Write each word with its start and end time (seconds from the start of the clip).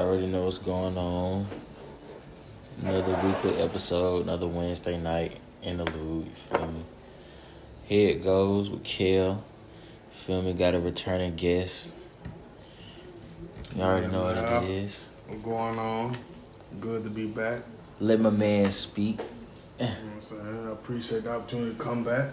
already 0.00 0.26
know 0.26 0.44
what's 0.44 0.58
going 0.58 0.96
on. 0.96 1.46
Another 2.80 3.14
weekly 3.26 3.60
episode, 3.62 4.24
another 4.24 4.46
Wednesday 4.46 4.96
night 4.96 5.38
interlude, 5.62 6.26
you 6.26 6.32
feel 6.34 6.66
me? 6.66 6.84
Here 7.84 8.10
it 8.10 8.24
goes 8.24 8.70
with 8.70 8.84
Kel. 8.84 9.44
Feel 10.10 10.42
me? 10.42 10.52
Got 10.52 10.74
a 10.74 10.80
returning 10.80 11.36
guest. 11.36 11.92
You 13.74 13.82
all 13.82 13.90
already 13.90 14.06
know 14.08 14.24
what 14.24 14.36
it 14.36 14.70
is. 14.70 15.10
What's 15.26 15.42
going 15.42 15.78
on? 15.78 16.16
Good 16.80 17.04
to 17.04 17.10
be 17.10 17.26
back. 17.26 17.62
Let 18.00 18.20
my 18.20 18.30
man 18.30 18.70
speak. 18.70 19.20
You 19.78 19.86
know 19.86 19.92
what 19.92 20.14
I'm 20.14 20.20
saying? 20.20 20.68
I 20.68 20.72
appreciate 20.72 21.24
the 21.24 21.32
opportunity 21.32 21.76
to 21.76 21.82
come 21.82 22.04
back. 22.04 22.32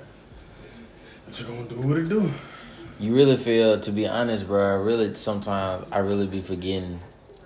What 1.26 1.40
you 1.40 1.46
gonna 1.46 1.68
do 1.68 1.76
what 1.76 1.98
it 1.98 2.10
do? 2.10 2.32
You 3.00 3.16
really 3.16 3.38
feel, 3.38 3.80
to 3.80 3.92
be 3.92 4.08
honest, 4.08 4.48
bro. 4.48 4.62
I 4.62 4.84
really 4.84 5.14
sometimes 5.16 5.86
I 5.92 6.00
really 6.00 6.28
be 6.28 6.42
forgetting 6.42 7.00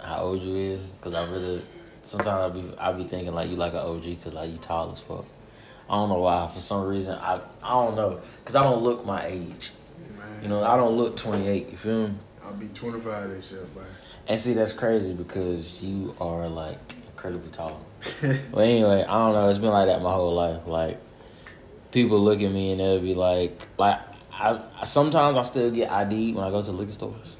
how 0.03 0.23
old 0.23 0.41
you 0.41 0.55
is, 0.55 0.81
cause 1.01 1.15
I 1.15 1.31
really 1.31 1.61
sometimes 2.03 2.27
I 2.27 2.49
be 2.49 2.77
I 2.77 2.91
be 2.93 3.03
thinking 3.05 3.33
like 3.33 3.49
you 3.49 3.55
like 3.55 3.73
an 3.73 3.79
OG, 3.79 4.23
cause 4.23 4.33
like 4.33 4.51
you 4.51 4.57
tall 4.57 4.91
as 4.91 4.99
fuck. 4.99 5.25
I 5.89 5.95
don't 5.95 6.09
know 6.09 6.19
why. 6.19 6.47
For 6.53 6.59
some 6.59 6.85
reason, 6.87 7.15
I 7.15 7.39
I 7.61 7.71
don't 7.73 7.95
know, 7.95 8.19
cause 8.45 8.55
I 8.55 8.63
don't 8.63 8.83
look 8.83 9.05
my 9.05 9.25
age. 9.25 9.71
Man, 10.17 10.43
You 10.43 10.49
know, 10.49 10.63
I 10.63 10.77
don't 10.77 10.95
look 10.95 11.17
28. 11.17 11.71
You 11.71 11.77
feel 11.77 12.07
me? 12.07 12.15
I'll 12.43 12.53
be 12.53 12.67
25 12.67 13.29
this 13.29 13.51
year, 13.51 13.61
man. 13.75 13.85
And 14.27 14.39
see, 14.39 14.53
that's 14.53 14.73
crazy 14.73 15.13
because 15.13 15.81
you 15.81 16.15
are 16.19 16.47
like 16.47 16.79
incredibly 17.07 17.51
tall. 17.51 17.81
But 18.21 18.59
anyway, 18.59 19.03
I 19.07 19.25
don't 19.25 19.33
know. 19.33 19.49
It's 19.49 19.59
been 19.59 19.69
like 19.69 19.87
that 19.87 20.01
my 20.01 20.11
whole 20.11 20.33
life. 20.33 20.61
Like 20.67 20.99
people 21.91 22.19
look 22.19 22.41
at 22.41 22.51
me 22.51 22.71
and 22.71 22.79
they'll 22.79 22.99
be 22.99 23.15
like, 23.15 23.67
like 23.77 23.99
I, 24.31 24.59
I 24.79 24.85
sometimes 24.85 25.37
I 25.37 25.41
still 25.43 25.71
get 25.71 25.89
ID 25.91 26.33
when 26.33 26.43
I 26.43 26.49
go 26.49 26.61
to 26.61 26.71
liquor 26.71 26.91
stores, 26.91 27.37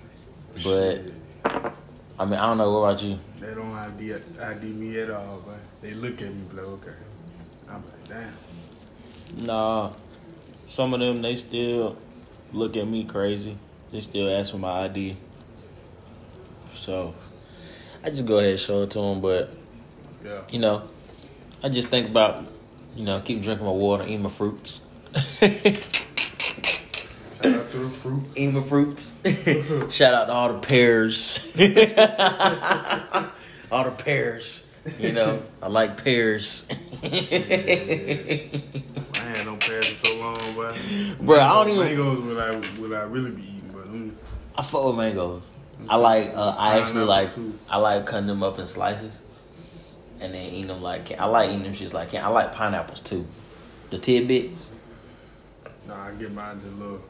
but 0.64 1.02
I 2.20 2.26
mean 2.26 2.36
I 2.40 2.48
don't 2.48 2.58
know. 2.58 2.72
What 2.72 2.90
about 2.90 3.04
you? 3.04 3.20
They 3.40 3.54
don't 3.54 3.74
ID, 3.74 4.14
ID 4.40 4.66
me 4.68 5.00
at 5.00 5.10
all, 5.10 5.42
but 5.46 5.58
they 5.82 5.94
look 5.94 6.22
at 6.22 6.34
me 6.34 6.44
like, 6.54 6.66
okay. 6.66 6.92
I'm 7.68 7.84
like, 7.86 8.08
damn. 8.08 9.46
Nah, 9.46 9.92
some 10.68 10.94
of 10.94 11.00
them 11.00 11.22
they 11.22 11.36
still 11.36 11.98
look 12.52 12.78
at 12.78 12.88
me 12.88 13.04
crazy. 13.04 13.58
They 13.92 14.02
still 14.02 14.30
ask 14.30 14.52
for 14.52 14.58
my 14.60 14.84
ID. 14.84 15.18
So 16.76 17.14
I 18.04 18.10
just 18.10 18.26
go 18.26 18.38
ahead 18.40 18.52
and 18.52 18.60
show 18.60 18.84
it 18.84 18.92
to 18.92 19.00
them, 19.00 19.22
but 19.22 19.54
Yeah. 20.24 20.42
you 20.52 20.60
know, 20.60 20.84
I 21.64 21.70
just 21.70 21.88
think 21.88 22.10
about 22.10 22.46
you 22.96 23.06
know 23.06 23.20
keep 23.22 23.42
drinking 23.42 23.66
my 23.66 23.72
water, 23.72 24.06
eat 24.08 24.18
my 24.20 24.30
fruits. 24.30 24.88
Shout 27.74 27.82
out 27.82 27.84
to 27.86 27.90
the 27.90 27.90
fruit. 27.90 28.24
Eat 28.36 28.54
my 28.54 28.62
fruits. 28.62 29.22
Shout 29.96 30.14
out 30.14 30.26
to 30.26 30.34
all 30.34 30.54
the 30.54 30.60
pears. 30.60 31.40
all 33.72 33.84
the 33.86 33.92
pears. 33.92 34.68
You 35.00 35.14
know, 35.14 35.42
I 35.62 35.68
like 35.70 36.04
pears. 36.04 36.68
I 37.02 37.06
had 39.16 39.46
no 39.46 39.56
pears 39.56 39.90
in 39.90 39.96
so 39.98 40.16
long, 40.20 40.56
but 40.56 40.76
Bro, 41.22 41.40
I 41.40 41.54
don't 41.64 41.70
even- 41.70 41.86
mangoes 41.86 42.20
would 42.20 42.38
I 42.38 42.56
would 42.80 42.94
I 42.94 43.04
really 43.04 43.32
be 43.32 43.44
eating, 43.44 43.72
but 43.74 43.88
mm, 43.88 44.12
I 44.58 44.62
fuck 44.62 44.86
with 44.86 44.98
mangoes. 44.98 45.42
I 45.90 45.96
like. 45.96 46.34
Uh, 46.36 46.56
I 46.58 46.80
actually 46.80 47.06
like. 47.06 47.34
too. 47.34 47.58
I 47.70 47.78
like 47.78 48.06
cutting 48.06 48.28
them 48.28 48.44
up 48.44 48.60
in 48.60 48.68
slices, 48.68 49.22
and 50.20 50.34
then 50.34 50.46
eating 50.52 50.68
them 50.68 50.82
like. 50.82 51.18
I 51.20 51.26
like 51.26 51.50
eating 51.50 51.64
them 51.64 51.74
shits 51.74 51.94
like. 51.94 52.14
I 52.14 52.28
like 52.28 52.54
pineapples 52.54 53.00
too. 53.00 53.26
The 53.90 53.98
tidbits. 53.98 54.72
nah, 55.88 56.08
I 56.08 56.12
get 56.12 56.32
mine 56.32 56.60
the 56.62 56.70
little 56.72 57.02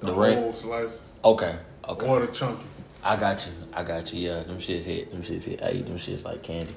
the, 0.00 0.06
The 0.06 0.14
red- 0.14 0.54
slices 0.56 1.12
Okay. 1.24 1.56
Okay. 1.88 2.06
or 2.06 2.20
the 2.20 2.26
chunky. 2.28 2.64
I 3.02 3.16
got 3.16 3.46
you. 3.46 3.52
I 3.72 3.82
got 3.82 4.12
you. 4.12 4.28
Yeah, 4.28 4.42
them 4.42 4.58
shits 4.58 4.84
hit. 4.84 5.10
Them 5.10 5.22
shits 5.22 5.44
hit. 5.44 5.62
I 5.62 5.70
eat 5.70 5.86
them 5.86 5.96
shits 5.96 6.24
like 6.24 6.42
candy. 6.42 6.74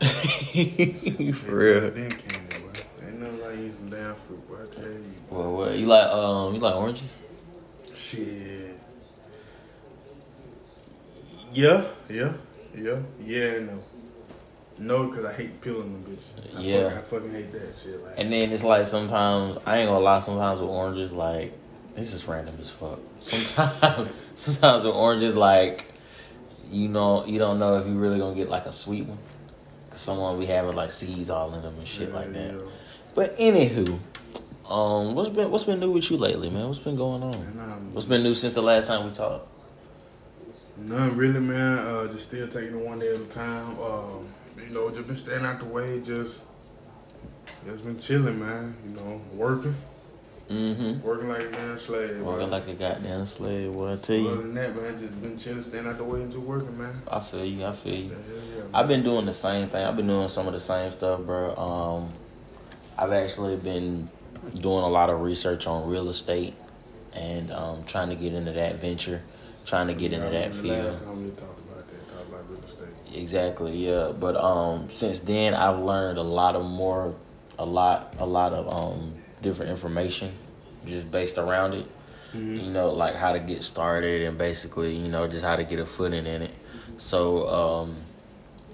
For 1.32 1.54
real. 1.56 1.90
Then 1.90 2.10
candy, 2.10 2.58
boy. 2.60 3.06
Ain't 3.06 3.20
nothing 3.20 3.40
like 3.40 3.52
eating 3.54 3.76
some 3.78 3.90
damn 3.90 4.14
fruit, 4.14 4.48
boy. 4.48 4.56
I 4.62 4.74
tell 4.74 4.84
you. 4.84 5.04
Well, 5.30 5.52
well, 5.52 5.74
you 5.74 5.86
like 5.86 6.06
um, 6.10 6.54
you 6.54 6.60
like 6.60 6.74
oranges? 6.76 7.02
Shit. 7.94 8.78
Yeah, 11.52 11.84
yeah, 12.08 12.32
yeah, 12.76 12.98
yeah, 13.24 13.58
no. 13.60 13.78
No, 14.78 15.06
because 15.08 15.24
I 15.24 15.32
hate 15.32 15.58
peeling 15.62 16.02
them 16.04 16.04
bitches. 16.16 16.56
I 16.58 16.60
Yeah. 16.60 16.82
Fucking, 16.90 16.98
I 16.98 17.00
fucking 17.02 17.30
hate 17.32 17.52
that 17.52 17.74
shit. 17.82 18.04
Like, 18.04 18.14
And 18.18 18.30
then 18.32 18.52
it's 18.52 18.62
like 18.62 18.84
sometimes 18.84 19.56
I 19.64 19.78
ain't 19.78 19.88
gonna 19.88 20.00
lie. 20.00 20.20
Sometimes 20.20 20.60
with 20.60 20.68
oranges, 20.68 21.12
like 21.12 21.54
this 21.96 22.12
is 22.12 22.26
random 22.28 22.56
as 22.60 22.70
fuck. 22.70 22.98
Sometimes, 23.20 24.10
sometimes 24.34 24.84
with 24.84 24.94
oranges, 24.94 25.34
like 25.34 25.86
you 26.70 26.88
know, 26.88 27.24
you 27.26 27.38
don't 27.38 27.58
know 27.58 27.78
if 27.78 27.86
you 27.86 27.94
really 27.94 28.18
gonna 28.18 28.34
get 28.34 28.48
like 28.48 28.66
a 28.66 28.72
sweet 28.72 29.06
one. 29.06 29.18
Cause 29.90 30.00
someone 30.00 30.38
be 30.38 30.46
having 30.46 30.74
like 30.74 30.90
seeds 30.90 31.30
all 31.30 31.54
in 31.54 31.62
them 31.62 31.76
and 31.78 31.86
shit 31.86 32.12
like 32.12 32.32
that. 32.32 32.54
yeah. 32.54 32.60
But 33.14 33.36
anywho, 33.38 33.98
um, 34.68 35.14
what's 35.14 35.28
been 35.30 35.50
what's 35.50 35.64
been 35.64 35.80
new 35.80 35.90
with 35.92 36.10
you 36.10 36.16
lately, 36.16 36.50
man? 36.50 36.66
What's 36.68 36.80
been 36.80 36.96
going 36.96 37.22
on? 37.22 37.34
Um, 37.34 37.94
What's 37.94 38.06
been 38.06 38.22
new 38.22 38.34
since 38.34 38.54
the 38.54 38.62
last 38.62 38.88
time 38.88 39.06
we 39.06 39.12
talked? 39.14 39.48
None 40.76 41.16
really, 41.16 41.40
man. 41.40 41.78
Uh, 41.78 42.12
just 42.12 42.26
still 42.28 42.46
taking 42.48 42.78
it 42.78 42.86
one 42.86 42.98
day 42.98 43.14
at 43.14 43.20
a 43.20 43.24
time. 43.24 43.78
Um, 43.80 44.26
you 44.58 44.68
know, 44.74 44.90
just 44.90 45.06
been 45.06 45.16
staying 45.16 45.44
out 45.44 45.58
the 45.60 45.64
way. 45.64 46.00
Just, 46.00 46.40
just 47.64 47.84
been 47.84 47.98
chilling, 47.98 48.38
man. 48.38 48.76
You 48.86 48.96
know, 48.96 49.22
working, 49.32 49.76
Mm-hmm. 50.48 51.02
working 51.02 51.28
like 51.28 51.40
a 51.40 51.50
damn 51.50 51.78
slave. 51.78 52.20
Working 52.20 52.38
man. 52.38 52.50
like 52.50 52.68
a 52.68 52.74
goddamn 52.74 53.26
slave. 53.26 53.72
Boy, 53.72 53.94
I 53.94 53.96
tell 53.96 54.14
Other 54.14 54.22
you, 54.22 54.42
than 54.42 54.54
that, 54.54 54.76
man, 54.76 54.98
just 54.98 55.20
been 55.20 55.36
chilling, 55.36 55.62
staying 55.62 55.86
out 55.88 55.98
the 55.98 56.04
way, 56.04 56.20
and 56.20 56.30
just 56.30 56.44
working, 56.44 56.78
man. 56.78 57.02
I 57.10 57.18
feel 57.18 57.44
you. 57.44 57.66
I 57.66 57.72
feel 57.72 57.94
you. 57.94 58.16
Yeah. 58.56 58.62
I've 58.72 58.86
been 58.86 59.02
doing 59.02 59.26
the 59.26 59.32
same 59.32 59.68
thing. 59.68 59.84
I've 59.84 59.96
been 59.96 60.06
doing 60.06 60.28
some 60.28 60.46
of 60.46 60.52
the 60.52 60.60
same 60.60 60.92
stuff, 60.92 61.20
bro. 61.22 61.54
Um, 61.56 62.10
I've 62.96 63.12
actually 63.12 63.56
been 63.56 64.08
doing 64.54 64.84
a 64.84 64.88
lot 64.88 65.10
of 65.10 65.20
research 65.20 65.66
on 65.66 65.88
real 65.90 66.08
estate 66.08 66.54
and 67.12 67.50
um, 67.50 67.82
trying 67.84 68.10
to 68.10 68.14
get 68.14 68.32
into 68.32 68.52
that 68.52 68.76
venture, 68.76 69.22
trying 69.64 69.88
to 69.88 69.94
get 69.94 70.12
into 70.12 70.30
that 70.30 70.54
field. 70.54 70.92
Last 70.92 71.04
time 71.04 71.24
we 71.24 71.30
talked 71.30 71.58
about 71.58 71.88
that, 71.88 72.14
talked 72.14 72.28
about 72.28 72.48
real 72.48 72.60
estate. 72.64 73.20
Exactly, 73.20 73.88
yeah. 73.88 74.12
But 74.16 74.36
um, 74.36 74.90
since 74.90 75.18
then, 75.18 75.54
I've 75.54 75.80
learned 75.80 76.18
a 76.18 76.22
lot 76.22 76.54
of 76.54 76.64
more, 76.64 77.16
a 77.58 77.66
lot, 77.66 78.14
a 78.18 78.26
lot 78.26 78.52
of 78.52 78.68
um, 78.68 79.15
different 79.42 79.70
information, 79.70 80.32
just 80.86 81.10
based 81.10 81.38
around 81.38 81.74
it. 81.74 81.86
You 82.34 82.70
know, 82.70 82.90
like 82.90 83.14
how 83.14 83.32
to 83.32 83.38
get 83.38 83.62
started 83.64 84.20
and 84.22 84.36
basically, 84.36 84.94
you 84.94 85.08
know, 85.08 85.26
just 85.26 85.42
how 85.42 85.56
to 85.56 85.64
get 85.64 85.78
a 85.78 85.86
footing 85.86 86.26
in 86.26 86.42
it. 86.42 86.50
So 86.98 87.48
um, 87.48 87.96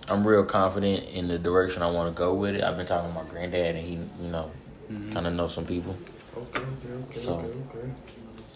I'm 0.08 0.26
real 0.26 0.44
confident 0.44 1.04
in 1.10 1.28
the 1.28 1.38
direction 1.38 1.80
I 1.82 1.90
want 1.90 2.12
to 2.12 2.18
go 2.18 2.34
with 2.34 2.56
it. 2.56 2.64
I've 2.64 2.76
been 2.76 2.86
talking 2.86 3.10
to 3.10 3.14
my 3.14 3.28
granddad, 3.28 3.76
and 3.76 3.86
he, 3.86 3.94
you 4.24 4.30
know, 4.32 4.50
kind 5.12 5.28
of 5.28 5.34
know 5.34 5.46
some 5.46 5.64
people. 5.64 5.96
Okay, 6.36 6.58
okay, 6.58 6.92
okay, 7.08 7.18
So, 7.20 7.34
okay, 7.36 7.48
okay. 7.48 7.90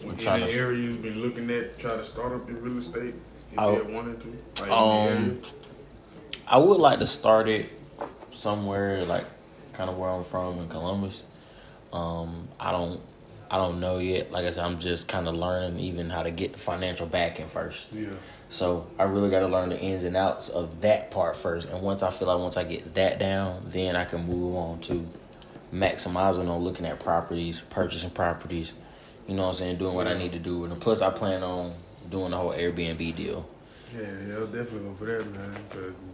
I'm 0.03 0.09
In 0.09 0.17
trying 0.17 0.41
the 0.41 0.47
to- 0.47 0.53
area 0.53 0.77
you've 0.81 1.01
been 1.01 1.21
looking 1.21 1.49
at, 1.51 1.79
try 1.79 1.95
to 1.95 2.03
start 2.03 2.33
up 2.33 2.49
in 2.49 2.61
real 2.61 2.77
estate, 2.77 3.15
if 3.53 3.59
I- 3.59 3.71
you 3.77 3.85
wanted 3.85 4.19
to. 4.21 4.37
Like 4.63 4.71
Um. 4.71 5.41
I 6.49 6.57
would 6.57 6.79
like 6.79 6.99
to 6.99 7.07
start 7.07 7.47
it 7.47 7.69
somewhere 8.31 9.05
like 9.05 9.25
kind 9.73 9.89
of 9.89 9.97
where 9.97 10.09
I'm 10.09 10.23
from 10.25 10.59
in 10.59 10.67
Columbus. 10.69 11.23
Um, 11.93 12.47
I 12.59 12.71
don't, 12.71 13.01
I 13.49 13.57
don't 13.57 13.79
know 13.79 13.99
yet. 13.99 14.31
Like 14.31 14.45
I 14.45 14.51
said, 14.51 14.65
I'm 14.65 14.79
just 14.79 15.07
kind 15.07 15.27
of 15.27 15.35
learning 15.35 15.79
even 15.79 16.09
how 16.09 16.23
to 16.23 16.31
get 16.31 16.53
the 16.53 16.59
financial 16.59 17.05
backing 17.07 17.47
first. 17.47 17.91
Yeah. 17.93 18.09
So 18.49 18.87
I 18.99 19.03
really 19.03 19.29
got 19.29 19.39
to 19.39 19.47
learn 19.47 19.69
the 19.69 19.79
ins 19.79 20.03
and 20.03 20.17
outs 20.17 20.49
of 20.49 20.81
that 20.81 21.11
part 21.11 21.37
first. 21.37 21.69
And 21.69 21.81
once 21.81 22.03
I 22.03 22.09
feel 22.09 22.27
like 22.27 22.39
once 22.39 22.57
I 22.57 22.63
get 22.63 22.95
that 22.95 23.19
down, 23.19 23.63
then 23.67 23.95
I 23.95 24.05
can 24.05 24.25
move 24.25 24.55
on 24.55 24.79
to 24.81 25.07
maximizing 25.73 26.49
on 26.49 26.61
looking 26.61 26.85
at 26.85 26.99
properties, 26.99 27.59
purchasing 27.69 28.09
properties. 28.09 28.73
You 29.27 29.35
know 29.35 29.43
what 29.43 29.49
I'm 29.49 29.55
saying? 29.55 29.77
Doing 29.77 29.95
what 29.95 30.07
I 30.07 30.17
need 30.17 30.31
to 30.33 30.39
do. 30.39 30.63
And 30.63 30.79
plus, 30.79 31.01
I 31.01 31.09
plan 31.09 31.43
on 31.43 31.73
doing 32.09 32.31
the 32.31 32.37
whole 32.37 32.53
Airbnb 32.53 33.15
deal. 33.15 33.47
Yeah, 33.93 34.01
yeah, 34.01 34.35
I'll 34.35 34.47
definitely 34.47 34.89
go 34.89 34.93
for 34.93 35.05
that, 35.05 35.25
man. 35.33 35.53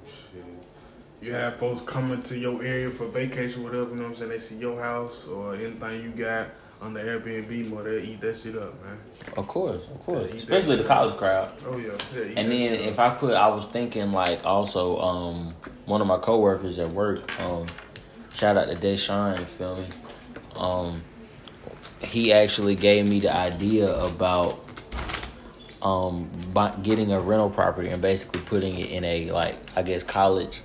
Shit, 0.06 0.46
you 1.24 1.34
have 1.34 1.56
folks 1.56 1.82
coming 1.82 2.22
to 2.24 2.38
your 2.38 2.64
area 2.64 2.90
for 2.90 3.08
vacation, 3.08 3.64
whatever. 3.64 3.90
You 3.92 3.96
know 3.96 4.04
what 4.04 4.10
I'm 4.10 4.16
saying? 4.16 4.32
They 4.32 4.38
see 4.38 4.56
your 4.56 4.82
house 4.82 5.26
or 5.26 5.56
anything 5.56 6.04
you 6.04 6.10
got 6.10 6.50
on 6.82 6.94
the 6.94 7.00
Airbnb, 7.00 7.70
more 7.70 7.84
they 7.84 8.04
eat 8.04 8.20
that 8.20 8.36
shit 8.36 8.58
up, 8.58 8.84
man. 8.84 8.98
Of 9.38 9.48
course, 9.48 9.88
of 9.88 10.04
course. 10.04 10.30
Especially 10.34 10.76
the 10.76 10.84
college 10.84 11.16
crowd. 11.16 11.54
Oh 11.66 11.78
yeah, 11.78 11.92
yeah. 12.14 12.24
And 12.36 12.52
then 12.52 12.74
if 12.74 13.00
up. 13.00 13.14
I 13.14 13.18
put, 13.18 13.34
I 13.36 13.48
was 13.48 13.66
thinking 13.68 14.12
like 14.12 14.46
also, 14.46 15.00
um, 15.00 15.56
one 15.86 16.02
of 16.02 16.08
my 16.08 16.18
coworkers 16.18 16.78
at 16.80 16.90
work, 16.90 17.40
um, 17.40 17.68
shout 18.34 18.58
out 18.58 18.68
to 18.68 18.76
Deshaun, 18.76 19.40
you 19.40 19.46
feel 19.46 19.78
me? 19.78 19.88
Um, 20.58 21.02
he 22.02 22.34
actually 22.34 22.76
gave 22.76 23.08
me 23.08 23.22
the 23.22 23.34
idea 23.34 23.96
about 23.96 24.60
um 25.82 26.30
getting 26.82 27.12
a 27.12 27.20
rental 27.20 27.50
property 27.50 27.90
and 27.90 28.02
basically 28.02 28.42
putting 28.42 28.78
it 28.78 28.90
in 28.90 29.04
a 29.04 29.32
like 29.32 29.58
I 29.76 29.84
guess 29.84 30.04
college 30.04 30.62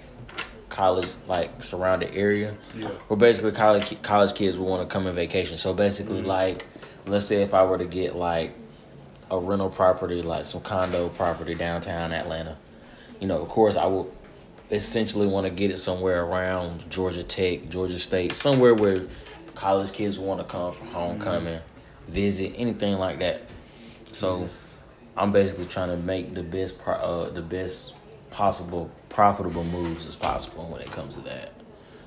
college 0.69 1.09
like 1.27 1.63
surrounded 1.63 2.15
area 2.15 2.55
Yeah. 2.75 2.89
where 3.09 3.17
basically 3.17 3.53
college 3.53 4.01
college 4.03 4.35
kids 4.35 4.57
would 4.57 4.69
want 4.69 4.89
to 4.89 4.93
come 4.93 5.07
in 5.07 5.15
vacation. 5.15 5.57
So 5.57 5.75
basically 5.75 6.23
like 6.23 6.67
let's 7.07 7.25
say 7.25 7.43
if 7.43 7.55
I 7.55 7.65
were 7.65 7.79
to 7.79 7.87
get 7.87 8.17
like 8.17 8.55
a 9.31 9.39
rental 9.39 9.71
property 9.71 10.23
like 10.23 10.45
some 10.45 10.61
condo 10.63 11.09
property 11.11 11.55
downtown 11.55 12.13
Atlanta 12.13 12.57
you 13.21 13.27
know, 13.27 13.41
of 13.43 13.49
course, 13.49 13.77
I 13.77 13.87
would 13.87 14.07
essentially 14.71 15.27
want 15.27 15.47
to 15.47 15.51
get 15.51 15.71
it 15.71 15.79
somewhere 15.79 16.25
around 16.25 16.89
Georgia 16.91 17.23
Tech, 17.23 17.69
Georgia 17.69 17.99
State, 17.99 18.35
somewhere 18.35 18.75
where 18.75 19.07
college 19.55 19.93
kids 19.93 20.19
want 20.19 20.41
to 20.41 20.45
come 20.45 20.73
for 20.73 20.85
homecoming, 20.85 21.55
mm-hmm. 21.55 22.13
visit, 22.13 22.53
anything 22.57 22.99
like 22.99 23.19
that. 23.21 23.43
So, 24.13 24.49
I'm 25.17 25.33
basically 25.33 25.67
trying 25.67 25.91
to 25.91 25.97
make 25.97 26.35
the 26.35 26.43
best, 26.43 26.79
pro- 26.79 26.95
uh, 26.95 27.31
the 27.31 27.43
best 27.43 27.95
possible 28.31 28.91
profitable 29.09 29.65
moves 29.65 30.07
as 30.07 30.17
possible 30.17 30.69
when 30.69 30.81
it 30.81 30.91
comes 30.91 31.17
to 31.17 31.21
that. 31.23 31.53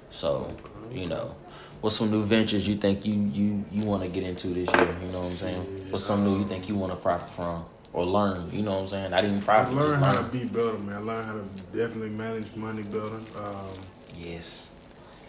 So, 0.09 0.55
you 0.91 1.07
know, 1.07 1.35
what's 1.81 1.95
some 1.95 2.11
new 2.11 2.23
ventures 2.23 2.67
you 2.67 2.75
think 2.75 3.05
you 3.05 3.15
you 3.33 3.65
you 3.71 3.83
want 3.85 4.03
to 4.03 4.09
get 4.09 4.23
into 4.23 4.47
this 4.47 4.69
year? 4.75 4.95
You 5.01 5.11
know 5.11 5.21
what 5.21 5.31
I'm 5.31 5.37
saying? 5.37 5.61
What's 5.89 6.05
some 6.05 6.23
new 6.23 6.39
you 6.39 6.45
think 6.45 6.69
you 6.69 6.75
want 6.75 6.91
to 6.91 6.97
profit 6.97 7.29
from 7.29 7.65
or 7.93 8.05
learn? 8.05 8.49
You 8.51 8.63
know 8.63 8.73
what 8.73 8.81
I'm 8.81 8.87
saying? 8.87 9.13
I 9.13 9.21
didn't 9.21 9.41
profit. 9.41 9.75
I 9.75 9.81
learned 9.81 10.05
how 10.05 10.21
to 10.21 10.31
be 10.31 10.45
better, 10.45 10.77
man. 10.77 10.95
I 10.95 10.99
learned 10.99 11.25
how 11.25 11.33
to 11.33 11.77
definitely 11.77 12.09
manage 12.09 12.55
money 12.55 12.83
better. 12.83 13.19
Um, 13.37 13.69
yes. 14.17 14.73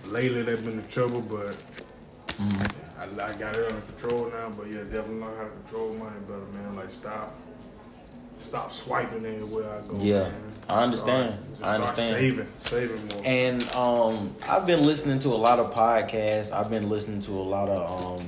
Lately, 0.07 0.43
they've 0.43 0.65
been 0.65 0.81
in 0.81 0.87
trouble, 0.89 1.21
but 1.21 1.55
mm-hmm. 2.27 3.21
I, 3.21 3.25
I 3.25 3.33
got 3.35 3.57
it 3.57 3.67
under 3.67 3.81
control 3.83 4.31
now. 4.31 4.51
But 4.51 4.69
yeah, 4.69 4.83
definitely 4.83 5.21
learn 5.21 5.37
how 5.37 5.45
to 5.45 5.51
control 5.51 5.95
money 5.95 6.21
better, 6.27 6.47
man. 6.53 6.77
Like 6.77 6.91
stop, 6.91 7.37
stop 8.43 8.73
swiping 8.73 9.25
anywhere 9.25 9.71
I 9.71 9.87
go. 9.87 9.99
Yeah. 10.01 10.23
Man. 10.23 10.53
I 10.69 10.83
understand. 10.85 11.39
Start, 11.57 11.71
I 11.71 11.75
understand. 11.75 12.09
saving, 12.09 12.47
saving 12.59 13.09
more. 13.09 13.23
And 13.25 13.75
um, 13.75 14.35
I've 14.49 14.67
been 14.67 14.85
listening 14.85 15.19
to 15.21 15.29
a 15.29 15.37
lot 15.37 15.59
of 15.59 15.75
podcasts. 15.75 16.53
I've 16.53 16.71
been 16.71 16.89
listening 16.89 17.21
to 17.23 17.33
a 17.33 17.43
lot 17.43 17.69
of 17.69 18.21
um, 18.21 18.27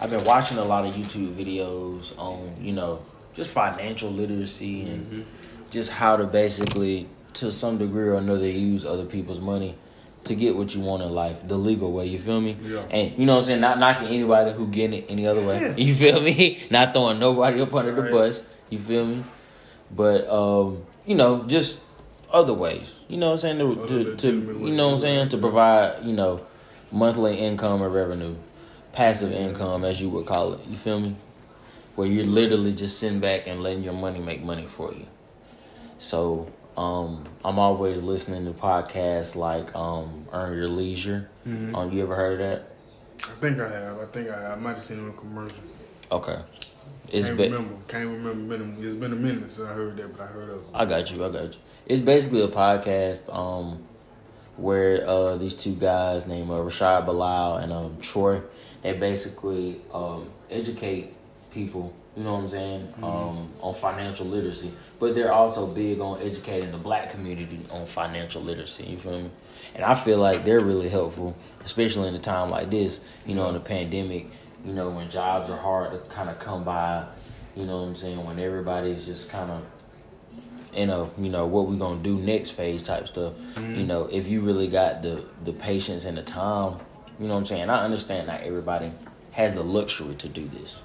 I've 0.00 0.10
been 0.10 0.24
watching 0.24 0.58
a 0.58 0.64
lot 0.64 0.84
of 0.84 0.94
YouTube 0.94 1.34
videos 1.34 2.16
on 2.18 2.56
you 2.60 2.72
know 2.72 3.04
just 3.34 3.50
financial 3.50 4.10
literacy 4.10 4.82
and 4.82 5.06
mm-hmm. 5.06 5.22
just 5.70 5.92
how 5.92 6.16
to 6.16 6.24
basically 6.24 7.08
to 7.34 7.52
some 7.52 7.78
degree 7.78 8.08
or 8.08 8.14
another 8.14 8.48
use 8.48 8.84
other 8.84 9.04
people's 9.04 9.40
money 9.40 9.76
to 10.24 10.34
get 10.34 10.56
what 10.56 10.74
you 10.74 10.80
want 10.80 11.02
in 11.02 11.10
life 11.12 11.46
the 11.46 11.56
legal 11.56 11.92
way. 11.92 12.06
You 12.06 12.18
feel 12.18 12.40
me? 12.40 12.56
Yeah. 12.62 12.80
And 12.90 13.18
you 13.18 13.26
know 13.26 13.34
what 13.34 13.40
I'm 13.40 13.46
saying? 13.46 13.60
Not 13.60 13.78
knocking 13.78 14.08
anybody 14.08 14.52
who 14.52 14.66
getting 14.66 15.00
it 15.00 15.06
any 15.08 15.26
other 15.26 15.44
way. 15.44 15.60
Yeah. 15.60 15.74
You 15.76 15.94
feel 15.94 16.20
me? 16.20 16.66
Not 16.70 16.92
throwing 16.92 17.18
nobody 17.18 17.60
up 17.60 17.74
under 17.74 17.92
right. 17.92 18.10
the 18.10 18.10
bus. 18.10 18.42
You 18.70 18.78
feel 18.78 19.06
me? 19.06 19.24
But 19.90 20.28
um, 20.28 20.84
you 21.04 21.14
know, 21.14 21.44
just 21.44 21.82
other 22.32 22.54
ways. 22.54 22.92
You 23.08 23.16
know 23.16 23.32
what 23.32 23.44
I'm 23.44 23.58
saying? 23.58 23.58
To, 23.58 23.86
to, 23.86 24.16
to 24.16 24.28
you 24.28 24.74
know 24.74 24.88
what 24.88 24.94
I'm 24.94 25.00
saying? 25.00 25.28
To 25.30 25.38
provide, 25.38 26.04
you 26.04 26.12
know, 26.12 26.44
monthly 26.90 27.38
income 27.38 27.82
or 27.82 27.88
revenue. 27.88 28.36
Passive 28.92 29.32
income 29.32 29.84
as 29.84 30.00
you 30.00 30.08
would 30.10 30.26
call 30.26 30.54
it. 30.54 30.60
You 30.66 30.76
feel 30.76 31.00
me? 31.00 31.16
Where 31.96 32.08
you're 32.08 32.24
literally 32.24 32.74
just 32.74 32.98
sitting 32.98 33.20
back 33.20 33.46
and 33.46 33.62
letting 33.62 33.82
your 33.82 33.92
money 33.92 34.20
make 34.20 34.42
money 34.42 34.66
for 34.66 34.92
you. 34.92 35.06
So, 35.98 36.50
um, 36.76 37.24
I'm 37.44 37.58
always 37.58 38.02
listening 38.02 38.44
to 38.46 38.52
podcasts 38.52 39.36
like 39.36 39.74
um, 39.74 40.26
Earn 40.32 40.56
Your 40.56 40.68
Leisure. 40.68 41.28
Mm-hmm. 41.46 41.74
Um, 41.74 41.92
you 41.92 42.02
ever 42.02 42.14
heard 42.14 42.40
of 42.40 42.48
that? 42.50 42.76
I 43.24 43.40
think 43.40 43.60
I 43.60 43.68
have. 43.68 43.98
I 43.98 44.06
think 44.06 44.28
I, 44.28 44.42
have. 44.42 44.58
I 44.58 44.60
might 44.60 44.74
have 44.74 44.82
seen 44.82 44.98
it 44.98 45.02
on 45.02 45.08
a 45.10 45.12
commercial. 45.12 45.58
Okay. 46.12 46.38
It's 47.10 47.26
can't 47.26 47.38
be- 47.38 47.44
remember. 47.44 47.74
Can't 47.88 48.08
remember. 48.08 48.56
Been 48.56 48.74
a, 48.76 48.86
It's 48.86 48.96
been 48.96 49.12
a 49.12 49.16
minute 49.16 49.52
since 49.52 49.68
I 49.68 49.72
heard 49.72 49.96
that, 49.96 50.16
but 50.16 50.22
I 50.22 50.26
heard 50.26 50.50
of 50.50 50.56
it. 50.56 50.68
I 50.74 50.84
got 50.84 51.10
you. 51.10 51.24
I 51.24 51.28
got 51.30 51.44
you. 51.44 51.60
It's 51.86 52.00
basically 52.00 52.42
a 52.42 52.48
podcast 52.48 53.32
um, 53.34 53.84
where 54.56 55.06
uh, 55.08 55.36
these 55.36 55.54
two 55.54 55.74
guys 55.74 56.26
named 56.26 56.50
uh, 56.50 56.54
Rashad 56.54 57.06
Bilal 57.06 57.58
and 57.58 57.72
um, 57.72 57.98
Troy, 58.00 58.42
they 58.82 58.94
basically 58.94 59.80
um, 59.92 60.30
educate 60.50 61.14
people. 61.52 61.94
You 62.16 62.24
know 62.24 62.32
what 62.32 62.44
I'm 62.44 62.48
saying 62.48 62.80
mm-hmm. 62.86 63.04
Um, 63.04 63.50
on 63.60 63.74
financial 63.74 64.24
literacy, 64.24 64.72
but 64.98 65.14
they're 65.14 65.32
also 65.32 65.66
big 65.66 66.00
on 66.00 66.20
educating 66.22 66.70
the 66.70 66.78
black 66.78 67.10
community 67.10 67.60
on 67.70 67.84
financial 67.84 68.40
literacy. 68.40 68.84
You 68.86 68.96
feel 68.96 69.20
me? 69.20 69.30
And 69.74 69.84
I 69.84 69.94
feel 69.94 70.18
like 70.18 70.46
they're 70.46 70.60
really 70.60 70.88
helpful, 70.88 71.36
especially 71.62 72.08
in 72.08 72.14
a 72.14 72.18
time 72.18 72.48
like 72.48 72.70
this. 72.70 73.02
You 73.26 73.34
know, 73.34 73.48
in 73.48 73.54
the 73.54 73.60
pandemic 73.60 74.30
you 74.66 74.72
know, 74.72 74.90
when 74.90 75.08
jobs 75.08 75.48
are 75.48 75.56
hard 75.56 75.92
to 75.92 75.98
kind 76.12 76.28
of 76.28 76.38
come 76.40 76.64
by, 76.64 77.06
you 77.54 77.64
know 77.64 77.82
what 77.82 77.88
I'm 77.88 77.96
saying, 77.96 78.24
when 78.24 78.40
everybody's 78.40 79.06
just 79.06 79.30
kind 79.30 79.50
of 79.50 79.62
in 80.74 80.90
a, 80.90 81.08
you 81.16 81.30
know, 81.30 81.46
what 81.46 81.68
we 81.68 81.76
going 81.76 82.02
to 82.02 82.02
do 82.02 82.18
next 82.18 82.50
phase 82.50 82.82
type 82.82 83.06
stuff. 83.06 83.34
Mm-hmm. 83.54 83.76
You 83.76 83.86
know, 83.86 84.08
if 84.12 84.28
you 84.28 84.40
really 84.40 84.66
got 84.66 85.02
the 85.02 85.24
the 85.44 85.52
patience 85.52 86.04
and 86.04 86.18
the 86.18 86.22
time, 86.22 86.78
you 87.20 87.28
know 87.28 87.34
what 87.34 87.40
I'm 87.40 87.46
saying? 87.46 87.70
I 87.70 87.84
understand 87.84 88.26
not 88.26 88.42
everybody 88.42 88.90
has 89.32 89.54
the 89.54 89.62
luxury 89.62 90.16
to 90.16 90.28
do 90.28 90.46
this. 90.48 90.82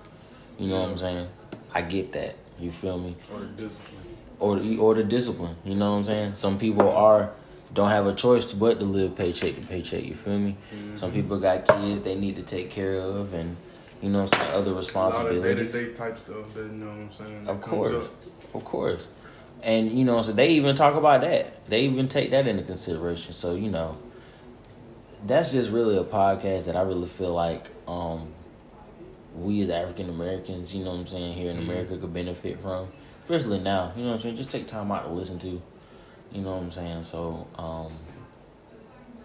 You 0.59 0.69
know 0.69 0.81
what 0.81 0.89
I'm 0.89 0.97
saying? 0.97 1.27
I 1.73 1.81
get 1.81 2.13
that. 2.13 2.35
You 2.59 2.71
feel 2.71 2.99
me? 2.99 3.15
Or 3.33 3.39
the 3.39 3.47
discipline. 3.47 3.97
Or 4.39 4.59
or 4.79 4.93
the 4.95 5.03
discipline. 5.03 5.55
You 5.65 5.75
know 5.75 5.91
what 5.91 5.97
I'm 5.97 6.03
saying? 6.03 6.35
Some 6.35 6.59
people 6.59 6.89
are 6.89 7.33
don't 7.73 7.89
have 7.89 8.05
a 8.07 8.13
choice 8.13 8.51
but 8.53 8.79
to 8.79 8.85
live 8.85 9.15
paycheck 9.15 9.55
to 9.55 9.61
paycheck. 9.61 10.03
You 10.03 10.15
feel 10.15 10.37
me? 10.37 10.57
Mm-hmm. 10.73 10.95
Some 10.95 11.11
people 11.11 11.39
got 11.39 11.67
kids 11.67 12.01
they 12.01 12.15
need 12.15 12.35
to 12.35 12.43
take 12.43 12.69
care 12.69 12.95
of, 12.95 13.33
and 13.33 13.55
you 14.01 14.09
know 14.09 14.23
what 14.23 14.35
I'm 14.35 14.41
saying, 14.41 14.55
other 14.55 14.73
responsibilities. 14.73 15.71
day 15.71 15.93
type 15.93 16.17
stuff 16.17 16.53
that 16.53 16.63
you 16.63 16.71
know 16.71 16.87
what 16.87 16.93
I'm 16.93 17.11
saying. 17.11 17.47
Of 17.47 17.61
course, 17.61 18.07
of 18.53 18.65
course, 18.65 19.07
and 19.63 19.91
you 19.91 20.03
know, 20.03 20.21
so 20.21 20.31
they 20.33 20.49
even 20.49 20.75
talk 20.75 20.95
about 20.95 21.21
that. 21.21 21.65
They 21.67 21.81
even 21.81 22.07
take 22.07 22.31
that 22.31 22.47
into 22.47 22.63
consideration. 22.63 23.33
So 23.33 23.55
you 23.55 23.69
know, 23.69 23.97
that's 25.25 25.51
just 25.51 25.71
really 25.71 25.97
a 25.97 26.03
podcast 26.03 26.65
that 26.65 26.75
I 26.75 26.81
really 26.81 27.07
feel 27.07 27.33
like 27.33 27.67
um, 27.87 28.33
we 29.35 29.61
as 29.61 29.69
African 29.69 30.09
Americans, 30.09 30.75
you 30.75 30.83
know 30.83 30.91
what 30.91 30.99
I'm 30.99 31.07
saying, 31.07 31.35
here 31.35 31.51
in 31.51 31.57
mm-hmm. 31.57 31.69
America 31.69 31.97
could 31.97 32.13
benefit 32.13 32.59
from, 32.59 32.91
especially 33.23 33.59
now. 33.59 33.93
You 33.95 34.03
know 34.03 34.09
what 34.09 34.15
I'm 34.15 34.21
saying. 34.23 34.35
Just 34.35 34.49
take 34.49 34.67
time 34.67 34.91
out 34.91 35.05
to 35.05 35.11
listen 35.11 35.39
to. 35.39 35.61
You 36.31 36.41
know 36.41 36.55
what 36.55 36.63
I'm 36.63 36.71
saying. 36.71 37.03
So. 37.03 37.47
Um, 37.55 37.91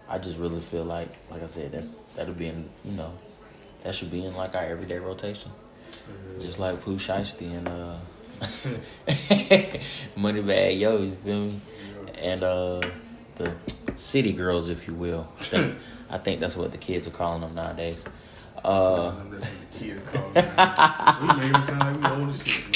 I 0.09 0.17
just 0.17 0.37
really 0.37 0.61
feel 0.61 0.85
like, 0.85 1.09
like 1.29 1.43
I 1.43 1.47
said, 1.47 1.71
that's 1.71 1.97
that'll 2.15 2.33
be 2.33 2.47
in, 2.47 2.69
you 2.85 2.93
know, 2.93 3.13
that 3.83 3.93
should 3.93 4.09
be 4.09 4.25
in 4.25 4.33
like 4.35 4.55
our 4.55 4.63
everyday 4.63 4.99
rotation. 4.99 5.51
Mm-hmm. 5.91 6.41
Just 6.41 6.59
like 6.59 6.81
Pooh 6.81 6.97
Shiesty 6.97 7.51
and 7.51 7.67
uh 7.67 7.97
Moneybagg 10.17 10.79
Yo, 10.79 11.01
you 11.01 11.15
feel 11.15 11.39
me? 11.39 11.59
And 12.21 12.43
uh 12.43 12.81
the 13.35 13.53
city 13.97 14.31
girls, 14.31 14.69
if 14.69 14.87
you 14.87 14.93
will. 14.93 15.27
I 15.39 15.43
think, 15.43 15.75
I 16.09 16.17
think 16.17 16.39
that's 16.39 16.55
what 16.55 16.71
the 16.71 16.77
kids 16.77 17.05
are 17.07 17.11
calling 17.11 17.41
them 17.41 17.55
nowadays. 17.55 18.05
Uh, 18.63 19.11
that's 19.11 19.17
what 19.17 19.41
the 19.41 19.47
kids 19.79 20.09
call 20.09 20.29
them. 20.31 20.45
we 21.21 21.27
made 21.49 21.59
it 21.59 21.65
sound 21.65 22.01
like 22.01 22.11
we 22.11 22.17
old 22.21 22.29
as 22.29 22.43
shit, 22.43 22.63
man. 22.63 22.73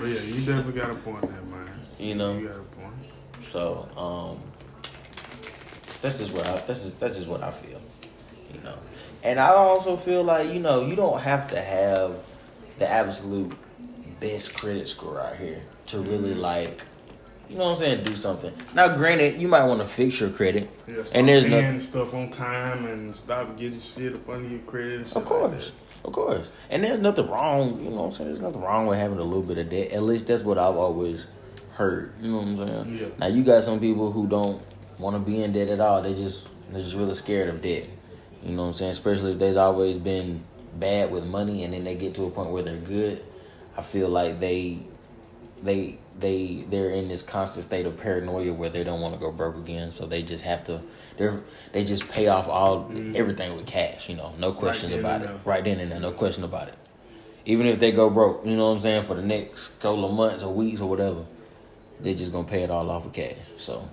But 0.00 0.08
yeah, 0.08 0.20
you 0.20 0.34
definitely 0.46 0.72
got 0.72 0.90
a 0.90 0.94
point 0.96 1.20
there, 1.22 1.42
man. 1.42 1.79
You 2.00 2.14
know, 2.14 2.38
you 2.38 2.48
got 2.48 2.56
a 2.56 2.62
point. 2.62 2.94
So, 3.42 3.88
um, 3.96 4.40
that's 6.02 6.18
just 6.18 6.32
what 6.32 6.46
I 6.46 6.52
that's 6.66 6.82
just 6.82 7.00
that's 7.00 7.16
just 7.16 7.28
what 7.28 7.42
I 7.42 7.50
feel. 7.50 7.80
You 8.54 8.60
know, 8.62 8.78
and 9.22 9.38
I 9.38 9.48
also 9.48 9.96
feel 9.96 10.24
like, 10.24 10.52
you 10.52 10.60
know, 10.60 10.86
you 10.86 10.96
don't 10.96 11.20
have 11.20 11.50
to 11.50 11.60
have 11.60 12.16
the 12.78 12.88
absolute 12.88 13.52
best 14.18 14.54
credit 14.56 14.88
score 14.88 15.20
out 15.20 15.36
here 15.36 15.62
to 15.86 15.98
really 16.00 16.34
like 16.34 16.82
you 17.48 17.56
know 17.56 17.64
what 17.64 17.70
I'm 17.70 17.76
saying, 17.78 18.04
do 18.04 18.14
something. 18.14 18.52
Now 18.74 18.94
granted, 18.96 19.40
you 19.40 19.48
might 19.48 19.64
want 19.64 19.80
to 19.80 19.86
fix 19.86 20.20
your 20.20 20.30
credit. 20.30 20.70
Yeah, 20.86 21.02
and 21.14 21.28
there's 21.28 21.46
no 21.46 21.78
stuff 21.80 22.14
on 22.14 22.30
time 22.30 22.86
and 22.86 23.14
stop 23.14 23.58
getting 23.58 23.80
shit 23.80 24.14
up 24.14 24.28
under 24.28 24.48
your 24.48 24.60
credit. 24.60 25.14
of 25.16 25.24
course. 25.24 25.72
Like 25.72 26.04
of 26.04 26.12
course. 26.12 26.48
And 26.70 26.84
there's 26.84 27.00
nothing 27.00 27.28
wrong, 27.28 27.82
you 27.82 27.90
know 27.90 27.96
what 27.96 28.04
I'm 28.04 28.12
saying? 28.12 28.28
There's 28.28 28.40
nothing 28.40 28.62
wrong 28.62 28.86
with 28.86 28.98
having 28.98 29.18
a 29.18 29.24
little 29.24 29.42
bit 29.42 29.58
of 29.58 29.68
debt. 29.68 29.92
At 29.92 30.02
least 30.02 30.28
that's 30.28 30.42
what 30.42 30.58
I've 30.58 30.76
always 30.76 31.26
heard. 31.80 32.12
You 32.20 32.30
know 32.30 32.36
what 32.38 32.46
I'm 32.48 32.84
saying? 32.84 32.98
Yeah. 32.98 33.06
Now 33.18 33.26
you 33.26 33.42
got 33.42 33.62
some 33.64 33.80
people 33.80 34.12
who 34.12 34.26
don't 34.26 34.62
want 34.98 35.16
to 35.16 35.20
be 35.20 35.42
in 35.42 35.52
debt 35.52 35.68
at 35.68 35.80
all. 35.80 36.02
They 36.02 36.14
just 36.14 36.46
they're 36.70 36.82
just 36.82 36.94
really 36.94 37.14
scared 37.14 37.48
of 37.48 37.62
debt. 37.62 37.88
You 38.44 38.52
know 38.54 38.62
what 38.62 38.68
I'm 38.68 38.74
saying? 38.74 38.90
Especially 38.92 39.32
if 39.32 39.38
they've 39.38 39.56
always 39.56 39.96
been 39.96 40.44
bad 40.78 41.10
with 41.10 41.24
money 41.24 41.64
and 41.64 41.74
then 41.74 41.84
they 41.84 41.94
get 41.94 42.14
to 42.14 42.26
a 42.26 42.30
point 42.30 42.50
where 42.50 42.62
they're 42.62 42.76
good. 42.76 43.22
I 43.76 43.82
feel 43.82 44.08
like 44.08 44.40
they 44.40 44.80
they 45.62 45.98
they 46.18 46.64
they're 46.68 46.90
in 46.90 47.08
this 47.08 47.22
constant 47.22 47.64
state 47.64 47.86
of 47.86 47.98
paranoia 47.98 48.52
where 48.52 48.68
they 48.68 48.84
don't 48.84 49.00
want 49.00 49.14
to 49.14 49.20
go 49.20 49.32
broke 49.32 49.56
again, 49.56 49.90
so 49.90 50.06
they 50.06 50.22
just 50.22 50.44
have 50.44 50.64
to 50.64 50.80
they 51.16 51.30
they 51.72 51.84
just 51.84 52.08
pay 52.08 52.28
off 52.28 52.46
all 52.46 52.84
mm. 52.84 53.14
everything 53.16 53.56
with 53.56 53.66
cash, 53.66 54.08
you 54.08 54.16
know, 54.16 54.34
no 54.38 54.52
questions 54.52 54.92
right 54.92 55.00
about 55.00 55.22
it. 55.22 55.30
Right 55.44 55.64
then 55.64 55.80
and 55.80 55.90
there, 55.92 56.00
no 56.00 56.12
question 56.12 56.44
about 56.44 56.68
it. 56.68 56.74
Even 57.46 57.66
if 57.66 57.78
they 57.78 57.90
go 57.90 58.10
broke, 58.10 58.44
you 58.44 58.54
know 58.54 58.68
what 58.68 58.76
I'm 58.76 58.80
saying, 58.80 59.04
for 59.04 59.14
the 59.14 59.22
next 59.22 59.80
couple 59.80 60.04
of 60.04 60.12
months 60.12 60.42
or 60.42 60.52
weeks 60.52 60.80
or 60.82 60.88
whatever, 60.90 61.24
they're 62.02 62.14
just 62.14 62.32
gonna 62.32 62.48
pay 62.48 62.62
it 62.62 62.70
all 62.70 62.90
off 62.90 63.04
with 63.04 63.14
cash. 63.14 63.36
So 63.56 63.88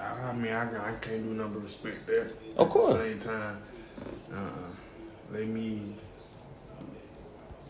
I 0.00 0.32
mean, 0.32 0.52
I, 0.52 0.90
I 0.90 0.92
can't 1.00 1.24
do 1.24 1.34
nothing 1.34 1.54
but 1.54 1.62
respect 1.62 2.06
that. 2.06 2.32
Of 2.56 2.68
course. 2.68 2.94
At 2.94 2.98
the 2.98 3.04
same 3.04 3.20
time, 3.20 3.58
uh, 4.32 4.70
let 5.32 5.46
me 5.46 5.94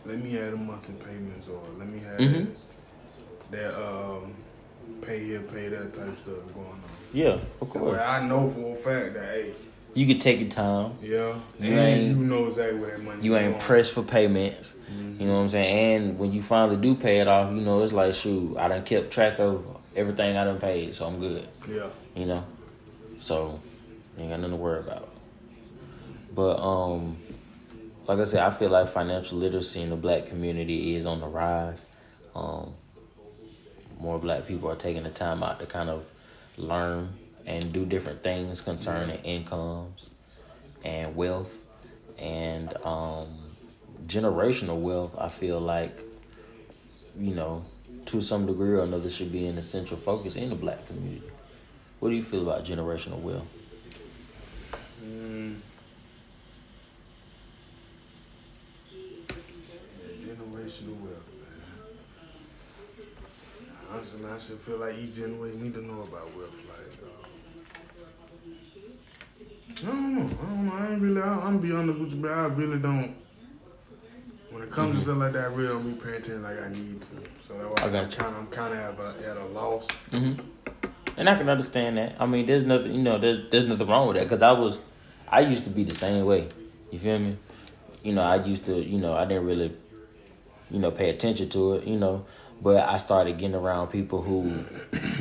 let 0.05 0.23
me 0.23 0.31
have 0.33 0.51
the 0.51 0.57
monthly 0.57 0.95
payments, 0.95 1.47
or 1.47 1.61
let 1.77 1.87
me 1.87 1.99
have 1.99 2.19
mm-hmm. 2.19 3.51
that 3.51 3.75
um, 3.75 4.33
pay 5.01 5.23
here, 5.23 5.41
pay 5.41 5.67
that 5.69 5.93
type 5.93 6.15
stuff 6.17 6.53
going 6.53 6.67
on. 6.67 6.83
Yeah, 7.13 7.37
of 7.61 7.69
course. 7.69 7.99
I 7.99 8.25
know 8.25 8.49
for 8.49 8.73
a 8.73 8.75
fact 8.75 9.15
that 9.15 9.23
hey, 9.23 9.53
You 9.97 10.05
can 10.05 10.19
take 10.19 10.39
your 10.39 10.49
time. 10.49 10.91
Yeah, 11.01 11.33
You 11.59 11.71
and 11.73 11.79
ain't- 11.79 12.17
you 12.17 12.23
know 12.23 12.45
exactly 12.45 12.79
where 12.79 12.91
that 12.91 13.03
money. 13.03 13.23
You 13.23 13.35
ain't 13.35 13.53
going. 13.53 13.61
pressed 13.63 13.93
for 13.93 14.03
payments. 14.03 14.75
Mhm. 14.91 15.19
You 15.19 15.25
know 15.27 15.33
what 15.37 15.39
I'm 15.41 15.49
saying? 15.49 15.95
And 16.09 16.19
when 16.19 16.31
you 16.33 16.43
finally 16.43 16.77
do 16.77 16.93
pay 16.93 17.19
it 17.19 17.27
off, 17.27 17.51
you 17.51 17.61
know 17.61 17.81
it's 17.81 17.93
like 17.93 18.13
shoot, 18.13 18.55
I 18.57 18.67
done 18.67 18.83
kept 18.83 19.09
track 19.09 19.39
of 19.39 19.65
everything 19.95 20.37
I 20.37 20.43
done 20.43 20.59
paid, 20.59 20.93
so 20.93 21.07
I'm 21.07 21.19
good. 21.19 21.47
Yeah, 21.67 21.87
You 22.15 22.27
know, 22.27 22.43
so 23.19 23.59
you 24.15 24.21
ain't 24.23 24.29
got 24.31 24.39
nothing 24.39 24.55
to 24.57 24.61
worry 24.61 24.79
about. 24.81 25.09
But 26.35 26.59
um, 26.61 27.17
like 28.07 28.19
I 28.19 28.23
said, 28.25 28.43
I 28.43 28.51
feel 28.51 28.69
like 28.69 28.87
financial 28.89 29.39
literacy 29.39 29.81
in 29.81 29.89
the 29.89 29.95
black 29.95 30.27
community 30.27 30.95
is 30.95 31.07
on 31.07 31.21
the 31.21 31.27
rise. 31.27 31.87
Um, 32.35 32.75
more 33.99 34.19
black 34.19 34.45
people 34.45 34.69
are 34.69 34.75
taking 34.75 35.01
the 35.01 35.09
time 35.09 35.41
out 35.41 35.59
to 35.59 35.65
kind 35.65 35.89
of 35.89 36.03
learn 36.55 37.13
and 37.47 37.71
do 37.73 37.85
different 37.85 38.21
things 38.21 38.61
concerning 38.61 39.17
incomes 39.23 40.09
and 40.83 41.15
wealth 41.15 41.57
and 42.19 42.75
um, 42.85 43.29
generational 44.05 44.79
wealth. 44.79 45.15
I 45.17 45.29
feel 45.29 45.59
like 45.59 45.97
you 47.17 47.33
know 47.33 47.65
to 48.07 48.21
some 48.21 48.45
degree 48.45 48.69
or 48.69 48.83
another 48.83 49.09
should 49.09 49.31
be 49.31 49.47
an 49.47 49.57
essential 49.57 49.97
focus 49.97 50.35
in 50.35 50.49
the 50.49 50.55
black 50.55 50.85
community. 50.87 51.23
What 51.99 52.09
do 52.09 52.15
you 52.15 52.23
feel 52.23 52.43
about 52.43 52.63
generational 52.63 53.19
wealth? 53.19 53.47
Mm. 55.03 55.57
Yeah, 58.91 58.99
generational 60.19 60.99
wealth, 61.01 61.27
man. 61.41 61.63
Honestly, 63.91 64.19
man, 64.21 64.33
I 64.35 64.39
should 64.39 64.59
feel 64.59 64.77
like 64.77 64.97
each 64.97 65.15
generation 65.15 65.63
need 65.63 65.73
to 65.73 65.81
know 65.85 66.01
about 66.01 66.35
wealth. 66.35 66.53
Like, 66.69 66.86
I 69.83 69.85
don't 69.85 70.15
know. 70.15 70.21
I 70.41 70.45
don't 70.45 70.65
know. 70.65 70.73
I 70.73 70.91
ain't 70.91 71.01
really. 71.01 71.21
I, 71.21 71.27
I'm 71.33 71.39
gonna 71.41 71.57
be 71.59 71.71
honest 71.71 71.99
with 71.99 72.13
you, 72.13 72.21
but 72.21 72.31
I 72.31 72.45
really 72.47 72.79
don't. 72.79 73.15
When 74.49 74.63
it 74.63 74.71
comes 74.71 74.97
to 74.99 75.03
stuff 75.03 75.17
like 75.17 75.33
that, 75.33 75.43
I 75.43 75.47
really 75.47 75.67
don't 75.69 75.93
be 75.93 75.99
paying 76.01 76.15
attention 76.15 76.43
like 76.43 76.59
I 76.61 76.69
need 76.69 77.01
to. 77.01 77.07
So 77.47 77.73
that's 77.75 77.91
why 77.91 77.99
I 77.99 78.01
you. 78.03 78.07
kind 78.09 78.35
of, 78.35 78.41
I'm 78.41 78.47
kind 78.47 78.73
of 78.73 78.99
at 78.99 79.23
a, 79.25 79.29
at 79.31 79.37
a 79.37 79.45
loss. 79.45 79.87
hmm 80.09 80.33
And 81.17 81.29
I 81.29 81.35
can 81.35 81.49
understand 81.49 81.97
that. 81.97 82.15
I 82.19 82.25
mean, 82.25 82.45
there's 82.45 82.63
nothing, 82.63 82.93
you 82.95 83.01
know, 83.01 83.17
there's 83.19 83.49
there's 83.51 83.65
nothing 83.67 83.87
wrong 83.87 84.07
with 84.07 84.17
that 84.17 84.23
because 84.23 84.41
I 84.41 84.51
was, 84.53 84.79
I 85.27 85.41
used 85.41 85.65
to 85.65 85.69
be 85.69 85.83
the 85.83 85.93
same 85.95 86.25
way. 86.25 86.47
You 86.91 86.99
feel 86.99 87.19
me? 87.19 87.37
You 88.03 88.13
know, 88.13 88.23
I 88.23 88.43
used 88.43 88.65
to, 88.65 88.75
you 88.81 88.97
know, 88.99 89.15
I 89.15 89.25
didn't 89.25 89.45
really, 89.45 89.75
you 90.71 90.79
know, 90.79 90.91
pay 90.91 91.09
attention 91.09 91.49
to 91.49 91.73
it, 91.73 91.85
you 91.85 91.97
know, 91.97 92.25
but 92.61 92.87
I 92.87 92.97
started 92.97 93.37
getting 93.37 93.55
around 93.55 93.89
people 93.89 94.21
who, 94.21 94.63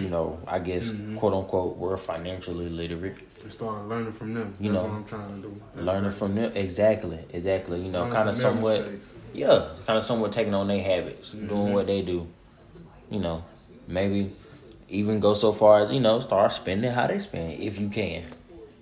you 0.01 0.09
know, 0.09 0.41
I 0.47 0.61
guess 0.61 0.93
quote 1.17 1.35
unquote 1.35 1.77
were 1.77 1.97
financially 1.97 2.69
literate, 2.69 3.17
And 3.47 3.53
started 3.53 3.87
learning 3.88 4.12
from 4.12 4.35
them. 4.35 4.55
You 4.59 4.73
That's 4.73 4.83
know, 4.83 4.88
what 4.91 4.97
I'm 4.97 5.05
trying 5.05 5.41
to 5.41 5.49
do. 5.49 5.61
That's 5.76 5.87
learning 5.87 6.05
right. 6.07 6.12
from 6.15 6.35
them. 6.35 6.53
Exactly, 6.57 7.19
exactly. 7.33 7.81
You 7.81 7.93
know, 7.93 8.11
kind 8.11 8.29
of 8.29 8.35
somewhat. 8.35 8.81
mistakes. 8.91 9.15
Yeah, 9.33 9.69
kind 9.87 9.97
of 9.97 10.03
somewhat 10.03 10.33
taking 10.33 10.53
on 10.53 10.67
their 10.67 10.83
habits, 10.83 11.31
doing 11.31 11.49
Mhm. 11.49 11.73
what 11.73 11.87
they 11.87 12.03
do. 12.03 12.26
You 13.09 13.21
know, 13.21 13.45
maybe 13.87 14.33
even 14.88 15.21
go 15.21 15.33
so 15.33 15.53
far 15.53 15.79
as 15.79 15.93
you 15.93 16.00
know 16.00 16.19
start 16.19 16.50
spending 16.53 16.91
how 16.91 17.07
they 17.07 17.21
spend 17.21 17.53
if 17.62 17.79
you 17.79 17.88
can. 17.88 18.25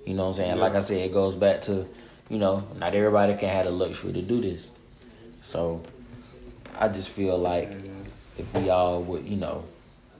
You 0.07 0.15
know 0.15 0.23
what 0.23 0.29
I'm 0.31 0.35
saying? 0.37 0.59
Like 0.59 0.75
I 0.75 0.81
said, 0.81 0.97
it 0.97 1.13
goes 1.13 1.37
back 1.37 1.61
to 1.63 1.87
you 2.31 2.39
know 2.39 2.67
not 2.79 2.95
everybody 2.95 3.35
can 3.35 3.51
have 3.51 3.67
the 3.67 3.71
luxury 3.71 4.15
to 4.15 4.23
do 4.23 4.41
this. 4.41 4.71
So 5.43 5.83
I 6.79 6.89
just 6.89 7.11
feel 7.11 7.37
like 7.37 7.71
if 8.39 8.51
we 8.55 8.71
all 8.71 9.03
would 9.03 9.27
you 9.29 9.37
know 9.37 9.65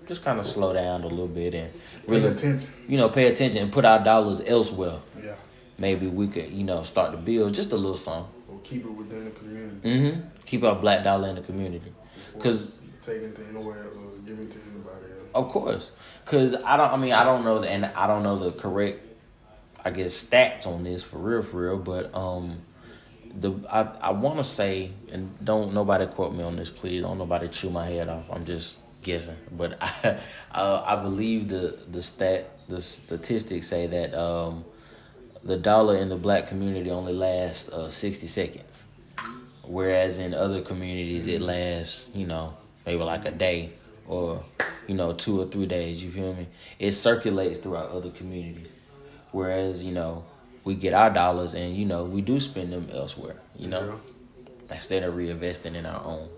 just 0.07 0.25
kind 0.25 0.39
of 0.39 0.47
slow 0.47 0.73
down 0.73 1.03
a 1.03 1.07
little 1.07 1.27
bit 1.29 1.55
and 1.55 1.73
Pay 1.73 1.81
really 2.13 2.29
attention. 2.29 2.71
you 2.89 2.97
know 2.97 3.09
pay 3.09 3.27
attention 3.33 3.63
and 3.63 3.73
put 3.73 3.85
our 3.85 4.03
dollars 4.03 4.43
elsewhere. 4.47 4.99
Yeah. 5.23 5.35
Maybe 5.79 6.07
we 6.07 6.29
could 6.29 6.51
you 6.51 6.65
know 6.65 6.83
start 6.83 7.13
to 7.13 7.17
build 7.19 7.55
just 7.55 7.73
a 7.73 7.77
little 7.77 7.97
something. 7.97 8.31
Or 8.49 8.59
keep 8.63 8.85
it 8.85 8.91
within 8.91 9.25
the 9.25 9.31
community. 9.31 9.89
Mm-hmm. 9.89 10.21
Keep 10.47 10.65
our 10.65 10.75
black 10.77 11.05
dollar 11.05 11.29
in 11.29 11.37
the 11.37 11.41
community. 11.43 11.93
before 12.35 12.43
'Cause- 12.53 12.69
taking 13.05 13.25
it 13.29 13.37
to 13.37 13.45
anywhere 13.47 13.85
else 13.85 13.95
or 13.97 14.19
giving 14.27 14.45
it 14.45 14.51
to 14.53 14.59
anybody 14.73 15.13
else. 15.13 15.29
Of 15.35 15.49
course, 15.51 15.91
because 16.25 16.55
I 16.55 16.77
don't. 16.77 16.91
I 16.93 16.97
mean, 16.97 17.13
I 17.13 17.25
don't 17.25 17.45
know, 17.45 17.59
the, 17.59 17.69
and 17.69 17.85
I 17.87 18.07
don't 18.07 18.23
know 18.23 18.39
the 18.39 18.53
correct, 18.53 19.01
I 19.85 19.91
guess, 19.91 20.15
stats 20.27 20.67
on 20.67 20.85
this 20.85 21.03
for 21.03 21.19
real, 21.19 21.43
for 21.43 21.57
real. 21.65 21.77
But 21.79 22.15
um, 22.15 22.61
the 23.35 23.53
I 23.71 23.81
I 24.01 24.11
want 24.13 24.39
to 24.39 24.45
say, 24.45 24.93
and 25.11 25.35
don't 25.45 25.75
nobody 25.75 26.07
quote 26.07 26.33
me 26.35 26.45
on 26.45 26.57
this, 26.57 26.71
please. 26.71 27.03
Don't 27.03 27.19
nobody 27.19 27.49
chew 27.49 27.69
my 27.69 27.87
head 27.87 28.09
off. 28.09 28.25
I'm 28.31 28.45
just 28.47 28.79
guessing, 29.05 29.37
but 29.53 29.79
I 29.83 30.19
I, 30.51 30.95
I 30.95 31.03
believe 31.03 31.49
the 31.49 31.79
the 31.91 32.03
stat 32.03 32.51
the 32.69 32.83
statistics 32.83 33.69
say 33.69 33.87
that 33.87 34.15
um, 34.15 34.65
the 35.43 35.57
dollar 35.57 35.97
in 35.97 36.09
the 36.09 36.17
black 36.17 36.49
community 36.49 36.91
only 36.91 37.13
lasts 37.13 37.69
uh, 37.69 37.89
sixty 37.91 38.27
seconds, 38.27 38.85
whereas 39.63 40.19
in 40.19 40.35
other 40.35 40.63
communities 40.63 41.27
it 41.27 41.41
lasts, 41.41 42.09
you 42.15 42.27
know, 42.27 42.55
maybe 42.87 43.03
like 43.03 43.27
a 43.27 43.31
day 43.31 43.73
or 44.07 44.43
you 44.87 44.95
know 44.95 45.13
two 45.13 45.41
or 45.41 45.47
three 45.47 45.67
days. 45.67 46.03
You 46.03 46.11
feel 46.11 46.35
me? 46.35 46.49
It 46.79 46.93
circulates 46.93 47.59
throughout 47.59 47.91
other 47.91 48.11
communities, 48.11 48.73
whereas 49.31 49.85
you 49.85 49.93
know 49.93 50.25
we 50.65 50.75
get 50.75 50.95
our 50.95 51.11
dollars 51.11 51.55
and 51.55 51.77
you 51.77 51.85
know 51.85 52.05
we 52.05 52.23
do 52.23 52.41
spend 52.41 52.73
them 52.73 52.89
elsewhere. 52.93 53.37
You 53.57 53.69
know, 53.69 54.01
instead 54.71 55.03
of 55.03 55.15
reinvesting 55.15 55.75
in 55.75 55.87
our 55.87 56.03
own. 56.05 56.29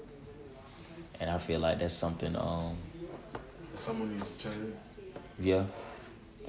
And 1.21 1.31
I 1.31 1.39
feel 1.39 1.61
like 1.61 1.79
that's 1.79 1.95
something. 1.95 2.37
Um, 2.37 2.77
Someone 3.75 4.15
needs 4.17 4.29
to 4.39 4.49
change. 4.51 4.75
yeah, 5.39 5.65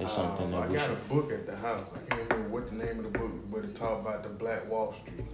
it's 0.00 0.12
something 0.12 0.46
Um, 0.46 0.50
that 0.52 0.62
I 0.62 0.66
we 0.68 0.76
got 0.76 0.88
should. 0.88 0.92
a 0.92 1.14
book 1.14 1.32
at 1.32 1.46
the 1.46 1.56
house. 1.56 1.82
I 1.94 2.14
can't 2.14 2.28
remember 2.30 2.48
what 2.48 2.68
the 2.70 2.74
name 2.76 2.98
of 3.04 3.12
the 3.12 3.18
book, 3.18 3.32
but 3.50 3.64
it 3.64 3.74
talked 3.74 4.00
about 4.06 4.22
the 4.22 4.30
Black 4.30 4.70
Wall 4.70 4.92
Street. 4.92 5.24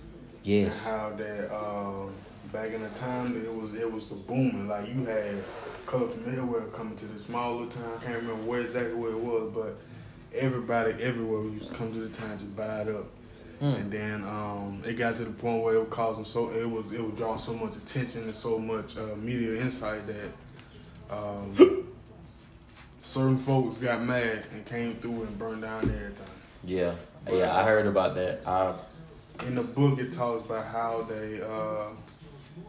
Yes. 0.43 0.87
And 0.87 0.97
how 0.97 1.11
that 1.17 1.55
um, 1.57 2.13
back 2.53 2.73
in 2.73 2.83
the 2.83 2.89
time 2.91 3.37
it 3.45 3.53
was 3.55 3.75
it 3.75 3.91
was 3.91 4.09
the 4.09 4.17
booming. 4.17 4.67
Like 4.69 4.89
you 4.89 5.05
had 5.05 5.37
color 5.87 6.09
from 6.09 6.23
everywhere 6.29 6.63
coming 6.67 6.97
to 6.97 7.07
the 7.07 7.19
small 7.19 7.53
little 7.53 7.69
town. 7.69 7.93
I 8.01 8.05
can't 8.05 8.17
remember 8.23 8.43
where 8.45 8.61
exactly 8.63 8.95
where 8.95 9.13
it 9.13 9.19
was, 9.21 9.53
but 9.55 9.77
everybody 10.35 11.01
everywhere 11.03 11.45
used 11.45 11.69
to 11.69 11.75
come 11.75 11.93
to 11.93 12.01
the 12.01 12.17
town 12.17 12.39
to 12.39 12.45
buy 12.45 12.83
it 12.83 12.89
up. 12.89 13.07
Mm. 13.61 13.75
And 13.77 13.91
then 13.91 14.23
um, 14.25 14.83
it 14.87 14.95
got 14.95 15.17
to 15.17 15.25
the 15.25 15.31
point 15.31 15.63
where 15.63 15.75
it 15.75 15.79
was 15.79 15.89
causing 15.89 16.25
so 16.25 16.51
it 16.51 16.69
was 16.69 16.93
it 16.93 17.03
was 17.03 17.17
drawing 17.17 17.39
so 17.39 17.55
much 17.55 17.77
attention 17.77 18.25
and 18.25 18.35
so 18.35 18.59
much 18.59 18.97
uh, 18.97 19.15
media 19.17 19.61
insight 19.61 20.07
that 20.07 20.31
um, 21.11 21.87
certain 23.03 23.39
folks 23.39 23.79
got 23.79 24.03
mad 24.03 24.45
and 24.53 24.65
came 24.67 24.97
through 24.97 25.23
and 25.23 25.39
burned 25.39 25.63
down 25.63 25.83
everything. 25.83 26.27
Yeah, 26.65 26.95
yeah, 27.31 27.57
I 27.57 27.63
heard 27.65 27.87
about 27.87 28.15
that. 28.17 28.41
I 28.47 28.75
In 29.47 29.55
the 29.55 29.63
book, 29.63 29.99
it 29.99 30.13
talks 30.13 30.45
about 30.45 30.67
how 30.67 31.03
they, 31.03 31.41
uh, 31.43 31.89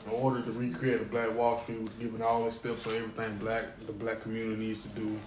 in 0.05 0.11
order 0.11 0.41
to 0.41 0.51
recreate 0.51 1.01
a 1.01 1.05
Black 1.05 1.33
Wall 1.33 1.57
Street, 1.57 1.81
was 1.81 1.89
giving 1.91 2.21
all 2.21 2.45
the 2.45 2.51
steps 2.51 2.85
on 2.87 2.95
everything 2.95 3.37
black 3.37 3.79
the 3.85 3.93
black 3.93 4.21
community 4.21 4.67
needs 4.67 4.81
to 4.81 4.89
do. 4.89 5.17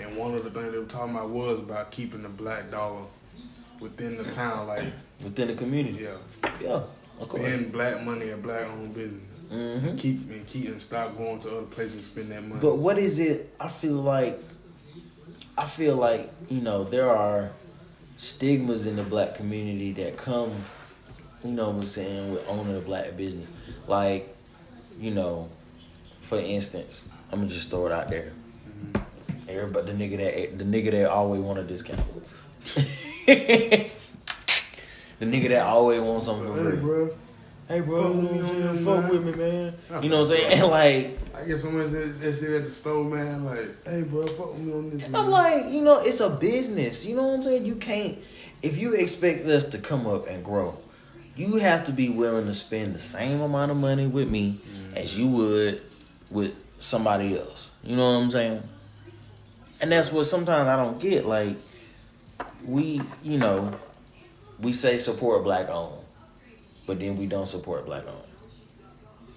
And 0.00 0.16
one 0.16 0.34
of 0.34 0.44
the 0.44 0.50
things 0.50 0.72
they 0.72 0.78
were 0.78 0.84
talking 0.84 1.14
about 1.14 1.30
was 1.30 1.58
about 1.58 1.90
keeping 1.90 2.22
the 2.22 2.28
black 2.28 2.70
dollar 2.70 3.02
within 3.82 4.16
the 4.16 4.24
town, 4.24 4.66
like 4.68 4.84
within 5.22 5.48
the 5.48 5.54
community. 5.54 6.04
yeah, 6.04 6.16
Yeah, 6.60 6.82
of 7.20 7.28
course. 7.28 7.42
spend 7.42 7.72
black 7.72 8.02
money 8.04 8.30
and 8.30 8.42
black 8.42 8.66
owned 8.68 8.94
business. 8.94 9.22
hmm 9.50 9.96
Keep 9.96 10.30
and 10.30 10.46
keep 10.46 10.66
and 10.68 10.80
stop 10.80 11.16
going 11.16 11.40
to 11.40 11.50
other 11.58 11.66
places 11.66 11.96
and 11.96 12.04
spend 12.04 12.30
that 12.30 12.42
money. 12.46 12.60
But 12.60 12.76
what 12.76 12.98
is 12.98 13.18
it? 13.18 13.54
I 13.60 13.68
feel 13.68 13.96
like, 13.96 14.38
I 15.58 15.64
feel 15.66 15.96
like 15.96 16.30
you 16.48 16.60
know 16.60 16.84
there 16.84 17.10
are 17.10 17.50
stigmas 18.16 18.86
in 18.86 18.96
the 18.96 19.02
black 19.02 19.34
community 19.34 19.92
that 19.94 20.16
come, 20.16 20.52
you 21.44 21.50
know 21.50 21.68
what 21.70 21.82
I'm 21.82 21.82
saying, 21.82 22.32
with 22.32 22.48
owning 22.48 22.76
a 22.76 22.80
black 22.80 23.16
business. 23.16 23.48
Like, 23.88 24.34
you 25.00 25.10
know, 25.10 25.50
for 26.20 26.38
instance, 26.38 27.08
I'm 27.30 27.40
gonna 27.40 27.50
just 27.50 27.68
throw 27.70 27.86
it 27.86 27.92
out 27.92 28.08
there. 28.08 28.32
Everybody, 29.48 29.92
the 29.92 29.98
nigga 29.98 30.16
that 30.18 30.58
the 30.58 30.64
nigga 30.64 30.92
that 30.92 31.10
always 31.10 31.40
want 31.40 31.58
a 31.58 31.64
discount. 31.64 32.00
the 33.26 33.90
nigga 35.20 35.48
that 35.48 35.66
always 35.66 36.00
wants 36.00 36.26
something 36.26 36.46
for 36.46 36.64
hey, 36.64 36.70
free. 36.70 36.80
bro, 36.80 37.10
Hey, 37.68 37.80
bro, 37.80 38.02
Fuck 38.02 38.16
you 38.16 38.22
know 38.22 38.32
with 38.32 38.42
what 38.42 38.50
I'm 38.50 38.56
me 38.56 38.62
saying? 38.62 38.84
Fuck 38.84 39.00
man. 39.00 39.08
with 39.08 39.24
me, 39.24 39.32
man. 39.32 39.74
You 40.02 40.08
know 40.10 40.20
what 40.20 40.30
I'm 40.30 40.36
saying? 40.36 40.60
And 40.60 40.70
like. 40.70 41.18
I 41.34 41.44
get 41.44 41.60
someone 41.60 41.92
that, 41.92 42.20
that 42.20 42.32
shit 42.34 42.50
at 42.50 42.64
the 42.64 42.70
store, 42.70 43.04
man. 43.04 43.44
Like, 43.44 43.86
hey, 43.86 44.02
bro, 44.02 44.26
fuck 44.26 44.52
with 44.52 44.60
me 44.60 44.72
on 44.74 44.90
this. 44.90 45.04
I'm 45.04 45.12
man. 45.12 45.30
like, 45.30 45.68
you 45.70 45.80
know, 45.82 46.00
it's 46.00 46.20
a 46.20 46.28
business. 46.28 47.06
You 47.06 47.16
know 47.16 47.28
what 47.28 47.34
I'm 47.36 47.42
saying? 47.44 47.64
You 47.64 47.76
can't, 47.76 48.18
if 48.60 48.76
you 48.76 48.92
expect 48.92 49.46
us 49.46 49.64
to 49.70 49.78
come 49.78 50.06
up 50.06 50.26
and 50.26 50.44
grow, 50.44 50.78
you 51.34 51.56
have 51.56 51.86
to 51.86 51.92
be 51.92 52.10
willing 52.10 52.46
to 52.46 52.52
spend 52.52 52.94
the 52.94 52.98
same 52.98 53.40
amount 53.40 53.70
of 53.70 53.78
money 53.78 54.06
with 54.06 54.28
me 54.28 54.60
mm. 54.60 54.96
as 54.96 55.18
you 55.18 55.28
would 55.28 55.80
with 56.30 56.54
somebody 56.78 57.38
else. 57.38 57.70
You 57.82 57.96
know 57.96 58.04
what 58.04 58.22
I'm 58.22 58.30
saying? 58.30 58.62
And 59.80 59.92
that's 59.92 60.12
what 60.12 60.24
sometimes 60.24 60.68
I 60.68 60.76
don't 60.76 61.00
get. 61.00 61.24
Like, 61.26 61.56
we, 62.64 63.00
you 63.22 63.38
know, 63.38 63.72
we 64.60 64.72
say 64.72 64.96
support 64.96 65.44
black 65.44 65.68
owned, 65.68 66.04
but 66.86 67.00
then 67.00 67.16
we 67.16 67.26
don't 67.26 67.46
support 67.46 67.86
black 67.86 68.06
owned. 68.06 68.32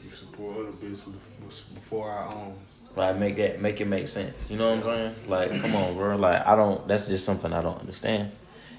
You 0.04 0.10
support 0.10 0.58
other 0.58 0.72
business 0.72 1.62
before 1.74 2.10
our 2.10 2.28
own. 2.28 2.56
Like 2.96 3.18
make 3.18 3.36
that 3.38 3.60
make 3.60 3.82
it 3.82 3.86
make 3.86 4.08
sense. 4.08 4.50
You 4.50 4.58
know 4.58 4.70
what 4.70 4.78
I'm 4.78 4.84
saying? 4.84 5.16
Like, 5.28 5.62
come 5.62 5.76
on, 5.76 5.96
bro. 5.96 6.16
Like 6.16 6.46
I 6.48 6.56
don't 6.56 6.88
that's 6.88 7.08
just 7.08 7.26
something 7.26 7.52
I 7.52 7.62
don't 7.62 7.80
understand. 7.80 8.32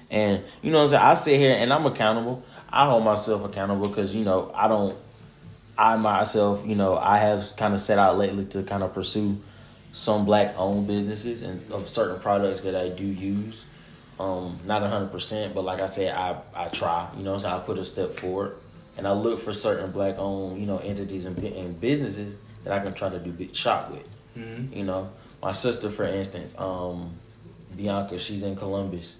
And 0.09 0.43
you 0.61 0.71
know 0.71 0.77
what 0.77 0.83
I'm 0.85 0.89
saying? 0.89 1.03
I 1.03 1.13
sit 1.13 1.39
here 1.39 1.55
and 1.55 1.71
I'm 1.71 1.85
accountable. 1.85 2.43
I 2.69 2.85
hold 2.85 3.03
myself 3.03 3.43
accountable 3.43 3.87
because 3.87 4.15
you 4.15 4.23
know 4.23 4.51
I 4.55 4.67
don't. 4.67 4.97
I 5.77 5.95
myself, 5.97 6.65
you 6.65 6.73
know, 6.73 6.97
I 6.97 7.19
have 7.19 7.55
kind 7.55 7.75
of 7.75 7.79
set 7.79 7.99
out 7.99 8.17
lately 8.17 8.45
to 8.45 8.63
kind 8.63 8.81
of 8.81 8.95
pursue 8.95 9.39
some 9.91 10.25
black 10.25 10.55
owned 10.57 10.87
businesses 10.87 11.43
and 11.43 11.71
of 11.71 11.87
certain 11.87 12.19
products 12.19 12.61
that 12.61 12.75
I 12.75 12.89
do 12.89 13.05
use. 13.05 13.65
Um, 14.19 14.59
not 14.65 14.81
hundred 14.81 15.11
percent, 15.11 15.53
but 15.53 15.63
like 15.63 15.79
I 15.79 15.85
said, 15.85 16.15
I 16.15 16.37
I 16.55 16.69
try. 16.69 17.07
You 17.15 17.23
know, 17.23 17.37
so 17.37 17.49
I 17.49 17.59
put 17.59 17.77
a 17.77 17.85
step 17.85 18.13
forward, 18.13 18.57
and 18.97 19.07
I 19.07 19.11
look 19.11 19.39
for 19.39 19.53
certain 19.53 19.91
black 19.91 20.15
owned, 20.17 20.59
you 20.59 20.65
know, 20.65 20.79
entities 20.79 21.25
and, 21.25 21.37
and 21.37 21.79
businesses 21.79 22.37
that 22.63 22.73
I 22.73 22.83
can 22.83 22.93
try 22.93 23.09
to 23.09 23.19
do 23.19 23.31
big 23.31 23.55
shop 23.55 23.91
with. 23.91 24.07
Mm-hmm. 24.37 24.75
You 24.75 24.85
know, 24.85 25.09
my 25.41 25.51
sister, 25.51 25.89
for 25.89 26.03
instance, 26.03 26.53
um, 26.57 27.13
Bianca, 27.75 28.17
she's 28.17 28.43
in 28.43 28.55
Columbus. 28.55 29.17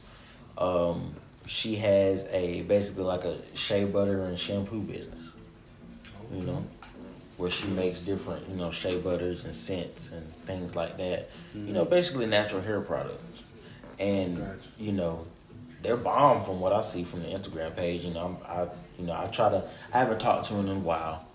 Um, 0.57 1.15
she 1.45 1.75
has 1.75 2.27
a 2.31 2.63
basically 2.63 3.03
like 3.03 3.23
a 3.23 3.37
shea 3.53 3.85
butter 3.85 4.23
and 4.23 4.37
shampoo 4.39 4.81
business. 4.81 5.23
You 6.33 6.41
know, 6.41 6.65
where 7.37 7.49
she 7.49 7.67
makes 7.67 7.99
different, 7.99 8.49
you 8.49 8.55
know, 8.55 8.71
shea 8.71 8.97
butters 8.97 9.45
and 9.45 9.53
scents 9.53 10.11
and 10.11 10.35
things 10.45 10.75
like 10.75 10.97
that. 10.97 11.29
Mm-hmm. 11.55 11.67
You 11.67 11.73
know, 11.73 11.85
basically 11.85 12.25
natural 12.25 12.61
hair 12.61 12.81
products. 12.81 13.43
And 13.99 14.37
gotcha. 14.37 14.69
you 14.77 14.91
know, 14.91 15.25
they're 15.81 15.97
bomb 15.97 16.43
from 16.45 16.59
what 16.59 16.73
I 16.73 16.81
see 16.81 17.03
from 17.03 17.21
the 17.21 17.29
Instagram 17.29 17.75
page. 17.75 18.03
You 18.03 18.13
know, 18.13 18.37
I'm, 18.45 18.51
I 18.51 18.67
you 18.99 19.07
know 19.07 19.13
I 19.13 19.27
try 19.27 19.49
to 19.49 19.63
I 19.93 19.99
haven't 19.99 20.19
talked 20.19 20.47
to 20.47 20.55
her 20.55 20.59
in 20.59 20.69
a 20.69 20.75
while. 20.75 21.25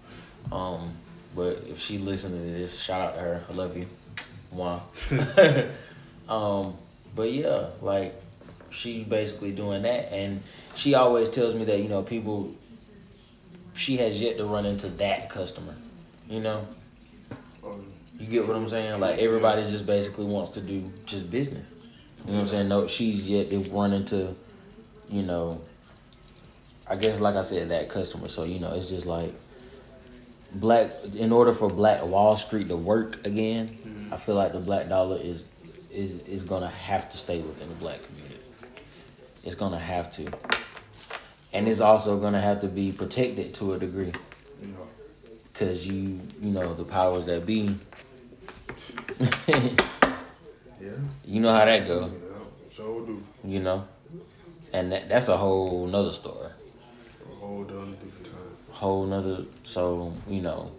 Um, 0.51 0.93
but 1.35 1.65
if 1.69 1.79
she 1.79 1.99
listens 1.99 2.35
to 2.35 2.39
this, 2.39 2.79
shout 2.79 3.01
out 3.01 3.15
to 3.15 3.21
her. 3.21 3.45
I 3.49 3.53
love 3.53 3.77
you. 3.77 3.87
Wow. 4.51 4.83
um, 6.29 6.77
but 7.15 7.33
yeah, 7.33 7.67
like 7.81 8.15
she 8.71 9.05
basically 9.05 9.51
doing 9.53 9.83
that, 9.83 10.13
and 10.13 10.43
she 10.75 10.95
always 10.95 11.29
tells 11.29 11.55
me 11.55 11.65
that 11.65 11.79
you 11.81 11.89
know 11.89 12.03
people. 12.03 12.55
She 13.75 13.97
has 13.97 14.21
yet 14.21 14.37
to 14.37 14.45
run 14.45 14.67
into 14.67 14.89
that 14.89 15.31
customer, 15.31 15.75
you 16.29 16.41
know. 16.41 16.69
You 18.19 18.27
get 18.27 18.47
what 18.47 18.55
I'm 18.55 18.69
saying? 18.69 19.01
Like 19.01 19.19
everybody 19.19 19.63
just 19.63 19.87
basically 19.87 20.27
wants 20.27 20.53
to 20.53 20.61
do 20.61 20.93
just 21.07 21.31
business. 21.31 21.67
You 22.27 22.33
know 22.33 22.39
what 22.39 22.43
I'm 22.43 22.49
saying? 22.49 22.69
No, 22.69 22.87
she's 22.87 23.29
yet 23.29 23.51
to 23.51 23.59
run 23.71 23.93
into, 23.93 24.35
you 25.09 25.23
know. 25.23 25.61
I 26.87 26.97
guess 26.97 27.21
like 27.21 27.37
I 27.37 27.43
said, 27.43 27.71
that 27.71 27.89
customer. 27.89 28.29
So 28.29 28.45
you 28.45 28.61
know, 28.61 28.73
it's 28.75 28.89
just 28.89 29.07
like 29.07 29.35
black. 30.55 30.93
In 31.17 31.33
order 31.33 31.53
for 31.53 31.69
Black 31.69 32.05
Wall 32.05 32.37
Street 32.37 32.69
to 32.69 32.77
work 32.77 33.27
again, 33.27 33.69
mm-hmm. 33.69 34.15
I 34.15 34.17
feel 34.19 34.35
like 34.35 34.53
the 34.53 34.61
black 34.61 34.89
dollar 34.89 35.19
is 35.19 35.45
is 35.91 36.21
is 36.23 36.45
gonna 36.45 36.69
have 36.69 37.11
to 37.11 37.19
stay 37.19 37.41
within 37.41 37.69
the 37.69 37.75
black 37.75 38.05
community. 38.07 38.41
It's 39.43 39.57
gonna 39.57 39.79
have 39.79 40.13
to, 40.13 40.31
and 41.53 41.67
it's 41.67 41.81
also 41.81 42.19
gonna 42.21 42.41
have 42.41 42.61
to 42.61 42.69
be 42.69 42.93
protected 42.93 43.55
to 43.55 43.75
a 43.75 43.79
degree. 43.79 44.13
Cause 45.55 45.87
you 45.87 46.21
you 46.41 46.51
know 46.51 46.73
the 46.75 46.85
powers 46.85 47.27
that 47.27 47.47
be. 47.47 47.77
You 51.33 51.41
know 51.41 51.51
how 51.51 51.65
that 51.65 51.87
go. 51.87 52.01
Yeah, 52.13 52.71
sure 52.71 53.07
do. 53.07 53.23
You 53.43 53.61
know, 53.61 53.89
and 54.71 54.93
that, 54.93 55.09
that's 55.09 55.29
a 55.29 55.37
whole 55.39 55.87
nother 55.87 56.13
story. 56.13 56.51
A 56.51 57.35
whole 57.37 57.65
nother 57.65 57.93
different 57.93 58.27
time. 58.27 58.57
Whole 58.69 59.07
nother. 59.07 59.45
So 59.65 60.15
you 60.29 60.43
know, 60.43 60.73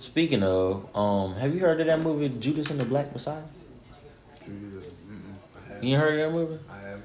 speaking 0.00 0.42
of, 0.42 0.88
um, 0.96 1.36
have 1.36 1.54
you 1.54 1.60
heard 1.60 1.80
of 1.80 1.86
that 1.86 2.00
movie 2.00 2.28
Judas 2.28 2.70
and 2.70 2.80
the 2.80 2.84
Black 2.84 3.12
Messiah? 3.12 3.42
Judas. 4.44 4.82
You 5.80 5.96
heard 5.96 6.18
of 6.18 6.26
that 6.26 6.36
movie? 6.36 6.58
I 6.68 6.88
have. 6.88 7.00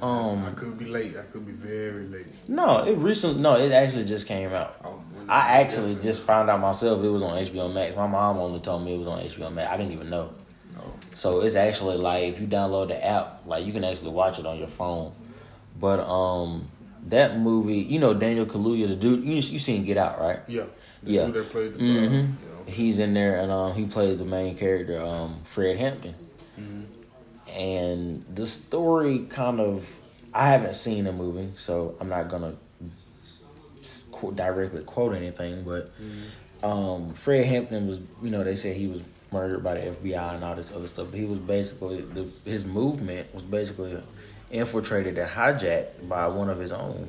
Um, 0.00 0.44
I 0.44 0.50
could 0.52 0.78
be 0.78 0.84
late. 0.84 1.16
I 1.16 1.22
could 1.22 1.44
be 1.44 1.52
very 1.52 2.06
late. 2.06 2.48
No, 2.48 2.84
it 2.84 2.96
recently. 2.96 3.42
No, 3.42 3.56
it 3.56 3.72
actually 3.72 4.04
just 4.04 4.28
came 4.28 4.52
out. 4.52 4.76
Oh, 4.84 5.02
I 5.28 5.60
actually 5.62 5.96
just 5.96 6.22
found 6.22 6.48
out 6.48 6.60
myself 6.60 7.02
it 7.02 7.08
was 7.08 7.24
on 7.24 7.36
HBO 7.44 7.74
Max. 7.74 7.96
My 7.96 8.06
mom 8.06 8.38
only 8.38 8.60
told 8.60 8.84
me 8.84 8.94
it 8.94 8.98
was 8.98 9.08
on 9.08 9.20
HBO 9.20 9.52
Max. 9.52 9.68
I 9.68 9.76
didn't 9.76 9.94
even 9.94 10.10
know. 10.10 10.30
So 11.14 11.40
it's 11.40 11.54
actually 11.54 11.96
like 11.96 12.24
if 12.24 12.40
you 12.40 12.46
download 12.46 12.88
the 12.88 13.04
app, 13.04 13.42
like 13.46 13.66
you 13.66 13.72
can 13.72 13.84
actually 13.84 14.10
watch 14.10 14.38
it 14.38 14.46
on 14.46 14.58
your 14.58 14.68
phone. 14.68 15.12
But 15.78 16.00
um, 16.00 16.68
that 17.06 17.38
movie, 17.38 17.78
you 17.78 17.98
know, 17.98 18.14
Daniel 18.14 18.46
Kaluuya, 18.46 18.88
the 18.88 18.96
dude, 18.96 19.24
you 19.24 19.34
you 19.36 19.58
seen 19.58 19.84
Get 19.84 19.98
Out, 19.98 20.20
right? 20.20 20.40
Yeah. 20.46 20.64
The 21.02 21.12
yeah. 21.12 21.26
Dude 21.26 21.50
played 21.50 21.74
the 21.74 21.78
mm-hmm. 21.78 22.70
He's 22.70 22.98
in 23.00 23.14
there, 23.14 23.40
and 23.40 23.50
um, 23.50 23.74
he 23.74 23.86
played 23.86 24.18
the 24.18 24.24
main 24.24 24.56
character, 24.56 25.00
um, 25.00 25.40
Fred 25.42 25.76
Hampton 25.76 26.14
and 27.54 28.24
the 28.34 28.46
story 28.46 29.20
kind 29.28 29.60
of 29.60 29.88
I 30.32 30.48
haven't 30.48 30.74
seen 30.74 31.04
the 31.04 31.12
movie, 31.12 31.52
so 31.56 31.96
I'm 32.00 32.08
not 32.08 32.28
gonna 32.28 32.54
directly 34.34 34.82
quote 34.84 35.14
anything. 35.14 35.64
But 35.64 35.92
mm-hmm. 36.00 36.64
um, 36.64 37.14
Fred 37.14 37.46
Hampton 37.46 37.88
was, 37.88 38.00
you 38.22 38.30
know, 38.30 38.44
they 38.44 38.54
said 38.54 38.76
he 38.76 38.86
was 38.86 39.02
murdered 39.32 39.62
by 39.62 39.74
the 39.74 39.80
FBI 39.80 40.34
and 40.34 40.44
all 40.44 40.54
this 40.54 40.72
other 40.72 40.86
stuff. 40.86 41.08
But 41.10 41.18
he 41.18 41.24
was 41.24 41.38
basically 41.38 42.02
the 42.02 42.28
his 42.44 42.64
movement 42.64 43.32
was 43.34 43.44
basically 43.44 44.02
infiltrated 44.50 45.16
and 45.18 45.30
hijacked 45.30 46.08
by 46.08 46.26
one 46.26 46.50
of 46.50 46.58
his 46.58 46.72
own, 46.72 47.08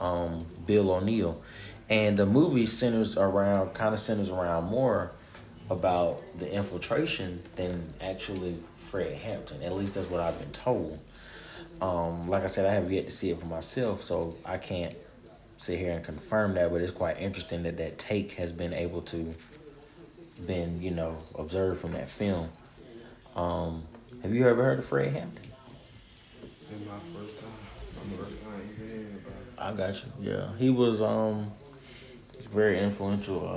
um, 0.00 0.46
Bill 0.66 0.90
O'Neal, 0.90 1.42
and 1.88 2.18
the 2.18 2.26
movie 2.26 2.66
centers 2.66 3.16
around 3.16 3.74
kind 3.74 3.92
of 3.92 4.00
centers 4.00 4.30
around 4.30 4.64
more 4.64 5.12
about 5.70 6.22
the 6.38 6.52
infiltration 6.52 7.42
than 7.56 7.94
actually 8.00 8.56
Fred 8.90 9.16
Hampton. 9.18 9.62
At 9.62 9.72
least 9.72 9.94
that's 9.94 10.10
what 10.10 10.20
I've 10.20 10.38
been 10.38 10.52
told. 10.52 10.98
Um, 11.80 12.28
like 12.28 12.44
I 12.44 12.46
said, 12.46 12.66
I 12.66 12.74
have 12.74 12.92
yet 12.92 13.06
to 13.06 13.10
see 13.10 13.30
it 13.30 13.40
for 13.40 13.46
myself, 13.46 14.02
so 14.02 14.36
I 14.44 14.58
can't 14.58 14.94
sit 15.56 15.78
here 15.78 15.92
and 15.92 16.04
confirm 16.04 16.54
that. 16.54 16.70
But 16.70 16.80
it's 16.80 16.90
quite 16.90 17.18
interesting 17.18 17.62
that 17.64 17.76
that 17.78 17.98
take 17.98 18.34
has 18.34 18.52
been 18.52 18.72
able 18.72 19.02
to 19.02 19.34
been 20.46 20.82
you 20.82 20.90
know 20.90 21.18
observed 21.38 21.80
from 21.80 21.92
that 21.92 22.08
film. 22.08 22.48
Um, 23.34 23.84
have 24.22 24.34
you 24.34 24.46
ever 24.48 24.62
heard 24.62 24.78
of 24.78 24.84
Fred 24.84 25.12
Hampton? 25.12 25.50
In 26.70 26.86
my 26.86 26.92
first 27.14 27.40
time. 27.40 27.50
My 28.10 28.16
first 28.16 28.42
time 28.44 28.70
hearing 28.76 29.20
about 29.56 29.74
I 29.74 29.76
got 29.76 30.02
you. 30.04 30.32
Yeah, 30.32 30.48
he 30.58 30.70
was 30.70 31.00
um 31.00 31.52
very 32.50 32.78
influential 32.78 33.48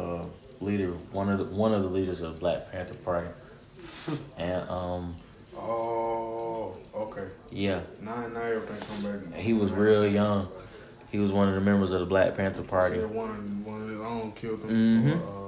uh, 0.62 0.63
leader, 0.63 0.91
one 1.12 1.30
of 1.30 1.39
the 1.39 1.45
one 1.45 1.74
of 1.74 1.84
the 1.84 1.89
leaders 1.89 2.21
of 2.21 2.34
the 2.36 2.39
Black 2.39 2.71
Panther 2.71 2.93
Party, 2.95 3.30
and 4.38 4.69
um 4.69 5.15
Oh, 5.58 6.76
okay. 6.93 7.28
Yeah. 7.50 7.82
Now, 8.02 8.28
now 8.28 8.41
everything 8.41 9.04
come 9.04 9.32
back. 9.32 9.39
He 9.39 9.54
was 9.54 9.71
real 9.71 10.06
young. 10.06 10.50
He 11.12 11.17
was 11.19 11.32
one 11.32 11.48
of 11.48 11.56
the 11.56 11.62
members 11.62 11.91
of 11.91 12.02
the 12.02 12.06
Black 12.06 12.36
Panther 12.36 12.62
Party. 12.63 13.00
One, 13.00 13.63
one 13.63 13.84
of 13.84 13.89
his 13.89 14.00
own 14.00 14.32
killed 14.34 14.62
him. 14.63 14.69
Mm-hmm. 14.69 15.44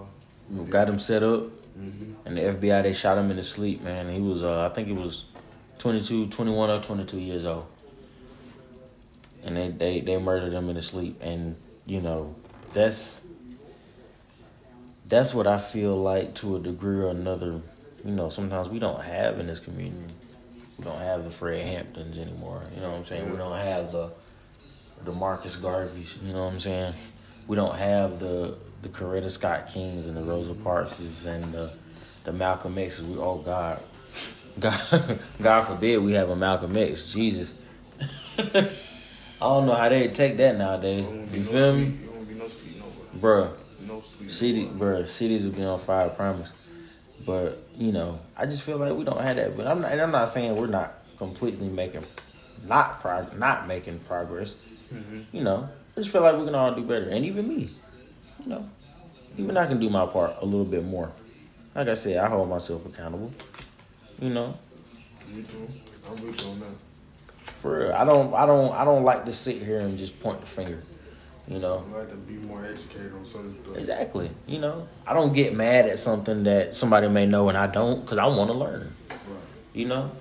Uh, 0.52 0.64
Got 0.64 0.90
him 0.90 1.00
set 1.00 1.24
up. 1.24 1.44
Mm-hmm. 1.78 2.14
And 2.26 2.38
the 2.38 2.42
FBI, 2.42 2.84
they 2.84 2.94
shot 2.94 3.18
him 3.18 3.30
in 3.30 3.38
his 3.38 3.50
sleep, 3.50 3.82
man. 3.82 4.10
He 4.10 4.20
was, 4.20 4.44
uh, 4.44 4.66
I 4.66 4.74
think 4.74 4.88
he 4.88 4.94
was 4.94 5.26
22, 5.78 6.28
21 6.28 6.70
or 6.70 6.82
22 6.82 7.20
years 7.20 7.46
old. 7.46 7.68
And 9.44 9.56
they, 9.56 9.70
they, 9.70 10.02
they 10.02 10.18
murdered 10.18 10.54
him 10.54 10.70
in 10.70 10.76
his 10.76 10.88
sleep. 10.88 11.20
And, 11.22 11.56
you 11.86 12.02
know, 12.02 12.36
that's 12.74 13.28
that's 15.08 15.34
what 15.34 15.48
I 15.48 15.58
feel 15.58 15.96
like 15.96 16.36
to 16.36 16.58
a 16.58 16.60
degree 16.60 16.98
or 16.98 17.10
another 17.10 17.62
you 18.08 18.14
know, 18.14 18.30
sometimes 18.30 18.70
we 18.70 18.80
don't 18.80 19.02
have 19.02 19.38
in 19.38 19.48
this 19.48 19.60
community. 19.60 20.14
We 20.78 20.86
don't 20.86 21.00
have 21.00 21.26
the 21.26 21.30
Fred 21.30 21.66
Hamptons 21.66 22.18
anymore. 22.18 22.64
You 22.74 22.82
know 22.82 22.92
what 22.92 23.00
I'm 23.00 23.06
saying? 23.06 23.30
We 23.30 23.38
don't 23.38 23.58
have 23.58 23.92
the 23.92 24.12
the 25.04 25.12
Marcus 25.12 25.58
Garveys. 25.58 26.22
You 26.24 26.34
know 26.34 26.46
what 26.46 26.54
I'm 26.54 26.60
saying? 26.60 26.94
We 27.48 27.58
don't 27.58 27.76
have 27.76 28.20
the 28.20 28.58
the 28.88 29.00
Coretta 29.00 29.30
Scott 29.30 29.68
Kings 29.68 30.08
and 30.08 30.16
the 30.16 30.24
Rosa 30.24 30.54
Parkses 30.54 31.26
and 31.26 31.54
the 31.54 31.72
the 32.24 32.34
Malcolm 32.34 32.78
X's. 32.78 33.04
We 33.04 33.18
oh 33.18 33.38
God, 33.38 33.82
God, 34.60 35.20
God 35.42 35.62
forbid 35.62 36.02
we 36.02 36.14
have 36.14 36.30
a 36.30 36.36
Malcolm 36.36 36.76
X. 36.78 37.12
Jesus. 37.12 37.54
I 38.40 39.46
don't 39.46 39.68
know 39.68 39.76
how 39.76 39.90
they 39.90 40.08
take 40.08 40.38
that 40.38 40.58
nowadays. 40.58 41.06
You 41.32 41.44
feel 41.44 41.76
me? 41.76 42.00
Bruh. 43.20 43.54
No 43.88 44.04
City, 44.28 44.66
bruh, 44.66 45.08
cities 45.08 45.46
will 45.46 45.54
be 45.54 45.64
on 45.64 45.80
fire, 45.80 46.08
I 46.08 46.10
promise. 46.10 46.52
But 47.26 47.64
you 47.76 47.92
know, 47.92 48.20
I 48.36 48.46
just 48.46 48.64
feel 48.64 48.78
like 48.78 48.94
we 48.94 49.04
don't 49.04 49.22
have 49.22 49.36
that. 49.36 49.56
But 49.56 49.68
I'm 49.68 49.82
not. 49.82 49.92
And 49.92 50.02
I'm 50.02 50.12
not 50.12 50.30
saying 50.30 50.56
we're 50.56 50.68
not 50.68 50.94
completely 51.18 51.68
making, 51.68 52.06
not 52.66 53.02
prog- 53.02 53.38
not 53.38 53.68
making 53.68 54.00
progress. 54.00 54.56
Mm-hmm. 54.94 55.22
You 55.32 55.44
know, 55.44 55.70
I 55.96 56.00
just 56.00 56.10
feel 56.10 56.22
like 56.22 56.38
we 56.38 56.46
can 56.46 56.56
all 56.56 56.74
do 56.74 56.84
better, 56.84 57.10
and 57.10 57.26
even 57.26 57.48
me. 57.48 57.70
You 58.44 58.50
know, 58.50 58.70
even 59.38 59.56
I 59.56 59.66
can 59.68 59.80
do 59.80 59.90
my 59.90 60.06
part 60.06 60.36
a 60.42 60.46
little 60.46 60.66
bit 60.66 60.84
more. 60.84 61.12
Like 61.76 61.88
I 61.88 61.94
said, 61.94 62.18
I 62.18 62.28
hold 62.28 62.50
myself 62.50 62.86
accountable. 62.86 63.32
You 64.20 64.30
know. 64.30 64.58
Me 65.32 65.44
too. 65.44 65.68
I'm 66.10 66.26
with 66.26 66.42
you 66.42 66.50
on 66.50 66.60
that. 66.62 66.68
For 67.62 67.80
real, 67.80 67.94
I 67.94 68.04
don't. 68.04 68.34
I 68.34 68.46
don't. 68.46 68.74
I 68.74 68.84
don't 68.84 69.04
like 69.04 69.26
to 69.26 69.34
sit 69.34 69.62
here 69.62 69.80
and 69.80 69.98
just 69.98 70.20
point 70.20 70.42
the 70.42 70.48
finger. 70.48 70.84
You 71.48 71.60
know, 71.60 71.86
I 71.94 72.00
like 72.00 72.10
to 72.10 72.16
be 72.18 72.34
more 72.34 72.66
educated 72.66 73.14
on 73.14 73.24
certain 73.24 73.58
stuff. 73.64 73.78
Exactly. 73.78 74.30
You 74.48 74.60
know, 74.60 74.88
I 75.06 75.14
don't 75.14 75.34
get 75.34 75.56
mad 75.56 75.86
at 75.86 75.98
something 75.98 76.44
that 76.44 76.76
somebody 76.76 77.08
may 77.08 77.26
know 77.26 77.48
and 77.48 77.58
I 77.58 77.68
don't 77.68 78.02
because 78.02 78.18
I 78.18 78.26
want 78.28 78.52
to 78.52 78.58
learn. 78.58 78.94
Right. 79.10 79.20
You 79.74 79.88
know, 79.88 80.12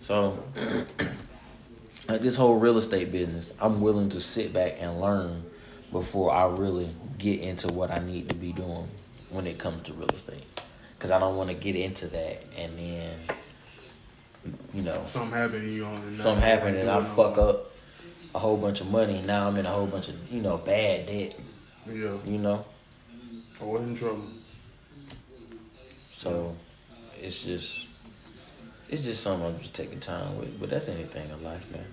so 0.00 0.42
like 2.08 2.20
this 2.20 2.36
whole 2.36 2.56
real 2.56 2.78
estate 2.78 3.12
business, 3.12 3.54
I'm 3.60 3.80
willing 3.80 4.08
to 4.10 4.20
sit 4.20 4.52
back 4.52 4.76
and 4.80 5.00
learn 5.00 5.44
before 5.92 6.32
I 6.32 6.46
really 6.46 6.90
get 7.18 7.40
into 7.40 7.68
what 7.68 7.90
I 7.90 7.98
need 8.04 8.28
to 8.28 8.34
be 8.34 8.52
doing 8.52 8.88
when 9.30 9.46
it 9.46 9.58
comes 9.58 9.82
to 9.84 9.92
real 9.92 10.08
estate. 10.10 10.44
Cause 10.98 11.10
I 11.10 11.18
don't 11.18 11.36
want 11.36 11.48
to 11.50 11.54
get 11.54 11.76
into 11.76 12.06
that 12.08 12.42
and 12.56 12.78
then, 12.78 13.18
you 14.72 14.82
know, 14.82 15.04
Something 15.06 15.38
happened, 15.38 15.74
you 15.74 15.84
on 15.84 16.14
something 16.14 16.42
happen 16.42 16.74
and 16.76 16.88
I 16.90 17.00
fuck 17.00 17.36
up 17.38 17.72
a 18.34 18.38
whole 18.38 18.56
bunch 18.56 18.80
of 18.80 18.90
money. 18.90 19.22
Now 19.22 19.46
I'm 19.48 19.56
in 19.56 19.66
a 19.66 19.70
whole 19.70 19.86
bunch 19.86 20.08
of 20.08 20.32
you 20.32 20.40
know 20.42 20.56
bad 20.58 21.06
debt. 21.06 21.38
Yeah, 21.86 22.16
You 22.24 22.38
know, 22.38 22.64
I 23.60 23.64
was 23.64 23.82
in 23.82 23.94
trouble. 23.94 24.24
so 26.12 26.56
it's 27.20 27.44
just 27.44 27.88
it's 28.88 29.04
just 29.04 29.22
something 29.22 29.46
I'm 29.46 29.58
just 29.58 29.74
taking 29.74 30.00
time 30.00 30.38
with. 30.38 30.58
But 30.58 30.70
that's 30.70 30.88
anything 30.88 31.28
in 31.30 31.44
life, 31.44 31.64
man. 31.70 31.84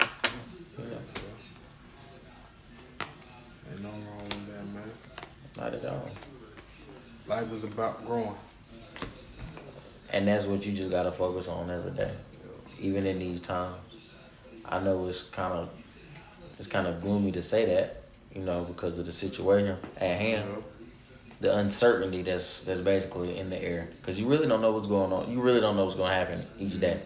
Not 5.74 5.84
at 5.84 5.92
all. 5.92 6.10
Life 7.28 7.52
is 7.54 7.64
about 7.64 8.06
growing. 8.06 8.36
And 10.12 10.28
that's 10.28 10.46
what 10.46 10.66
you 10.66 10.74
just 10.74 10.92
gotta 10.92 11.12
focus 11.12 11.48
on 11.48 11.70
every 11.72 11.92
day, 11.92 12.12
even 12.80 13.06
in 13.06 13.20
these 13.20 13.40
times. 13.40 13.78
I 14.66 14.80
know 14.80 15.08
it's 15.08 15.24
kind 15.24 15.54
of 15.54 15.70
it's 16.60 16.68
kind 16.68 16.86
of 16.88 17.02
gloomy 17.02 17.32
to 17.32 17.42
say 17.42 17.66
that, 17.66 18.04
you 18.34 18.42
know, 18.44 18.64
because 18.64 19.00
of 19.00 19.06
the 19.06 19.12
situation 19.12 19.78
at 19.98 20.18
hand, 20.18 20.50
Yeah. 20.50 20.62
the 21.42 21.58
uncertainty 21.58 22.22
that's 22.22 22.64
that's 22.64 22.80
basically 22.82 23.38
in 23.40 23.50
the 23.50 23.62
air, 23.62 23.90
because 24.00 24.20
you 24.20 24.28
really 24.28 24.48
don't 24.48 24.62
know 24.62 24.72
what's 24.72 24.88
going 24.88 25.12
on. 25.12 25.32
You 25.32 25.42
really 25.42 25.62
don't 25.62 25.76
know 25.76 25.86
what's 25.86 25.96
going 25.98 26.10
to 26.10 26.16
happen 26.16 26.46
each 26.60 26.80
day. 26.80 27.00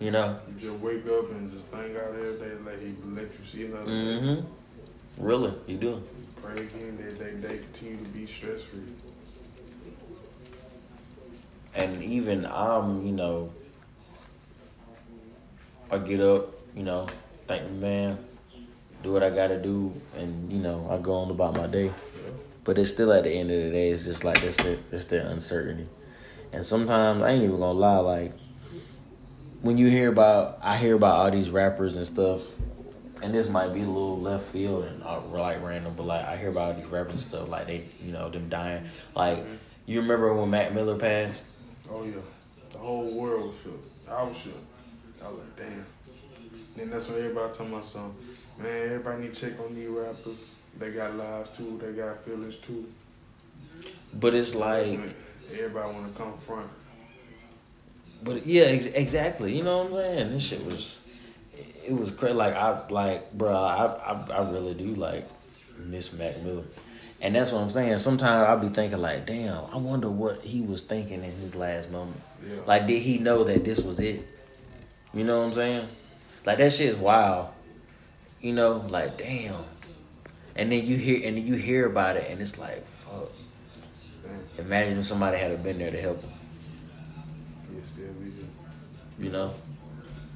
You 0.00 0.10
know. 0.10 0.38
You 0.48 0.70
just 0.70 0.82
wake 0.82 1.06
up 1.06 1.30
and 1.30 1.50
just 1.52 1.64
thank 1.66 1.94
God 1.94 2.16
every 2.16 2.38
day, 2.38 2.54
like 2.64 2.80
He 2.80 2.94
let 3.14 3.38
you 3.38 3.44
see 3.44 3.64
another. 3.66 3.90
Mm-hmm. 3.90 5.24
Really, 5.24 5.54
you 5.68 5.76
do. 5.76 6.02
Pray 6.46 6.62
again 6.62 6.96
that 6.98 7.18
they, 7.18 7.30
they 7.48 7.58
continue 7.58 7.96
to 7.96 8.10
be 8.10 8.24
stress 8.24 8.62
free. 8.62 8.80
And 11.74 12.04
even 12.04 12.46
I'm, 12.46 13.04
you 13.04 13.12
know, 13.12 13.52
I 15.90 15.98
get 15.98 16.20
up, 16.20 16.54
you 16.76 16.84
know, 16.84 17.06
thank 17.48 17.68
man, 17.72 18.18
do 19.02 19.12
what 19.12 19.24
I 19.24 19.30
gotta 19.30 19.60
do, 19.60 19.92
and 20.16 20.52
you 20.52 20.58
know, 20.58 20.88
I 20.88 20.98
go 20.98 21.14
on 21.14 21.30
about 21.30 21.56
my 21.56 21.66
day. 21.66 21.90
But 22.62 22.78
it's 22.78 22.90
still 22.90 23.12
at 23.12 23.24
the 23.24 23.32
end 23.32 23.50
of 23.50 23.62
the 23.62 23.70
day, 23.70 23.90
it's 23.90 24.04
just 24.04 24.22
like 24.22 24.42
it's 24.44 24.56
the 24.56 24.78
the 24.90 25.28
uncertainty. 25.28 25.88
And 26.52 26.64
sometimes 26.64 27.22
I 27.22 27.30
ain't 27.30 27.42
even 27.42 27.58
gonna 27.58 27.72
lie, 27.72 27.98
like 27.98 28.32
when 29.62 29.78
you 29.78 29.88
hear 29.88 30.10
about 30.10 30.58
I 30.62 30.76
hear 30.78 30.94
about 30.94 31.16
all 31.16 31.30
these 31.30 31.50
rappers 31.50 31.96
and 31.96 32.06
stuff, 32.06 32.42
and 33.26 33.34
this 33.34 33.48
might 33.48 33.74
be 33.74 33.80
a 33.80 33.86
little 33.86 34.20
left 34.20 34.44
field 34.52 34.84
and 34.84 35.02
uh, 35.02 35.20
like 35.32 35.60
random, 35.60 35.94
but 35.96 36.06
like 36.06 36.24
I 36.24 36.36
hear 36.36 36.50
about 36.50 36.74
all 36.76 36.80
these 36.80 36.86
rappers 36.86 37.14
and 37.14 37.22
stuff, 37.22 37.48
like 37.48 37.66
they 37.66 37.84
you 38.00 38.12
know, 38.12 38.30
them 38.30 38.48
dying. 38.48 38.84
Like 39.16 39.44
you 39.84 40.00
remember 40.00 40.32
when 40.32 40.48
Mac 40.48 40.72
Miller 40.72 40.96
passed? 40.96 41.44
Oh 41.90 42.04
yeah, 42.04 42.14
the 42.70 42.78
whole 42.78 43.12
world 43.12 43.48
was 43.48 43.60
shook. 43.60 43.84
I 44.08 44.22
was 44.22 44.36
shook. 44.36 44.52
I 45.20 45.28
was 45.28 45.38
like, 45.38 45.56
damn. 45.56 45.86
Then 46.76 46.90
that's 46.90 47.08
when 47.08 47.18
everybody 47.18 47.52
talking 47.52 47.72
about 47.72 47.84
something. 47.84 48.14
Man, 48.58 48.84
everybody 48.84 49.22
need 49.22 49.34
to 49.34 49.40
check 49.40 49.58
on 49.58 49.74
these 49.74 49.88
rappers. 49.88 50.38
They 50.78 50.90
got 50.90 51.16
lives 51.16 51.50
too. 51.56 51.80
They 51.82 51.92
got 51.94 52.24
feelings 52.24 52.56
too. 52.58 52.86
But 54.14 54.36
it's 54.36 54.54
like 54.54 54.86
everybody 55.52 55.92
want 55.92 56.14
to 56.14 56.22
come 56.22 56.38
front. 56.38 56.70
But 58.22 58.46
yeah, 58.46 58.66
ex- 58.66 58.86
exactly. 58.86 59.56
You 59.56 59.64
know 59.64 59.78
what 59.78 59.86
I'm 59.86 59.92
saying? 59.94 60.30
This 60.30 60.42
shit 60.44 60.64
was, 60.64 61.00
it 61.56 61.92
was 61.92 62.10
crazy. 62.10 62.34
Like 62.34 62.54
I 62.54 62.86
like, 62.88 63.32
bro. 63.32 63.54
I, 63.54 63.86
I 63.86 64.26
I 64.38 64.50
really 64.50 64.74
do 64.74 64.94
like 64.94 65.28
Miss 65.78 66.12
Mac 66.12 66.42
Miller, 66.42 66.64
and 67.20 67.34
that's 67.34 67.52
what 67.52 67.60
I'm 67.60 67.70
saying. 67.70 67.98
Sometimes 67.98 68.48
I'll 68.48 68.58
be 68.58 68.68
thinking 68.68 69.00
like, 69.00 69.26
damn, 69.26 69.64
I 69.72 69.76
wonder 69.76 70.08
what 70.10 70.42
he 70.42 70.60
was 70.60 70.82
thinking 70.82 71.22
in 71.24 71.32
his 71.32 71.54
last 71.54 71.90
moment. 71.90 72.20
Yeah. 72.46 72.56
Like, 72.66 72.86
did 72.86 73.00
he 73.00 73.18
know 73.18 73.44
that 73.44 73.64
this 73.64 73.80
was 73.82 74.00
it? 74.00 74.26
You 75.14 75.24
know 75.24 75.40
what 75.40 75.46
I'm 75.46 75.52
saying? 75.54 75.88
Like 76.44 76.58
that 76.58 76.72
shit 76.72 76.88
is 76.88 76.96
wild. 76.96 77.48
You 78.40 78.52
know, 78.52 78.84
like 78.88 79.16
damn. 79.18 79.62
And 80.54 80.72
then 80.72 80.86
you 80.86 80.96
hear 80.96 81.26
and 81.26 81.36
then 81.36 81.46
you 81.46 81.54
hear 81.54 81.86
about 81.86 82.16
it, 82.16 82.30
and 82.30 82.40
it's 82.40 82.58
like, 82.58 82.86
fuck. 82.86 83.30
Imagine 84.58 84.98
if 84.98 85.04
somebody 85.04 85.36
had 85.36 85.62
been 85.62 85.78
there 85.78 85.90
to 85.90 86.00
help 86.00 86.20
him. 86.22 86.30
Yeah, 87.74 87.82
still 87.84 88.06
be 88.14 88.30
here. 88.30 88.44
you 89.18 89.30
know. 89.30 89.52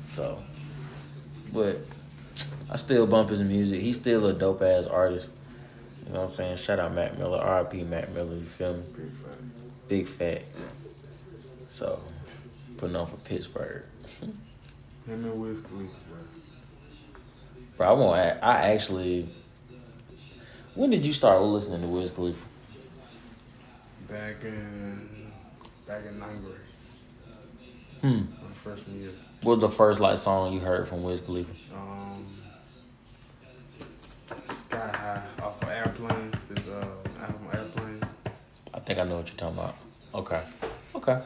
So, 0.09 0.43
but 1.53 1.79
I 2.71 2.77
still 2.77 3.07
bump 3.07 3.31
his 3.31 3.41
music. 3.41 3.81
He's 3.81 3.97
still 3.97 4.27
a 4.27 4.33
dope 4.33 4.63
ass 4.63 4.87
artist. 4.87 5.29
You 6.07 6.13
know 6.15 6.21
what 6.23 6.31
I'm 6.31 6.35
saying? 6.35 6.57
Shout 6.57 6.79
out 6.81 6.93
Mac 6.95 7.19
Miller, 7.19 7.39
R.I.P. 7.39 7.85
Mac 7.85 8.11
Miller. 8.11 8.35
You 8.35 8.41
feel 8.45 8.77
me? 8.77 8.83
Big 9.89 10.07
facts. 10.09 10.65
So, 11.69 12.01
putting 12.77 12.97
on 12.97 13.07
for 13.07 13.17
Pittsburgh, 13.19 13.85
Him 14.21 14.35
and 15.07 15.41
Wiz 15.41 15.61
Khalifa, 15.61 15.95
bro. 16.09 16.19
bro. 17.77 17.89
I 17.89 17.93
want. 17.93 18.39
I 18.43 18.73
actually. 18.73 19.29
When 20.75 20.91
did 20.91 21.05
you 21.05 21.13
start 21.13 21.41
listening 21.43 21.81
to 21.83 21.87
Wiz 21.89 22.11
Khalifa? 22.11 22.47
Back 24.09 24.43
in 24.45 25.31
back 25.87 26.03
in 26.07 26.19
ninth 26.19 26.43
grade, 26.45 26.57
Hmm. 28.01 28.25
my 28.43 28.53
freshman 28.55 29.01
year. 29.03 29.11
What 29.43 29.59
was 29.59 29.61
the 29.61 29.75
first 29.75 30.01
like 30.01 30.19
song 30.19 30.53
you 30.53 30.61
heard 30.61 30.87
from 30.87 31.03
Wiz 31.03 31.21
Khalifa? 31.23 31.51
Um, 31.75 32.27
Sky 34.45 34.93
High 34.95 35.23
off 35.43 35.63
of 35.63 35.69
Airplane. 35.71 36.31
This 36.51 36.67
uh 36.69 36.85
album 37.19 37.49
Airplane. 37.51 38.03
I 38.75 38.81
think 38.81 38.99
I 38.99 39.05
know 39.05 39.17
what 39.17 39.29
you're 39.29 39.37
talking 39.39 39.59
about. 39.59 39.77
Okay. 40.15 40.43
Okay. 40.95 41.23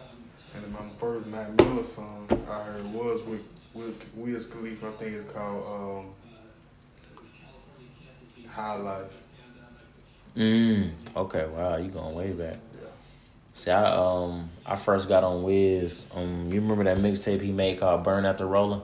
And 0.54 0.64
then 0.64 0.72
my 0.72 0.78
first 1.00 1.26
Mac 1.26 1.50
Miller 1.56 1.82
song 1.82 2.28
I 2.48 2.62
heard 2.62 2.84
was 2.92 3.20
with 3.22 3.48
with 3.74 4.08
Wiz 4.14 4.46
Khalifa. 4.46 4.86
I 4.86 4.92
think 4.92 5.16
it's 5.16 5.32
called 5.32 6.06
um, 8.38 8.46
High 8.48 8.76
Life. 8.76 9.12
Mm. 10.36 10.90
Okay. 11.16 11.46
Wow. 11.46 11.76
You 11.78 11.88
going 11.88 12.14
way 12.14 12.30
back. 12.30 12.58
Yeah. 13.66 13.80
See, 13.80 13.86
I 13.86 13.96
um 13.96 14.50
I 14.66 14.76
first 14.76 15.08
got 15.08 15.24
on 15.24 15.42
Wiz. 15.42 16.06
Um, 16.14 16.52
you 16.52 16.60
remember 16.60 16.84
that 16.84 16.98
mixtape 16.98 17.40
he 17.40 17.52
made 17.52 17.80
called 17.80 18.04
"Burn 18.04 18.24
After 18.24 18.46
Rolling"? 18.46 18.82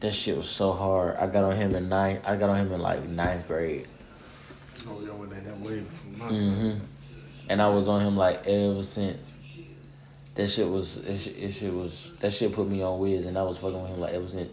That 0.00 0.12
shit 0.12 0.36
was 0.36 0.48
so 0.48 0.72
hard. 0.72 1.16
I 1.16 1.26
got 1.26 1.44
on 1.44 1.56
him 1.56 1.74
in 1.74 1.88
ninth. 1.88 2.20
I 2.24 2.36
got 2.36 2.50
on 2.50 2.56
him 2.56 2.72
in 2.72 2.80
like 2.80 3.04
ninth 3.08 3.48
grade. 3.48 3.88
Oh, 4.86 4.92
when 4.92 5.30
they 5.30 5.40
that 5.40 5.58
my 5.60 6.26
hmm 6.26 6.78
And 7.48 7.60
I 7.60 7.68
was 7.68 7.88
on 7.88 8.02
him 8.02 8.16
like 8.16 8.46
ever 8.46 8.82
since. 8.82 9.36
That 10.36 10.48
shit 10.48 10.68
was 10.68 10.98
it, 10.98 11.26
it 11.26 11.52
shit 11.52 11.74
was 11.74 12.14
that 12.20 12.32
shit 12.32 12.52
put 12.52 12.68
me 12.68 12.80
on 12.82 13.00
Wiz, 13.00 13.26
and 13.26 13.36
I 13.36 13.42
was 13.42 13.58
fucking 13.58 13.82
with 13.82 13.90
him 13.90 14.00
like 14.00 14.14
ever 14.14 14.28
since. 14.28 14.50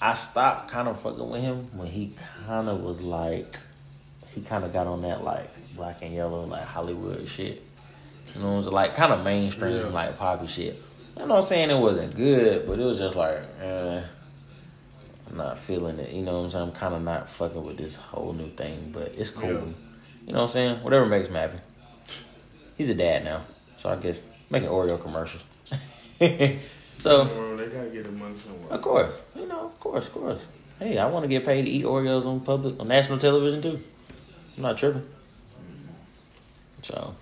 I 0.00 0.14
stopped 0.14 0.68
kind 0.68 0.88
of 0.88 1.00
fucking 1.00 1.30
with 1.30 1.42
him 1.42 1.68
when 1.78 1.86
he 1.86 2.16
kind 2.44 2.68
of 2.68 2.80
was 2.80 3.00
like, 3.00 3.56
he 4.34 4.40
kind 4.42 4.64
of 4.64 4.72
got 4.72 4.86
on 4.86 5.02
that 5.02 5.22
like 5.24 5.50
black 5.76 5.98
and 6.02 6.12
yellow 6.14 6.44
like 6.46 6.64
Hollywood 6.64 7.28
shit. 7.28 7.62
You 8.34 8.42
know, 8.42 8.54
it 8.54 8.56
was 8.58 8.66
like 8.68 8.94
kind 8.94 9.12
of 9.12 9.22
mainstream 9.24 9.76
Yeah. 9.76 9.82
like 9.86 10.16
poppy 10.18 10.46
shit. 10.46 10.80
I'm 11.16 11.28
not 11.28 11.42
saying 11.42 11.70
it 11.70 11.78
wasn't 11.78 12.14
good, 12.16 12.66
but 12.66 12.78
it 12.78 12.84
was 12.84 12.98
just 12.98 13.14
like, 13.16 13.38
eh, 13.60 14.02
I'm 15.28 15.36
not 15.36 15.58
feeling 15.58 15.98
it. 15.98 16.10
You 16.12 16.22
know 16.22 16.38
what 16.38 16.44
I'm 16.46 16.50
saying? 16.50 16.64
I'm 16.68 16.72
kind 16.72 16.94
of 16.94 17.02
not 17.02 17.28
fucking 17.28 17.62
with 17.62 17.76
this 17.76 17.96
whole 17.96 18.32
new 18.32 18.48
thing, 18.50 18.90
but 18.92 19.12
it's 19.16 19.30
cool. 19.30 19.50
Yeah. 19.50 19.60
You 20.26 20.32
know 20.32 20.38
what 20.38 20.42
I'm 20.44 20.48
saying? 20.48 20.76
Whatever 20.82 21.04
makes 21.06 21.28
him 21.28 21.34
happy. 21.34 21.58
He's 22.78 22.88
a 22.88 22.94
dad 22.94 23.24
now, 23.24 23.42
so 23.76 23.90
I 23.90 23.96
guess 23.96 24.24
making 24.50 24.68
Oreo 24.70 25.00
commercials. 25.00 25.42
so, 26.98 27.24
Well, 27.24 27.56
they 27.56 27.66
gotta 27.66 27.88
get 27.90 28.04
the 28.04 28.12
money 28.12 28.36
somewhere. 28.38 28.70
of 28.70 28.82
course, 28.82 29.14
you 29.36 29.46
know, 29.46 29.66
of 29.66 29.80
course, 29.80 30.06
of 30.06 30.12
course. 30.14 30.40
Hey, 30.78 30.98
I 30.98 31.06
want 31.06 31.24
to 31.24 31.28
get 31.28 31.44
paid 31.44 31.64
to 31.66 31.70
eat 31.70 31.84
Oreos 31.84 32.24
on 32.26 32.40
public 32.40 32.78
on 32.80 32.88
national 32.88 33.18
television 33.18 33.62
too. 33.62 33.80
I'm 34.56 34.62
not 34.62 34.78
tripping. 34.78 35.08
So, 36.82 37.14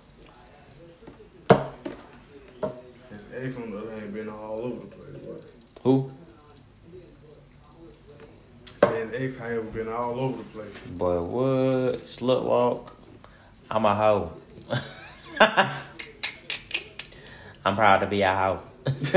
His 1.49 3.21
ex 3.35 3.57
on 3.57 3.71
the 3.71 3.77
other 3.77 3.91
hand 3.91 4.13
been 4.13 4.29
all 4.29 4.59
over 4.63 4.79
the 4.81 4.87
place. 4.87 5.15
But 5.25 5.43
who? 5.83 6.11
say 8.91 9.07
his 9.07 9.13
ex 9.35 9.37
have 9.37 9.73
been 9.73 9.87
all 9.87 10.19
over 10.19 10.37
the 10.37 10.43
place. 10.49 10.73
Boy, 10.97 11.21
what? 11.21 12.05
Slut 12.05 12.43
walk. 12.43 12.95
I'm 13.69 13.85
a 13.85 13.95
hoe. 13.95 14.33
I'm 17.65 17.75
proud 17.75 17.99
to 17.99 18.07
be 18.07 18.21
a 18.23 18.33
hoe. 18.35 18.59
That's 18.85 19.11
just 19.11 19.13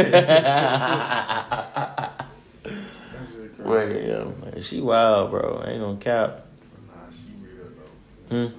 crazy. 3.57 3.63
Well, 3.63 3.89
yeah, 3.89 4.25
man, 4.25 4.63
she 4.63 4.81
wild, 4.81 5.31
bro. 5.31 5.65
Ain't 5.67 5.81
gonna 5.81 5.97
cap. 5.97 6.47
Nah, 6.87 7.11
she 7.11 7.33
real 7.43 7.65
though. 7.65 7.91
Hmm. 8.29 8.35
I 8.35 8.39
said 8.39 8.51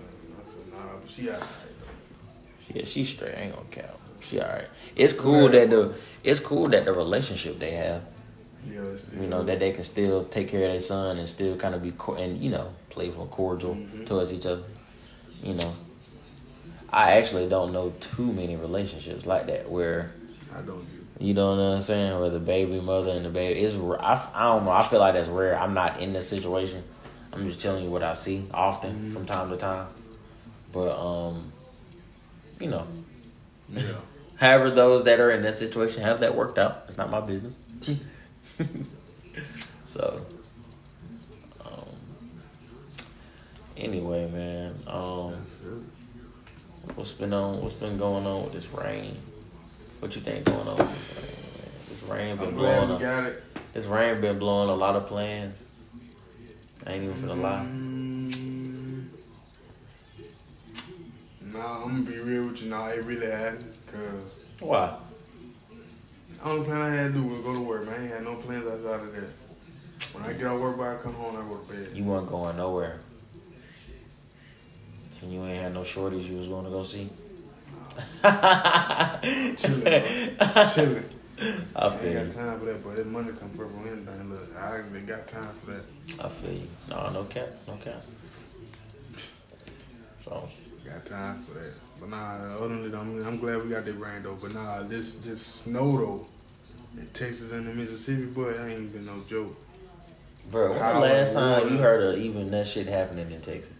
nah, 0.71 0.77
but 1.01 1.09
she 1.09 1.29
alright. 1.29 1.43
Yeah, 2.73 2.83
she 2.85 3.05
straight. 3.05 3.35
Ain't 3.37 3.53
gonna 3.55 3.65
count. 3.71 3.99
She 4.21 4.39
alright. 4.41 4.67
It's 4.95 5.13
cool 5.13 5.49
that 5.49 5.69
the 5.69 5.93
it's 6.23 6.39
cool 6.39 6.67
that 6.69 6.85
the 6.85 6.93
relationship 6.93 7.59
they 7.59 7.71
have. 7.71 8.01
Yeah, 8.67 8.81
You 9.21 9.27
know 9.27 9.43
that 9.43 9.59
they 9.59 9.71
can 9.73 9.83
still 9.83 10.23
take 10.25 10.47
care 10.49 10.65
of 10.65 10.71
their 10.71 10.79
son 10.79 11.17
and 11.19 11.29
still 11.29 11.55
kind 11.55 11.75
of 11.75 11.83
be 11.83 11.91
co- 11.97 12.15
and 12.15 12.41
you 12.41 12.49
know 12.49 12.73
playful, 12.89 13.27
cordial 13.27 13.75
Mhm. 13.75 14.07
towards 14.07 14.33
each 14.33 14.45
other. 14.47 14.63
You 15.43 15.53
know, 15.53 15.71
I 16.91 17.13
actually 17.17 17.47
don't 17.47 17.71
know 17.73 17.93
too 17.99 18.31
many 18.33 18.55
relationships 18.55 19.25
like 19.25 19.45
that 19.47 19.69
where 19.69 20.11
I 20.55 20.61
don't 20.61 20.83
you 21.19 21.33
know 21.33 21.51
what 21.51 21.59
I'm 21.75 21.81
saying, 21.81 22.19
where 22.19 22.29
the 22.29 22.39
baby 22.39 22.81
mother 22.81 23.11
and 23.11 23.23
the 23.23 23.29
baby 23.29 23.61
is. 23.61 23.75
I, 23.75 24.27
I 24.33 24.43
don't 24.53 24.65
know. 24.65 24.71
I 24.71 24.83
feel 24.83 24.99
like 24.99 25.13
that's 25.13 25.29
rare. 25.29 25.57
I'm 25.57 25.73
not 25.73 25.99
in 26.01 26.11
this 26.13 26.27
situation. 26.27 26.83
I'm 27.35 27.47
just 27.47 27.61
telling 27.61 27.83
you 27.83 27.89
what 27.91 28.01
I 28.03 28.13
see 28.13 28.45
often 28.53 28.95
Mhm. 29.09 29.13
from 29.13 29.25
time 29.25 29.49
to 29.49 29.57
time. 29.57 29.87
But 30.71 30.97
um, 30.97 31.51
you 32.59 32.69
know, 32.69 32.87
Yeah. 33.69 33.81
however 34.37 34.71
those 34.71 35.03
that 35.05 35.19
are 35.19 35.31
in 35.31 35.43
that 35.43 35.57
situation 35.57 36.01
have 36.03 36.21
that 36.21 36.35
worked 36.35 36.57
out, 36.57 36.85
it's 36.87 36.97
not 36.97 37.09
my 37.11 37.19
business. 37.21 37.57
so, 39.85 40.25
um, 41.63 41.85
anyway, 43.77 44.29
man, 44.29 44.75
um, 44.87 45.33
what's 46.95 47.13
been 47.13 47.33
on? 47.33 47.61
What's 47.61 47.75
been 47.75 47.97
going 47.97 48.25
on 48.25 48.43
with 48.45 48.53
this 48.53 48.67
rain? 48.71 49.15
What 49.99 50.15
you 50.15 50.21
think 50.21 50.45
going 50.45 50.67
on? 50.67 50.77
With 50.77 50.89
this 50.89 51.59
rain. 51.59 51.77
This 51.89 52.03
rain 52.09 52.35
been 52.37 52.55
blowing. 52.55 52.89
we 52.89 52.95
A, 52.95 52.99
got 52.99 53.23
it. 53.25 53.43
this 53.73 53.85
rain 53.85 54.21
been 54.21 54.39
blowing 54.39 54.69
a 54.69 54.75
lot 54.75 54.95
of 54.95 55.07
plans. 55.07 55.61
I 56.85 56.93
ain't 56.93 57.03
even 57.03 57.15
finna 57.15 57.41
lie. 57.41 57.65
Nah, 61.41 61.83
I'm 61.83 62.03
gonna 62.03 62.11
be 62.11 62.19
real 62.19 62.47
with 62.47 62.61
you. 62.61 62.69
Nah, 62.69 62.87
it 62.89 63.03
really 63.03 63.27
hasn't. 63.27 63.73
Cause 63.87 64.43
Why? 64.59 64.97
the 66.37 66.49
only 66.49 66.65
plan 66.65 66.81
I 66.81 66.89
had 66.89 67.13
to 67.13 67.19
do 67.19 67.23
was 67.25 67.39
go 67.39 67.53
to 67.53 67.61
work, 67.61 67.85
man. 67.85 67.95
I 67.95 68.03
ain't 68.03 68.13
had 68.13 68.23
no 68.23 68.35
plans 68.35 68.67
outside 68.67 69.07
of 69.07 69.13
that. 69.13 69.29
When 70.13 70.23
I 70.23 70.33
get 70.33 70.47
out 70.47 70.55
of 70.55 70.61
work, 70.61 70.79
I 70.79 71.01
come 71.01 71.13
home, 71.13 71.37
I 71.37 71.41
go 71.41 71.57
to 71.57 71.73
bed. 71.73 71.95
You 71.95 72.03
weren't 72.03 72.29
going 72.29 72.57
nowhere. 72.57 72.99
So 75.13 75.27
you 75.27 75.43
ain't 75.45 75.61
had 75.61 75.73
no 75.73 75.81
shorties 75.81 76.25
you 76.29 76.37
was 76.37 76.47
going 76.47 76.65
to 76.65 76.71
go 76.71 76.83
see. 76.83 77.09
Chilling, 79.55 79.81
bro. 79.81 80.67
Chilling. 80.73 81.05
I 81.75 81.97
feel 81.97 82.09
ain't 82.09 82.13
you. 82.13 82.13
got 82.13 82.31
time 82.31 82.59
for 82.59 82.65
that, 82.65 82.83
but 82.83 82.95
that 82.95 83.07
money 83.07 83.31
come 83.37 83.49
first 83.49 83.75
on 83.75 83.87
anything. 83.87 84.31
Look, 84.31 84.55
I 84.57 84.77
actually 84.77 85.01
got 85.01 85.27
time 85.27 85.53
for 85.63 85.71
that. 85.71 85.83
I 86.23 86.29
feel 86.29 86.53
you. 86.53 86.67
No, 86.89 87.09
no 87.09 87.23
cap, 87.25 87.49
no 87.67 87.75
cap. 87.77 88.03
So 90.23 90.49
Got 90.85 91.05
time 91.05 91.43
for 91.43 91.59
that. 91.59 91.73
But 91.99 92.09
nah, 92.09 92.35
other 92.57 92.67
than 92.67 92.91
that, 92.91 92.97
I'm, 92.97 93.25
I'm 93.25 93.39
glad 93.39 93.63
we 93.63 93.69
got 93.71 93.85
that 93.85 93.93
rain 93.93 94.21
though. 94.21 94.37
But 94.39 94.53
nah, 94.53 94.83
this 94.83 95.15
this 95.15 95.41
snow 95.41 95.97
though 95.97 96.27
in 96.97 97.07
Texas 97.07 97.51
and 97.51 97.67
the 97.67 97.73
Mississippi, 97.73 98.25
boy, 98.25 98.53
that 98.53 98.67
ain't 98.69 98.93
been 98.93 99.05
no 99.05 99.23
joke. 99.27 99.55
Bro, 100.51 100.71
when 100.71 100.79
the 100.79 100.99
last 100.99 101.33
time 101.33 101.71
you 101.71 101.77
heard 101.77 102.03
of 102.03 102.19
even 102.21 102.51
that 102.51 102.67
shit 102.67 102.87
happening 102.87 103.31
in 103.31 103.41
Texas? 103.41 103.71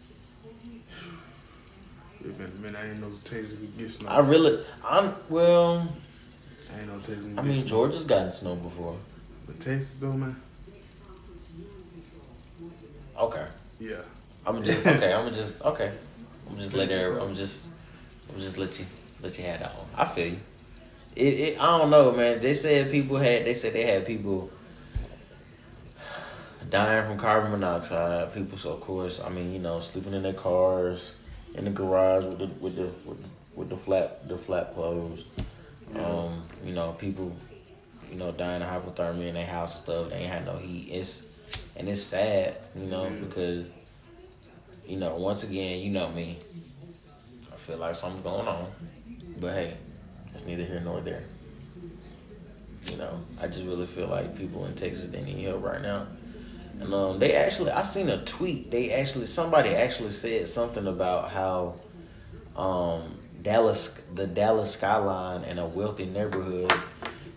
Man, 2.60 2.76
I 2.76 2.90
ain't 2.90 3.00
know 3.00 3.12
Texas 3.24 3.52
could 3.52 3.78
get 3.78 3.92
snow. 3.92 4.10
I 4.10 4.20
really, 4.20 4.64
I'm 4.84 5.14
well. 5.30 5.88
I 6.76 6.80
ain't 6.80 6.88
know 6.88 6.98
Texas. 6.98 7.26
I 7.38 7.42
mean. 7.42 7.68
Georgia's 7.68 8.04
gotten 8.04 8.32
snow 8.32 8.56
before. 8.56 8.98
But 9.46 9.60
Texas 9.60 9.96
though, 10.00 10.14
man. 10.14 10.36
Okay, 13.18 13.46
Yeah. 13.80 13.96
I'm 14.46 14.62
just 14.64 14.86
okay. 14.86 15.14
I'm 15.14 15.34
just 15.34 15.62
okay. 15.62 15.92
I'm 16.50 16.60
just 16.60 16.74
let 16.74 16.90
there. 16.90 17.18
I'm 17.18 17.34
just. 17.34 17.68
I'm 18.32 18.40
just 18.40 18.58
let 18.58 18.78
you 18.80 18.86
let 19.22 19.38
you 19.38 19.46
have 19.46 19.60
that 19.62 19.76
one. 19.76 19.88
I 19.96 20.06
feel 20.06 20.28
you. 20.28 20.40
It, 21.16 21.34
it. 21.34 21.62
I 21.62 21.78
don't 21.78 21.90
know, 21.90 22.12
man. 22.12 22.42
They 22.42 22.54
said 22.54 22.92
people 22.92 23.18
had. 23.18 23.46
They 23.46 23.54
said 23.54 23.74
they 23.74 23.84
had 23.84 24.06
people 24.06 24.52
dying 26.70 27.08
from 27.08 27.18
carbon 27.18 27.52
monoxide. 27.52 28.34
People, 28.34 28.58
so 28.58 28.74
of 28.74 28.82
course, 28.82 29.20
I 29.20 29.30
mean, 29.30 29.54
you 29.54 29.60
know, 29.60 29.80
sleeping 29.80 30.14
in 30.14 30.24
their 30.24 30.34
cars, 30.34 31.16
in 31.54 31.66
the 31.66 31.72
garage 31.72 32.26
with 32.26 32.40
the 32.40 32.48
with 32.60 32.76
the 32.76 32.90
with 33.06 33.22
the, 33.22 33.30
with 33.56 33.70
the 33.70 33.78
flap 33.78 34.28
the 34.28 34.38
flap 34.38 34.74
closed. 34.74 35.26
Um, 35.94 36.44
you 36.64 36.74
know, 36.74 36.94
people, 36.94 37.36
you 38.12 38.18
know, 38.18 38.32
dying 38.32 38.62
of 38.62 38.70
hypothermia 38.70 39.28
in 39.28 39.34
their 39.36 39.46
house 39.46 39.74
and 39.74 39.84
stuff. 39.84 40.10
They 40.10 40.18
ain't 40.18 40.32
had 40.32 40.46
no 40.46 40.58
heat. 40.58 40.90
It's 40.92 41.24
and 41.76 41.88
it's 41.90 42.02
sad, 42.02 42.58
you 42.76 42.86
know, 42.86 43.04
Yeah. 43.04 43.10
because 43.20 43.66
you 44.88 44.98
know, 44.98 45.16
once 45.16 45.44
again, 45.44 45.82
you 45.82 45.90
know 45.92 46.10
me. 46.10 46.38
I 47.52 47.56
feel 47.58 47.78
like 47.78 47.96
something's 47.96 48.24
going 48.24 48.48
on, 48.48 48.68
but 49.40 49.54
hey, 49.54 49.78
it's 50.34 50.46
neither 50.46 50.64
here 50.64 50.82
nor 50.84 51.02
there. 51.02 51.24
You 52.92 52.98
know, 52.98 53.20
I 53.42 53.48
just 53.48 53.64
really 53.64 53.88
feel 53.88 54.08
like 54.08 54.38
people 54.38 54.66
in 54.66 54.76
Texas 54.76 55.08
they 55.08 55.24
need 55.24 55.44
help 55.44 55.64
right 55.64 55.82
now. 55.82 56.08
And 56.80 56.94
um, 56.94 57.20
they 57.20 57.34
actually, 57.34 57.72
I 57.72 57.82
seen 57.82 58.10
a 58.10 58.24
tweet. 58.26 58.70
They 58.70 58.92
actually, 58.92 59.26
somebody 59.26 59.70
actually 59.70 60.12
said 60.12 60.48
something 60.48 60.86
about 60.86 61.32
how 61.32 61.76
um, 62.56 63.15
Dallas, 63.46 64.02
the 64.14 64.28
Dallas 64.28 64.72
skyline 64.74 65.44
and 65.44 65.60
a 65.60 65.66
wealthy 65.66 66.06
neighborhood, 66.06 66.74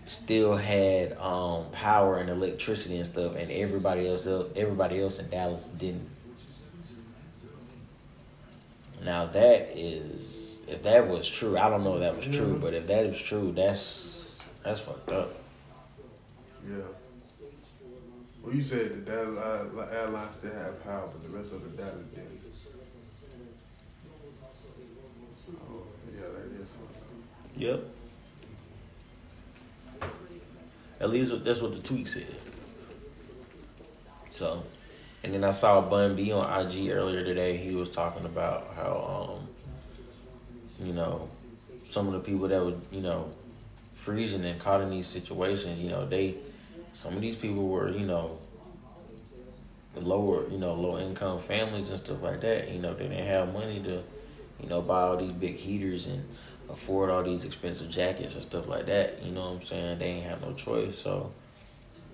still 0.07 0.57
had 0.57 1.13
um, 1.19 1.67
power 1.71 2.19
and 2.19 2.31
electricity 2.31 2.97
and 2.97 3.07
stuff, 3.07 3.37
and 3.37 3.53
everybody 3.53 4.09
else, 4.09 4.27
everybody 4.57 5.01
else 5.01 5.21
in 5.21 5.29
Dallas 5.29 5.67
didn't. 5.67 6.09
Now 9.05 9.27
that 9.27 9.77
is, 9.77 10.59
if 10.67 10.83
that 10.83 11.07
was 11.07 11.29
true, 11.29 11.57
I 11.57 11.69
don't 11.69 11.85
know 11.85 11.95
if 11.95 12.01
that 12.01 12.17
was 12.17 12.25
true, 12.25 12.59
but 12.61 12.75
if 12.75 12.87
that 12.89 13.05
is 13.05 13.21
true, 13.21 13.53
that's 13.55 14.43
that's 14.65 14.81
fucked 14.81 15.13
up. 15.13 15.35
Yeah. 16.69 16.77
Well, 18.43 18.55
you 18.55 18.63
said 18.63 19.05
the 19.05 19.11
Dallas 19.11 19.39
uh, 19.39 19.89
airlines 19.93 20.37
still 20.37 20.55
had 20.55 20.83
power, 20.83 21.07
but 21.13 21.23
the 21.23 21.37
rest 21.37 21.53
of 21.53 21.63
the 21.63 21.83
Dallas 21.83 22.07
didn't. 22.15 22.41
Oh, 25.51 25.83
yeah, 26.13 26.21
that 26.21 26.61
is 26.61 26.71
fucked 26.71 26.97
up. 26.97 27.48
Yep. 27.59 27.83
At 31.01 31.11
least 31.11 31.45
that's 31.45 31.61
what 31.61 31.73
the 31.73 31.83
tweet 31.83 32.07
said. 32.07 32.37
So, 34.31 34.63
and 35.25 35.35
then 35.35 35.43
I 35.43 35.51
saw 35.51 35.81
Bun 35.81 36.15
B 36.15 36.31
on 36.31 36.47
IG 36.61 36.91
earlier 36.91 37.25
today. 37.25 37.57
He 37.57 37.75
was 37.75 37.91
talking 37.91 38.25
about 38.25 38.75
how, 38.77 39.39
um, 39.41 40.87
you 40.87 40.93
know, 40.93 41.29
some 41.83 42.07
of 42.07 42.13
the 42.13 42.21
people 42.21 42.47
that 42.47 42.65
were, 42.65 42.75
you 42.93 43.01
know, 43.01 43.33
freezing 43.93 44.45
and 44.45 44.61
caught 44.61 44.81
in 44.81 44.91
these 44.91 45.09
situations, 45.09 45.81
you 45.81 45.91
know, 45.91 46.07
they, 46.07 46.37
some 46.93 47.15
of 47.15 47.21
these 47.21 47.35
people 47.35 47.67
were, 47.67 47.91
you 47.91 48.07
know, 48.07 48.39
lower, 49.97 50.49
you 50.49 50.59
know, 50.59 50.75
low 50.75 50.97
income 50.97 51.41
families 51.41 51.91
and 51.91 51.99
stuff 51.99 52.23
like 52.23 52.41
that. 52.43 52.71
You 52.71 52.79
know, 52.79 52.95
they 52.95 53.09
didn't 53.09 53.27
have 53.27 53.53
money 53.53 53.83
to, 53.83 54.05
you 54.63 54.69
know, 54.69 54.81
buy 54.81 55.03
all 55.03 55.17
these 55.17 55.33
big 55.33 55.57
heaters 55.57 56.07
and 56.07 56.25
afford 56.71 57.11
all 57.11 57.23
these 57.23 57.45
expensive 57.45 57.91
jackets 57.91 58.35
and 58.35 58.43
stuff 58.43 58.69
like 58.69 58.87
that. 58.87 59.23
You 59.23 59.33
know 59.33 59.43
what 59.43 59.57
I'm 59.57 59.63
saying? 59.63 59.99
They 59.99 60.07
ain't 60.07 60.27
have 60.27 60.43
no 60.43 60.53
choice. 60.55 60.99
So 60.99 61.33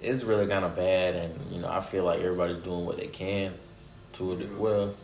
it's 0.01 0.23
really 0.23 0.47
kind 0.47 0.64
of 0.64 0.77
bad, 0.77 1.14
and 1.14 1.53
you 1.53 1.61
know, 1.61 1.69
I 1.69 1.81
feel 1.81 2.05
like 2.05 2.21
everybody's 2.21 2.59
doing 2.59 2.85
what 2.85 2.97
they 2.97 3.07
can 3.07 3.55
to 4.14 4.33
a 4.33 4.37
de- 4.37 4.57
well, 4.57 4.95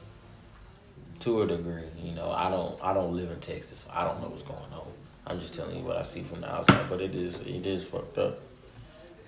to 1.20 1.42
a 1.42 1.46
degree. 1.46 1.82
You 2.02 2.12
know, 2.14 2.30
I 2.30 2.50
don't, 2.50 2.78
I 2.82 2.92
don't 2.94 3.14
live 3.16 3.30
in 3.30 3.40
Texas. 3.40 3.86
I 3.92 4.04
don't 4.04 4.20
know 4.22 4.28
what's 4.28 4.42
going 4.42 4.58
on. 4.72 4.86
I'm 5.26 5.38
just 5.38 5.54
telling 5.54 5.76
you 5.76 5.82
what 5.84 5.96
I 5.96 6.02
see 6.02 6.22
from 6.22 6.40
the 6.40 6.52
outside, 6.52 6.88
but 6.88 7.00
it 7.00 7.14
is, 7.14 7.34
it 7.40 7.66
is 7.66 7.84
fucked 7.84 8.18
up. 8.18 8.40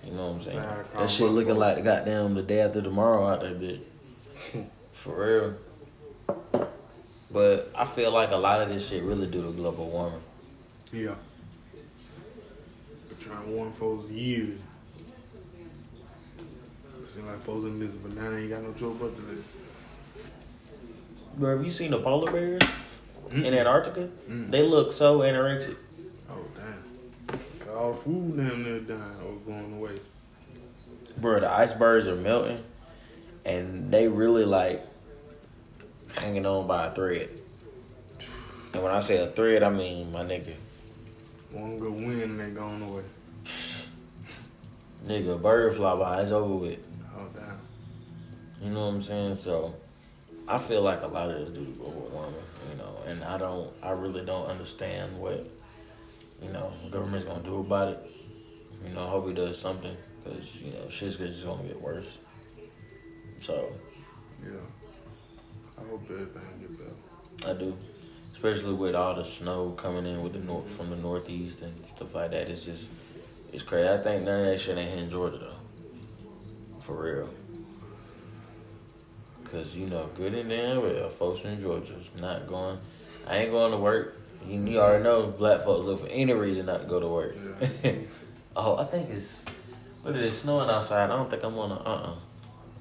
You 0.05 0.13
know 0.13 0.29
what 0.29 0.37
I'm 0.37 0.43
saying? 0.43 0.57
Nah, 0.59 1.01
That 1.01 1.11
shit 1.11 1.31
looking 1.31 1.55
like 1.57 1.77
the 1.77 1.83
goddamn 1.83 2.35
the 2.35 2.43
day 2.43 2.61
after 2.61 2.83
tomorrow 2.83 3.27
out 3.29 3.41
there, 3.41 3.55
bitch. 3.55 3.83
For 4.93 5.57
real. 6.51 6.69
But 7.33 7.71
I 7.75 7.85
feel 7.85 8.11
like 8.13 8.31
a 8.31 8.37
lot 8.37 8.61
of 8.61 8.71
this 8.71 8.87
shit 8.89 9.03
really 9.03 9.27
due 9.27 9.43
to 9.43 9.53
global 9.53 9.89
warming. 9.89 10.21
Yeah. 10.93 11.15
Been 13.09 13.19
trying 13.21 13.45
to 13.45 13.51
warn 13.51 13.73
folks 13.73 14.11
years. 14.11 14.59
Seem 17.09 17.27
like 17.27 17.43
folks 17.45 17.67
in 17.67 17.79
this, 17.79 17.93
but 17.95 18.15
now 18.15 18.31
they 18.31 18.39
ain't 18.43 18.51
got 18.51 18.63
no 18.63 18.73
choice 18.73 18.97
but 18.99 19.15
to 19.15 19.23
listen. 19.23 19.45
Bro, 21.37 21.57
have 21.57 21.65
you 21.65 21.71
seen 21.71 21.91
the 21.91 21.99
polar 21.99 22.31
bears 22.33 22.63
in 23.31 23.43
Mm-mm. 23.43 23.59
Antarctica? 23.59 24.09
Mm. 24.29 24.51
They 24.51 24.63
look 24.63 24.95
so 24.95 25.19
anorexic. 25.21 25.77
Oh 26.31 26.39
damn! 26.57 27.41
All 27.77 27.93
the 27.93 27.99
food 28.01 28.37
down 28.39 28.65
there 28.65 28.81
dying 28.81 29.21
or 29.27 29.35
going 29.47 29.75
away. 29.75 29.93
Bro, 31.19 31.41
the 31.41 31.51
icebergs 31.51 32.09
are 32.09 32.15
melting, 32.17 32.65
and 33.45 33.91
they 33.93 34.09
really 34.09 34.47
like 34.47 34.83
hanging 36.15 36.47
on 36.47 36.67
by 36.67 36.87
a 36.87 36.95
thread. 36.95 37.29
And 38.75 38.83
when 38.83 38.93
I 38.93 39.01
say 39.01 39.19
a 39.23 39.27
thread, 39.29 39.63
I 39.63 39.71
mean 39.71 40.13
my 40.13 40.23
nigga, 40.23 40.55
One 41.51 41.79
good 41.79 41.93
wind 41.93 42.23
and 42.23 42.41
they 42.41 42.51
gone 42.51 42.81
away. 42.83 43.03
nigga, 45.07 45.41
bird 45.41 45.75
fly 45.75 45.97
by, 45.97 46.23
it's 46.23 46.31
over 46.31 46.55
with. 46.55 46.79
Oh 47.17 47.27
damn! 47.35 47.59
You 48.63 48.71
know 48.75 48.87
what 48.87 48.95
I'm 48.95 49.03
saying? 49.03 49.35
So 49.35 49.75
I 50.49 50.59
feel 50.59 50.83
like 50.83 51.03
a 51.03 51.07
lot 51.07 51.31
of 51.31 51.55
this 51.55 51.67
global 51.77 52.09
warming, 52.13 52.35
you 52.71 52.79
know, 52.79 52.97
and 53.07 53.23
I 53.25 53.37
don't 53.39 53.71
I 53.83 53.91
really 53.91 54.25
don't 54.25 54.47
understand 54.47 55.19
what, 55.19 55.47
you 56.43 56.49
know, 56.51 56.73
the 56.85 56.91
government's 56.91 57.27
gonna 57.27 57.43
do 57.43 57.61
about 57.61 57.89
it. 57.89 58.11
You 58.87 58.95
know, 58.95 59.07
I 59.07 59.11
hope 59.11 59.29
he 59.29 59.35
does 59.35 59.59
something. 59.59 59.97
because 60.25 60.63
you 60.63 60.73
know 60.73 60.89
shit's 60.89 61.17
just 61.19 61.45
gonna 61.45 61.63
get 61.65 61.81
worse. 61.81 62.07
So 63.41 63.73
Yeah. 64.43 64.51
I 65.83 65.91
hope 65.91 66.03
everything 66.11 66.43
get 66.61 66.79
better. 66.79 67.51
I 67.51 67.59
do, 67.59 67.77
especially 68.33 68.75
with 68.75 68.95
all 68.95 69.15
the 69.15 69.25
snow 69.25 69.71
coming 69.71 70.07
in 70.07 70.23
with 70.23 70.35
the 70.35 70.39
north 70.39 70.71
from 70.71 70.91
the 70.91 70.97
northeast 70.97 71.63
and 71.63 71.85
stuff 71.85 72.15
like 72.15 72.31
that. 72.31 72.49
It's 72.49 72.65
just 72.65 72.91
it's 73.53 73.63
crazy. 73.63 73.89
I 73.89 73.99
think 73.99 74.25
none 74.25 74.41
of 74.41 74.47
that 74.47 74.61
shit 74.61 74.79
ain't 74.79 74.99
in 74.99 75.11
Georgia 75.11 75.39
though, 75.39 76.81
for 76.81 77.03
real. 77.03 77.29
Cause 79.45 79.77
you 79.77 79.87
know, 79.87 80.09
good 80.15 80.35
and 80.35 80.49
damn 80.49 80.81
well, 80.81 81.11
folks 81.11 81.45
in 81.45 81.61
Georgia 81.61 81.95
is 81.95 82.11
not 82.19 82.47
going. 82.47 82.79
I 83.27 83.39
ain't 83.39 83.51
going 83.51 83.73
to 83.73 83.77
work. 83.77 84.19
You, 84.49 84.65
you 84.65 84.81
already 84.81 85.05
know 85.05 85.27
black 85.27 85.61
folks 85.61 85.85
look 85.85 86.01
for 86.01 86.09
any 86.11 86.33
reason 86.33 86.67
not 86.67 86.83
to 86.83 86.87
go 86.87 87.01
to 87.01 87.09
work. 87.09 87.37
Yeah. 87.85 87.93
oh, 88.57 88.77
I 88.77 88.85
think 88.85 89.11
it's 89.11 89.45
what 90.03 90.17
is 90.17 90.33
it 90.33 90.37
snowing 90.37 90.71
outside? 90.71 91.11
I 91.11 91.17
don't 91.17 91.29
think 91.29 91.45
I'm 91.45 91.55
gonna 91.55 91.75
uh 91.75 92.13
uh 92.13 92.15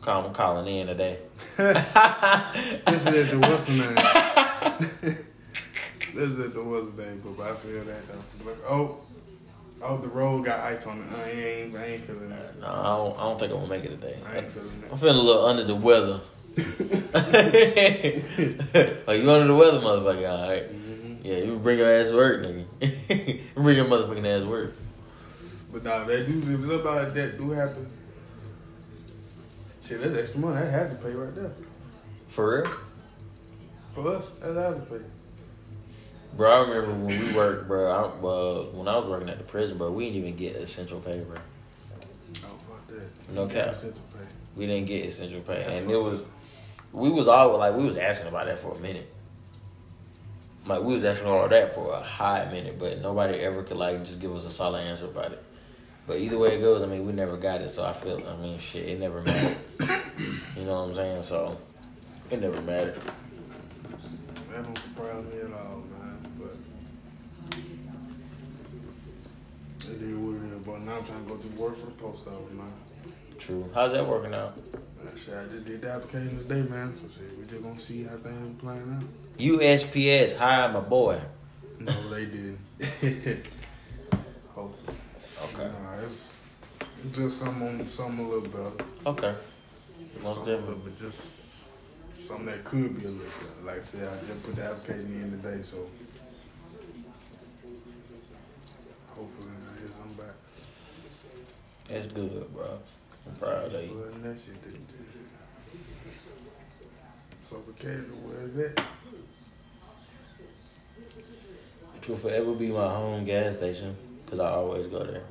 Call, 0.02 0.26
I'm 0.26 0.34
calling 0.34 0.68
in 0.76 0.88
today. 0.88 1.20
Especially 1.58 3.20
at 3.22 3.30
the 3.30 3.40
what's 3.40 3.66
the 3.68 3.74
name. 3.74 3.96
This 6.16 6.30
is 6.30 6.40
at 6.40 6.54
the 6.54 6.64
what's 6.64 6.92
the 6.96 7.06
name, 7.06 7.22
but 7.38 7.52
I 7.52 7.56
feel 7.56 7.84
that 7.84 8.08
though. 8.08 8.50
Like, 8.50 8.58
oh, 8.68 8.98
oh, 9.84 9.98
the 9.98 10.08
road 10.08 10.46
got 10.46 10.60
ice 10.62 10.88
on 10.88 11.02
it. 11.02 11.06
I 11.16 11.30
ain't, 11.30 11.76
I 11.78 11.86
ain't 11.86 12.06
feeling 12.06 12.30
that. 12.30 12.60
No, 12.60 12.68
I 12.68 12.84
don't, 12.98 13.18
I 13.20 13.22
don't 13.24 13.40
think 13.40 13.52
I'm 13.52 13.60
gonna 13.60 13.70
make 13.70 13.84
it 13.86 13.90
today. 14.02 14.18
I 14.26 14.38
ain't 14.40 14.50
feeling 14.50 14.82
that. 14.82 14.92
I'm 14.92 14.98
feeling 14.98 15.18
a 15.18 15.22
little 15.22 15.46
under 15.46 15.64
the 15.66 15.76
weather. 15.76 16.20
Are 19.08 19.16
you 19.16 19.32
under 19.32 19.48
the 19.48 19.56
weather, 19.56 19.80
motherfucker? 19.80 20.30
All 20.30 20.50
right. 20.50 20.66
hmm 20.66 21.16
Yeah, 21.24 21.38
you 21.38 21.60
bring 21.60 21.78
your 21.78 21.90
ass 21.90 22.10
to 22.10 22.16
work, 22.16 22.42
nigga. 22.42 23.40
bring 23.56 23.78
your 23.78 23.86
motherfucking 23.86 24.26
ass 24.26 24.44
to 24.44 24.50
work. 24.50 24.74
But 25.72 25.84
nah, 25.84 26.04
that 26.06 26.26
do 26.28 26.40
if 26.40 26.46
something 26.68 26.84
like 26.84 27.14
that 27.14 27.38
do 27.38 27.52
happen, 27.52 27.88
shit, 29.92 30.02
that's 30.02 30.18
extra 30.18 30.40
money. 30.40 30.60
That 30.60 30.72
has 30.72 30.90
to 30.92 30.96
pay 30.96 31.12
right 31.12 31.34
there. 31.36 31.52
For 32.28 32.62
real? 32.62 32.74
For 33.94 34.16
us, 34.16 34.30
that 34.42 34.56
has 34.56 34.76
to 34.76 34.82
pay. 34.82 35.04
Bro, 36.38 36.50
I 36.50 36.68
remember 36.68 37.06
when 37.06 37.20
we 37.20 37.36
worked, 37.36 37.68
bro. 37.68 37.92
I, 37.92 38.04
uh, 38.04 38.64
when 38.72 38.88
I 38.88 38.98
was 38.98 39.06
working 39.06 39.30
at 39.30 39.38
the 39.38 39.44
prison, 39.44 39.78
bro, 39.78 39.92
we 39.92 40.06
didn't 40.06 40.20
even 40.20 40.38
get 40.38 40.56
essential 40.56 41.02
pay, 41.02 41.20
bro. 41.20 41.36
Oh 41.38 42.48
fuck 42.70 42.88
that. 42.88 43.34
No 43.34 43.48
cap. 43.48 43.74
Essential 43.74 44.02
pay. 44.14 44.26
We 44.56 44.66
didn't 44.66 44.88
get 44.88 45.06
essential 45.06 45.42
pay, 45.42 45.56
That's 45.56 45.70
and 45.72 45.92
it 45.92 45.98
was 45.98 46.24
we 46.94 47.10
was 47.10 47.28
all 47.28 47.58
like 47.58 47.76
we 47.76 47.84
was 47.84 47.98
asking 47.98 48.28
about 48.28 48.46
that 48.46 48.60
for 48.60 48.76
a 48.76 48.80
minute. 48.80 49.14
Like 50.66 50.84
we 50.84 50.94
was 50.94 51.04
asking 51.04 51.28
all 51.28 51.48
that 51.48 51.76
for 51.76 51.94
a 51.94 52.02
high 52.02 52.46
minute, 52.46 52.80
but 52.80 53.02
nobody 53.02 53.40
ever 53.40 53.64
could 53.64 53.78
like 53.78 54.00
just 54.06 54.22
give 54.22 54.34
us 54.34 54.46
a 54.46 54.52
solid 54.52 54.80
answer 54.80 55.06
about 55.06 55.34
it. 55.34 55.44
But 56.08 56.18
either 56.18 56.38
way 56.38 56.56
it 56.58 56.62
goes, 56.62 56.82
I 56.82 56.88
mean, 56.88 57.06
we 57.06 57.14
never 57.14 57.38
got 57.38 57.62
it, 57.62 57.70
so 57.70 57.86
I 57.86 57.94
feel, 57.94 58.22
I 58.28 58.36
mean, 58.42 58.60
shit, 58.60 58.88
it 58.88 59.00
never 59.00 59.22
mattered. 59.22 59.58
you 60.58 60.64
know 60.64 60.82
what 60.82 60.90
I'm 60.90 60.96
saying? 60.96 61.24
So 61.24 61.58
it 62.30 62.42
never 62.42 62.62
mattered. 62.62 63.00
That 64.52 64.64
don't 64.64 64.78
surprise 64.78 65.24
me 65.26 65.40
at 65.40 65.54
all, 65.54 65.84
man. 66.00 66.18
But 66.40 66.56
it 69.90 70.02
is 70.02 70.16
what 70.16 70.36
it 70.36 70.54
is. 70.54 70.66
But 70.66 70.82
now 70.82 70.98
I'm 70.98 71.06
trying 71.06 71.24
to 71.24 71.30
go 71.30 71.38
to 71.38 71.48
work 71.50 71.78
for 71.78 71.86
the 71.86 71.92
post 71.92 72.28
office, 72.28 72.54
man. 72.54 72.74
True. 73.38 73.70
How's 73.74 73.92
that 73.94 74.08
working 74.08 74.34
out? 74.34 74.58
Shit, 75.16 75.34
I 75.36 75.46
just 75.46 75.66
did 75.66 75.82
the 75.82 75.92
application 75.92 76.38
today, 76.38 76.62
man. 76.62 76.98
So 77.02 77.08
shit, 77.14 77.38
we 77.38 77.46
just 77.46 77.62
gonna 77.62 77.80
see 77.80 78.04
how 78.04 78.18
things 78.18 78.62
playing 78.62 78.98
out. 78.98 79.04
USPS, 79.38 80.38
hi, 80.38 80.68
my 80.72 80.80
boy. 80.80 81.20
No, 81.80 82.10
they 82.10 82.26
didn't. 82.26 82.60
Hopefully. 84.56 84.96
Okay. 85.44 85.64
Nah, 85.64 86.04
it's 86.04 86.38
just 87.14 87.40
something, 87.40 87.88
something 87.88 88.26
a 88.26 88.30
little 88.30 88.48
better. 88.48 88.86
Okay. 89.08 89.34
Most 90.22 90.36
something 90.36 90.56
definitely. 90.56 90.92
bit, 90.92 91.00
just 91.00 91.70
something 92.24 92.46
that 92.46 92.64
could 92.64 93.00
be 93.00 93.06
a 93.06 93.10
little 93.10 93.26
better. 93.26 93.66
Like 93.66 93.78
I 93.80 93.82
said, 93.82 94.08
I 94.08 94.26
just 94.26 94.44
put 94.44 94.56
the 94.56 94.64
application 94.64 95.22
in 95.22 95.42
today, 95.42 95.64
so 95.64 95.88
hopefully 99.16 99.50
I 99.50 99.80
hear 99.80 99.90
something 99.92 100.26
back. 100.26 100.36
That's 101.90 102.08
good, 102.08 102.54
bro. 102.54 102.80
I'm 103.28 103.36
proud 103.36 103.74
of 103.74 103.84
you. 103.84 104.14
That 104.24 104.40
shit, 104.40 104.56
so 107.42 107.58
Decatur, 107.68 108.04
where 108.24 108.48
is 108.48 108.58
it? 108.58 108.80
It 111.98 112.10
will 112.10 112.16
forever 112.16 112.54
be 112.54 112.70
my 112.70 112.88
home 112.88 113.26
gas 113.26 113.56
station 113.56 113.96
because 114.32 114.40
I 114.46 114.52
always 114.52 114.88
go 114.88 115.04
there. 115.04 115.24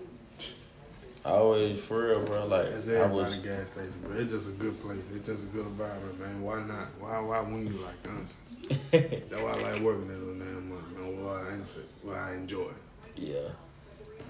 I 1.24 1.30
always, 1.30 1.78
for 1.80 2.06
real, 2.08 2.20
bro. 2.22 2.46
Like 2.46 2.66
It's 2.66 2.86
I 2.88 3.06
was, 3.06 3.34
gas 3.36 3.68
station, 3.68 3.92
but 4.06 4.16
it's 4.18 4.30
just 4.32 4.48
a 4.48 4.52
good 4.52 4.80
place. 4.82 4.98
It's 5.14 5.26
just 5.26 5.42
a 5.42 5.46
good 5.46 5.66
environment, 5.66 6.20
man. 6.20 6.42
Why 6.42 6.62
not? 6.62 6.88
Why 6.98 7.18
why 7.20 7.40
wouldn't 7.40 7.70
you 7.70 7.78
like 7.80 7.94
honestly? 8.06 8.76
That's 9.28 9.42
why 9.42 9.50
I 9.52 9.72
like 9.72 9.82
working 9.82 10.08
there 10.08 10.18
so 10.18 10.34
damn 10.34 10.68
much, 10.68 10.84
man. 10.96 11.24
What 11.24 11.36
I 11.36 11.52
enjoy, 11.54 12.14
I 12.14 12.32
enjoy. 12.34 12.70
yeah. 13.16 13.48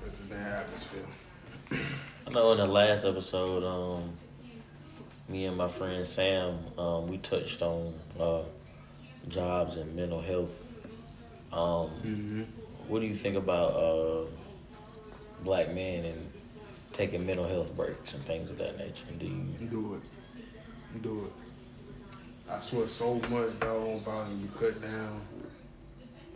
It's 0.06 0.18
a 0.20 0.22
damn 0.34 0.40
atmosphere. 0.40 1.04
I 2.26 2.30
know 2.32 2.52
in 2.52 2.58
the 2.58 2.66
last 2.66 3.04
episode, 3.04 3.64
um, 3.64 4.10
me 5.28 5.44
and 5.46 5.56
my 5.56 5.68
friend 5.68 6.06
Sam, 6.06 6.58
um, 6.78 7.06
we 7.08 7.18
touched 7.18 7.60
on 7.62 7.92
uh, 8.18 8.42
jobs 9.28 9.76
and 9.76 9.94
mental 9.96 10.20
health. 10.22 10.50
Um, 11.52 11.90
Mm-hmm. 12.04 12.42
what 12.88 13.00
do 13.00 13.06
you 13.06 13.14
think 13.14 13.36
about 13.36 13.72
uh, 13.74 14.24
black 15.44 15.68
men 15.72 16.04
and 16.04 16.32
taking 16.92 17.24
mental 17.26 17.46
health 17.48 17.74
breaks 17.76 18.14
and 18.14 18.22
things 18.24 18.50
of 18.50 18.58
that 18.58 18.78
nature? 18.78 19.04
Do 19.18 19.26
you? 19.26 19.68
Do 19.68 19.94
it. 19.94 21.02
Do 21.02 21.26
it. 21.26 22.50
I 22.50 22.60
swear 22.60 22.88
so 22.88 23.14
much 23.14 23.60
dog 23.60 23.88
on 23.88 24.00
volume 24.00 24.40
you 24.40 24.48
cut 24.58 24.82
down. 24.82 25.20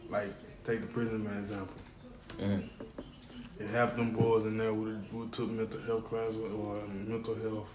Like, 0.08 0.28
take 0.64 0.80
the 0.80 0.86
prison 0.86 1.24
man 1.24 1.38
example. 1.38 1.74
Mhm. 2.38 2.68
If 3.58 3.70
half 3.70 3.96
them 3.96 4.12
boys 4.12 4.44
in 4.46 4.58
there 4.58 4.72
would 4.72 5.12
would 5.12 5.32
took 5.32 5.50
mental 5.50 5.80
health 5.82 6.04
class 6.04 6.34
or 6.34 6.82
mental 6.86 7.34
health 7.34 7.68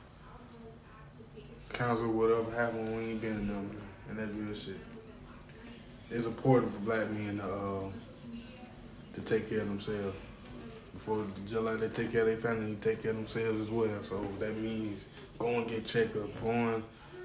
counsel, 1.73 2.11
whatever 2.11 2.51
happened, 2.51 2.95
we 2.95 3.03
ain't 3.11 3.21
been 3.21 3.31
in 3.31 3.47
them, 3.47 3.77
and 4.09 4.19
that 4.19 4.27
real 4.33 4.53
shit. 4.55 4.77
It's 6.11 6.25
important 6.25 6.73
for 6.73 6.79
black 6.79 7.09
men 7.11 7.37
to 7.37 7.43
uh, 7.43 7.89
to 9.13 9.21
take 9.21 9.49
care 9.49 9.61
of 9.61 9.67
themselves. 9.69 10.15
Before 10.99 11.25
just 11.47 11.61
like 11.61 11.79
they 11.79 11.87
take 11.87 12.11
care 12.11 12.21
of 12.21 12.27
their 12.27 12.35
family, 12.37 12.73
they 12.73 12.91
take 12.91 13.01
care 13.03 13.11
of 13.11 13.17
themselves 13.17 13.61
as 13.61 13.69
well. 13.69 14.03
So 14.03 14.21
that 14.39 14.57
means 14.57 15.05
go 15.37 15.47
and 15.47 15.65
get 15.65 15.85
checkup, 15.85 16.41
going 16.43 16.83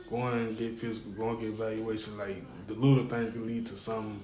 going 0.08 0.38
and 0.46 0.56
get 0.56 0.78
physical, 0.78 1.10
go 1.10 1.30
and 1.30 1.40
get 1.40 1.48
evaluation. 1.48 2.16
Like 2.16 2.37
the 2.68 2.74
little 2.74 3.04
things 3.06 3.32
can 3.32 3.48
lead 3.48 3.66
to 3.66 3.74
some 3.76 4.22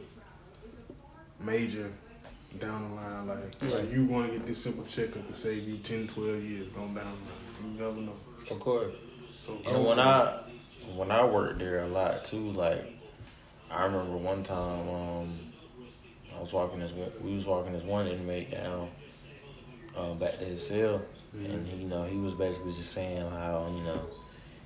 major 1.40 1.90
down 2.60 2.90
the 2.90 2.94
line. 2.94 3.26
Like, 3.26 3.60
Yeah. 3.60 3.78
like 3.78 3.90
you 3.90 4.06
going 4.06 4.30
to 4.30 4.36
get 4.36 4.46
this 4.46 4.62
simple 4.62 4.84
checkup 4.84 5.26
to 5.26 5.34
save 5.34 5.66
you 5.66 5.78
10, 5.78 6.06
12 6.06 6.44
years 6.44 6.68
going 6.68 6.94
down 6.94 7.12
the 7.60 7.66
line. 7.66 7.74
You 7.74 7.80
never 7.80 8.00
know. 8.02 8.16
Of 8.52 8.60
course. 8.60 8.94
So 9.44 9.58
And 9.66 9.84
when 9.84 9.98
I 9.98 10.44
when 10.94 11.10
I 11.10 11.24
worked 11.24 11.58
there 11.58 11.82
a 11.82 11.88
lot 11.88 12.24
too, 12.24 12.52
like 12.52 12.84
I 13.68 13.82
remember 13.84 14.16
one 14.16 14.44
time 14.44 14.88
um 14.88 15.38
I 16.36 16.40
was 16.40 16.52
walking 16.52 16.78
this 16.78 16.92
we 17.20 17.34
was 17.34 17.46
walking 17.46 17.72
this 17.72 17.82
one 17.82 18.06
inmate 18.06 18.52
down 18.52 18.90
uh, 19.96 20.14
back 20.14 20.38
to 20.38 20.44
his 20.44 20.66
cell 20.66 21.02
and 21.32 21.66
he 21.66 21.76
you 21.82 21.86
know 21.86 22.04
he 22.04 22.16
was 22.16 22.34
basically 22.34 22.72
just 22.72 22.92
saying 22.92 23.20
how, 23.30 23.72
you 23.74 23.82
know, 23.82 24.00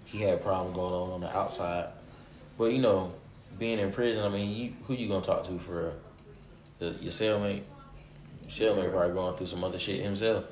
he 0.05 0.21
had 0.23 0.35
a 0.35 0.39
problem 0.39 0.75
going 0.75 0.95
on 0.95 1.11
on 1.11 1.21
the 1.21 1.37
outside. 1.37 1.89
But 2.57 2.73
you 2.73 2.81
know, 2.81 3.13
being 3.59 3.79
in 3.79 3.93
prison, 3.93 4.25
I 4.25 4.29
mean, 4.29 4.51
you, 4.51 4.73
who 4.87 4.95
you 4.95 5.09
gonna 5.09 5.25
talk 5.25 5.47
to 5.47 5.59
for? 5.59 5.95
The, 6.79 6.91
your 7.01 7.13
cellmate? 7.13 7.63
Cellmate 8.49 8.93
probably 8.93 9.15
going 9.15 9.37
through 9.37 9.47
some 9.47 9.65
other 9.65 9.79
shit 9.79 10.03
himself. 10.03 10.45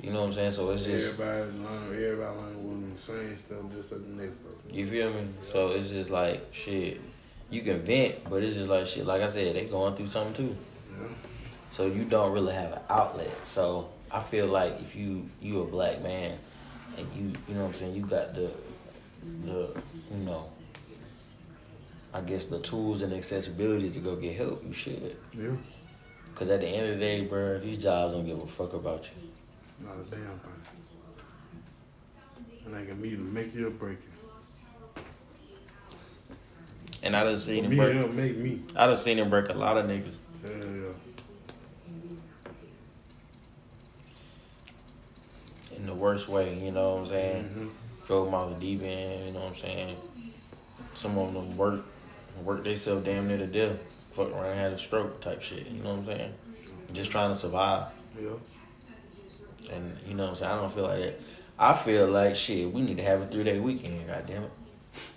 You 0.00 0.12
know 0.12 0.20
what 0.20 0.28
I'm 0.28 0.34
saying? 0.34 0.52
So 0.52 0.70
it's 0.70 0.84
just 0.84 1.20
everybody 1.20 1.58
learn, 1.58 2.04
everybody 2.04 2.38
learn 2.38 2.68
women 2.68 2.98
saying 2.98 3.36
stuff 3.36 3.58
just 3.72 3.92
as 3.92 4.02
the 4.02 4.08
next 4.08 4.34
person. 4.42 4.74
You 4.74 4.86
feel 4.86 5.12
me? 5.12 5.28
So 5.42 5.70
it's 5.70 5.88
just 5.88 6.10
like 6.10 6.52
shit. 6.52 7.00
You 7.50 7.60
can 7.62 7.80
vent, 7.80 8.28
but 8.28 8.42
it's 8.42 8.56
just 8.56 8.68
like 8.68 8.86
shit. 8.86 9.06
Like 9.06 9.22
I 9.22 9.28
said, 9.28 9.54
they 9.54 9.66
going 9.66 9.94
through 9.94 10.08
something 10.08 10.34
too. 10.34 10.56
Yeah. 11.00 11.08
So 11.70 11.86
you 11.86 12.04
don't 12.04 12.32
really 12.32 12.54
have 12.54 12.72
an 12.72 12.80
outlet. 12.90 13.30
So 13.44 13.88
I 14.12 14.20
feel 14.20 14.46
like 14.46 14.80
if 14.80 14.94
you 14.94 15.28
you 15.40 15.62
a 15.62 15.64
black 15.64 16.02
man 16.02 16.38
and 16.98 17.06
you 17.16 17.32
you 17.48 17.54
know 17.54 17.62
what 17.62 17.68
I'm 17.68 17.74
saying, 17.74 17.94
you 17.94 18.02
got 18.02 18.34
the 18.34 18.50
the 19.44 19.74
you 20.10 20.18
know 20.24 20.50
I 22.14 22.20
guess 22.20 22.44
the 22.46 22.58
tools 22.60 23.00
and 23.02 23.12
accessibility 23.14 23.88
to 23.90 23.98
go 24.00 24.16
get 24.16 24.36
help, 24.36 24.62
you 24.66 24.72
should. 24.74 25.16
Yeah. 25.32 25.50
Cause 26.34 26.48
at 26.50 26.60
the 26.60 26.66
end 26.68 26.88
of 26.92 26.98
the 26.98 27.00
day, 27.04 27.20
bro, 27.22 27.58
these 27.58 27.78
jobs 27.78 28.14
don't 28.14 28.26
give 28.26 28.40
a 28.42 28.46
fuck 28.46 28.72
about 28.74 29.04
you. 29.04 29.86
Not 29.86 29.94
a 29.96 30.04
damn 30.10 30.20
thing. 30.20 30.62
And 32.66 32.74
they 32.74 32.86
can 32.86 33.04
either 33.04 33.22
make 33.22 33.54
you 33.54 33.66
or 33.68 33.70
break 33.70 33.98
you. 34.02 35.02
And 37.02 37.16
I 37.16 37.24
done 37.24 37.34
For 37.34 37.40
seen 37.40 37.68
me, 37.68 37.76
him 37.76 37.76
break. 37.76 37.96
it'll 37.96 38.08
make 38.12 38.36
me. 38.36 38.60
I 38.76 38.86
done 38.86 38.96
seen 38.96 39.18
him 39.18 39.28
break 39.30 39.48
a 39.48 39.54
lot 39.54 39.76
of 39.76 39.86
niggas. 39.86 40.14
Hell 40.44 40.52
yeah. 40.54 41.11
In 45.82 45.88
the 45.88 45.94
worst 45.94 46.28
way. 46.28 46.56
You 46.58 46.70
know 46.70 46.94
what 46.94 47.02
I'm 47.02 47.08
saying? 47.08 47.44
Mm-hmm. 47.44 48.34
Off 48.34 48.50
the 48.50 48.56
deep 48.56 48.82
end. 48.82 49.26
You 49.26 49.32
know 49.32 49.40
what 49.40 49.50
I'm 49.50 49.56
saying? 49.56 49.96
Some 50.94 51.18
of 51.18 51.34
them 51.34 51.56
work 51.56 51.84
work 52.44 52.62
themselves 52.62 53.04
damn 53.04 53.26
near 53.26 53.38
to 53.38 53.46
death. 53.46 53.78
Fuck 54.14 54.30
around, 54.30 54.56
had 54.56 54.72
a 54.72 54.78
stroke 54.78 55.20
type 55.20 55.42
shit. 55.42 55.66
You 55.66 55.82
know 55.82 55.90
what 55.90 55.98
I'm 56.00 56.04
saying? 56.04 56.34
Just 56.92 57.10
trying 57.10 57.32
to 57.32 57.34
survive. 57.34 57.86
Yeah. 58.20 58.30
And 59.72 59.96
you 60.06 60.14
know 60.14 60.24
what 60.24 60.30
I'm 60.30 60.36
saying? 60.36 60.52
I 60.52 60.56
don't 60.56 60.72
feel 60.72 60.84
like 60.84 61.00
that. 61.00 61.20
I 61.58 61.72
feel 61.72 62.06
like 62.06 62.36
shit. 62.36 62.70
We 62.72 62.82
need 62.82 62.98
to 62.98 63.02
have 63.02 63.22
a 63.22 63.26
three 63.26 63.44
day 63.44 63.58
weekend. 63.58 64.06
God 64.06 64.26
damn 64.26 64.44
it. 64.44 64.50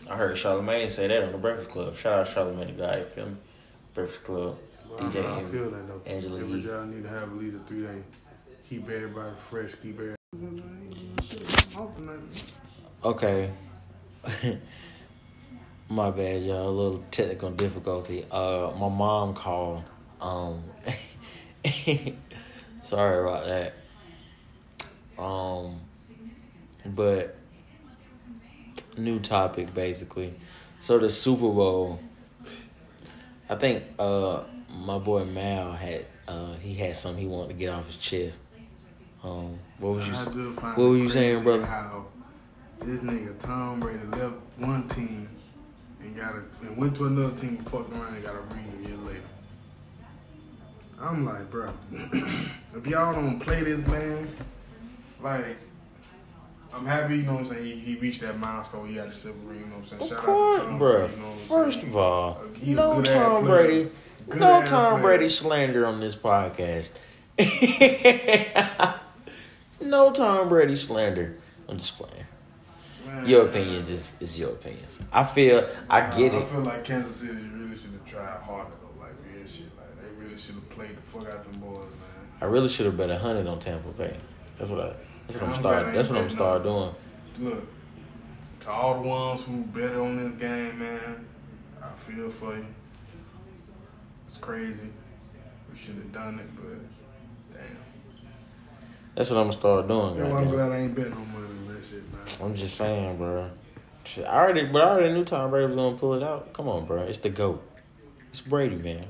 I 0.10 0.16
heard 0.16 0.36
Charlamagne 0.36 0.90
say 0.90 1.08
that 1.08 1.24
on 1.24 1.32
the 1.32 1.38
Breakfast 1.38 1.70
Club. 1.70 1.96
Shout 1.96 2.28
out 2.28 2.34
Charlamagne, 2.34 2.76
the 2.76 2.82
guy. 2.82 3.00
You 3.00 3.06
feel 3.06 3.26
me? 3.26 3.36
Breakfast 3.94 4.24
Club. 4.24 4.58
Well, 4.90 5.00
DJ. 5.00 5.26
I, 5.26 5.40
I 5.40 5.44
feel 5.44 5.70
that 5.70 5.88
though. 5.88 6.02
Angela 6.06 6.40
Every 6.40 6.62
job 6.62 6.88
need 6.90 7.04
to 7.04 7.10
have 7.10 7.24
at 7.24 7.38
least 7.38 7.58
a 7.58 7.60
three 7.68 7.82
day. 7.82 8.02
Keep 8.70 8.90
everybody 8.90 9.36
fresh. 9.38 9.76
Keep 9.76 9.96
everybody. 9.96 10.16
Okay. 13.04 13.52
my 15.90 16.12
bad, 16.12 16.44
y'all. 16.44 16.68
A 16.68 16.72
little 16.72 17.04
technical 17.12 17.52
difficulty. 17.52 18.26
Uh, 18.32 18.72
my 18.78 18.90
mom 18.90 19.34
called. 19.34 19.84
Um, 20.22 20.64
sorry 22.82 23.20
about 23.20 23.46
that. 23.46 23.74
Um, 25.18 25.80
but 26.86 27.38
new 28.98 29.20
topic 29.20 29.74
basically. 29.74 30.34
So 30.80 30.98
the 30.98 31.10
Super 31.10 31.52
Bowl. 31.52 32.00
I 33.50 33.56
think 33.56 33.84
uh 34.00 34.44
my 34.86 34.98
boy 34.98 35.26
Mal 35.26 35.72
had 35.72 36.06
uh 36.28 36.54
he 36.56 36.74
had 36.74 36.96
something 36.96 37.22
he 37.22 37.28
wanted 37.28 37.50
to 37.50 37.54
get 37.54 37.70
off 37.70 37.86
his 37.88 37.98
chest. 37.98 38.40
Um, 39.26 39.60
what 39.80 39.96
was 39.96 40.08
you 40.08 40.14
what 40.14 40.78
were 40.78 40.98
you 40.98 41.10
saying, 41.10 41.44
brother? 41.44 41.66
How 41.66 42.06
this 42.82 43.02
nigga 43.02 43.40
Tom 43.40 43.80
Brady 43.80 44.06
left 44.12 44.36
one 44.58 44.88
team 44.88 45.28
and 46.00 46.16
got 46.16 46.36
a, 46.36 46.44
and 46.62 46.78
went 46.78 46.96
to 46.98 47.08
another 47.08 47.36
team, 47.36 47.58
fucked 47.66 47.92
around 47.92 48.14
and 48.14 48.24
got 48.24 48.36
a 48.36 48.42
ring 48.54 48.72
a 48.78 48.88
year 48.88 48.98
later. 48.98 49.22
I'm 51.02 51.26
like, 51.26 51.50
bro, 51.50 51.74
if 51.92 52.86
y'all 52.86 53.14
don't 53.14 53.40
play 53.40 53.64
this 53.64 53.86
man, 53.88 54.30
like 55.22 55.58
I'm 56.72 56.86
happy, 56.86 57.18
you 57.18 57.24
know 57.24 57.34
what 57.34 57.42
I'm 57.42 57.48
saying? 57.48 57.64
He, 57.64 57.72
he 57.78 57.96
reached 57.96 58.22
that 58.22 58.38
milestone. 58.38 58.88
He 58.88 58.96
got 58.96 59.08
a 59.08 59.14
silver 59.14 59.40
ring, 59.40 59.60
you 59.60 59.66
know 59.66 59.78
what 59.78 59.80
I'm 59.80 59.86
saying? 59.86 60.02
Of 60.04 60.08
Shout 60.10 60.18
course, 60.20 60.60
out 60.60 60.64
to 60.64 60.70
Tom 60.70 60.78
bro. 60.78 61.08
Brady, 61.08 61.14
you 61.16 61.22
know 61.22 61.32
First 61.32 61.82
saying? 61.82 61.90
of 61.90 61.98
all, 61.98 62.42
no 62.64 63.02
Tom 63.02 63.46
Brady, 63.46 63.90
no 64.28 64.64
Tom 64.64 65.02
Brady 65.02 65.30
slander 65.30 65.88
on 65.88 66.00
this 66.00 66.16
podcast. 66.16 66.92
no 69.82 70.12
Tom 70.12 70.50
Brady 70.50 70.76
slander. 70.76 71.38
I'm 71.68 71.78
just 71.78 71.98
playing. 71.98 72.26
Man, 73.06 73.28
your 73.28 73.46
opinions 73.46 73.90
is, 73.90 74.16
is 74.20 74.40
your 74.40 74.52
opinions. 74.52 75.02
I 75.12 75.24
feel 75.24 75.68
I 75.90 76.02
get 76.02 76.34
uh, 76.34 76.38
it. 76.38 76.44
I 76.44 76.46
feel 76.46 76.60
like 76.62 76.84
Kansas 76.84 77.16
City 77.18 77.34
really 77.34 77.76
should 77.76 77.92
have 77.92 78.06
tried 78.06 78.42
harder 78.42 78.72
though, 78.82 79.00
like 79.00 79.14
real 79.24 79.46
shit. 79.48 79.66
Like 79.78 80.02
they 80.02 80.24
really 80.24 80.38
should 80.38 80.56
have 80.56 80.70
played 80.70 80.98
the 80.98 81.02
fuck 81.02 81.28
out 81.30 81.44
them 81.44 81.60
boys, 81.60 81.84
man. 81.84 82.30
I 82.42 82.46
really 82.46 82.68
should 82.68 82.86
have 82.86 82.98
bet 82.98 83.10
a 83.10 83.18
hundred 83.18 83.48
on 83.48 83.60
Tampa 83.60 83.90
Bay. 83.90 84.16
That's 84.58 84.70
what 84.70 84.80
I. 84.80 84.94
That's 85.28 85.42
what 85.42 85.50
I'm 85.50 85.56
start. 85.56 85.94
That's 85.94 86.10
what 86.10 86.20
I'm 86.20 86.30
start 86.30 86.64
doing. 86.64 86.96
Look, 87.40 87.68
to 88.62 88.72
all 88.72 89.02
the 89.02 89.08
ones 89.08 89.46
who 89.46 89.58
bet 89.66 89.96
on 89.96 90.32
this 90.32 90.42
game, 90.42 90.80
man, 90.80 91.26
I 91.82 91.96
feel 91.96 92.30
for 92.30 92.56
you. 92.56 92.66
It's 94.28 94.38
crazy. 94.38 94.90
We 95.70 95.78
should 95.78 95.96
have 95.96 96.12
done 96.12 96.40
it, 96.40 96.56
but. 96.56 96.95
That's 99.16 99.30
what 99.30 99.38
I'm 99.38 99.46
gonna 99.46 99.54
start 99.54 99.88
doing. 99.88 100.18
Yeah, 100.18 100.24
well, 100.24 100.38
I'm 100.38 100.50
glad 100.50 100.72
I 100.72 100.78
ain't 100.78 100.96
betting 100.96 101.12
no 101.12 101.20
money 101.20 101.48
on 101.48 101.68
that 101.74 101.86
shit, 101.86 102.14
man. 102.14 102.48
I'm 102.50 102.56
just 102.56 102.76
saying, 102.76 103.18
bro. 103.18 103.50
Shit, 104.04 104.26
I 104.26 104.44
already, 104.44 104.66
but 104.66 104.82
I 104.82 104.90
already 104.90 105.14
knew 105.14 105.24
Tom 105.24 105.50
Brady 105.50 105.68
was 105.68 105.76
gonna 105.76 105.98
pull 105.98 106.14
it 106.16 106.24
out. 106.24 106.52
Come 106.54 106.68
on, 106.68 106.86
bro. 106.86 107.02
It's 107.04 107.20
the 107.20 107.30
goat. 107.30 107.64
It's 108.30 108.42
Brady, 108.42 108.76
man. 108.76 109.06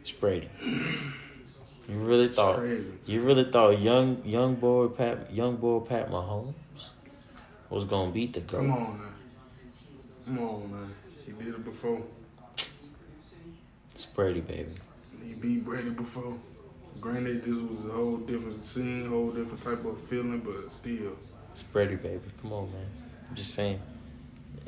It's 0.00 0.10
Brady. 0.12 0.48
You 1.88 1.98
really 1.98 2.28
thought 2.28 2.60
you 3.06 3.20
really 3.22 3.50
thought 3.50 3.80
young 3.80 4.22
young 4.24 4.54
boy 4.54 4.88
Pat 4.88 5.32
young 5.32 5.56
boy 5.56 5.80
Pat 5.80 6.10
Mahomes 6.10 6.54
was 7.68 7.84
gonna 7.84 8.12
beat 8.12 8.32
the 8.32 8.40
goat. 8.40 8.60
Come 8.60 8.72
on 8.72 8.98
man. 8.98 9.14
Come 10.24 10.38
on 10.38 10.70
man. 10.70 10.94
He 11.26 11.32
did 11.32 11.48
it 11.54 11.64
before. 11.64 12.02
It's 13.92 14.06
Brady 14.06 14.40
baby. 14.40 14.70
He 15.22 15.34
beat 15.34 15.64
Brady 15.64 15.90
before. 15.90 16.38
Granted 17.00 17.44
this 17.44 17.56
was 17.56 17.86
a 17.86 17.92
whole 17.92 18.18
different 18.18 18.64
scene, 18.64 19.08
whole 19.08 19.30
different 19.30 19.62
type 19.62 19.84
of 19.84 20.00
feeling, 20.02 20.40
but 20.40 20.70
still. 20.70 21.16
It's 21.50 21.62
Brady 21.62 21.96
baby. 21.96 22.20
Come 22.42 22.52
on 22.52 22.70
man. 22.72 22.86
I'm 23.28 23.34
just 23.34 23.54
saying. 23.54 23.80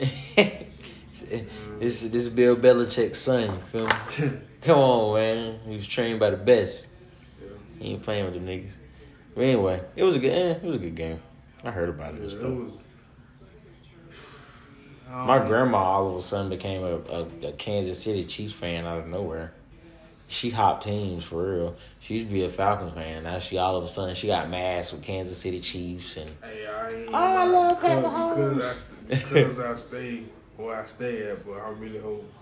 this 1.78 2.02
this 2.02 2.28
Bill 2.28 2.56
Belichick's 2.56 3.18
son, 3.18 3.50
you 3.50 3.60
feel 3.70 3.86
me? 3.86 4.38
Come 4.62 4.78
on, 4.78 5.14
man. 5.14 5.58
He 5.66 5.74
was 5.74 5.86
trained 5.86 6.20
by 6.20 6.30
the 6.30 6.36
best. 6.36 6.86
He 7.78 7.92
ain't 7.92 8.02
playing 8.02 8.24
with 8.26 8.34
them 8.34 8.46
niggas. 8.46 8.76
But 9.34 9.42
anyway, 9.42 9.82
it 9.96 10.04
was 10.04 10.16
a 10.16 10.18
good. 10.18 10.32
Eh, 10.32 10.50
it 10.52 10.62
was 10.62 10.76
a 10.76 10.78
good 10.78 10.94
game. 10.94 11.20
I 11.64 11.70
heard 11.70 11.88
about 11.88 12.14
it. 12.14 12.20
Yeah, 12.20 12.46
it 12.46 12.50
was, 12.50 12.72
My 15.10 15.38
grandma 15.46 15.78
all 15.78 16.08
of 16.10 16.16
a 16.16 16.20
sudden 16.20 16.50
became 16.50 16.82
a, 16.82 16.96
a, 16.96 17.48
a, 17.48 17.52
Kansas 17.52 18.02
City 18.02 18.24
Chiefs 18.24 18.52
fan 18.52 18.86
out 18.86 18.98
of 18.98 19.08
nowhere. 19.08 19.52
She 20.32 20.48
hopped 20.48 20.84
teams 20.84 21.24
for 21.24 21.56
real. 21.56 21.76
She 22.00 22.14
used 22.14 22.28
to 22.28 22.32
be 22.32 22.44
a 22.44 22.48
Falcons 22.48 22.94
fan. 22.94 23.24
Now 23.24 23.38
she 23.38 23.58
all 23.58 23.76
of 23.76 23.84
a 23.84 23.86
sudden 23.86 24.14
she 24.14 24.28
got 24.28 24.48
mass 24.48 24.90
with 24.90 25.02
Kansas 25.02 25.36
City 25.36 25.60
Chiefs 25.60 26.16
and. 26.16 26.30
Hey, 26.42 26.66
I 26.66 27.04
oh, 27.08 27.12
I 27.12 27.44
love 27.44 27.80
Pat 27.82 28.02
Mahomes. 28.02 28.86
Because 29.08 29.28
I, 29.30 29.34
because 29.34 29.60
I 29.60 29.74
stay 29.74 30.22
where 30.56 30.80
I 30.80 30.86
stay 30.86 31.30
at, 31.30 31.44
but 31.44 31.58
I 31.58 31.68
really 31.72 31.98
hope 31.98 32.32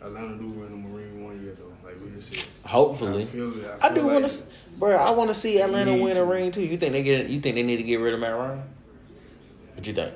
Atlanta 0.00 0.36
do 0.36 0.50
win 0.50 0.70
the 0.70 0.88
Marine 0.88 1.24
one 1.24 1.42
year 1.42 1.56
though. 1.58 1.72
Like 1.84 1.96
real 2.00 2.20
shit. 2.20 2.48
Hopefully, 2.64 3.26
I, 3.34 3.88
I, 3.88 3.90
I 3.90 3.94
do 3.94 4.02
like 4.02 4.12
want 4.12 4.28
to, 4.28 4.44
bro. 4.78 4.96
I 4.96 5.10
want 5.10 5.30
to 5.30 5.34
see 5.34 5.60
Atlanta 5.60 5.96
win 5.96 6.16
a 6.16 6.24
ring 6.24 6.52
too. 6.52 6.62
You 6.62 6.76
think 6.76 6.92
they 6.92 7.02
get? 7.02 7.28
You 7.28 7.40
think 7.40 7.56
they 7.56 7.64
need 7.64 7.78
to 7.78 7.82
get 7.82 7.98
rid 7.98 8.14
of 8.14 8.20
Matt 8.20 8.36
Ryan? 8.36 8.62
What 9.74 9.84
you 9.84 9.94
think? 9.94 10.14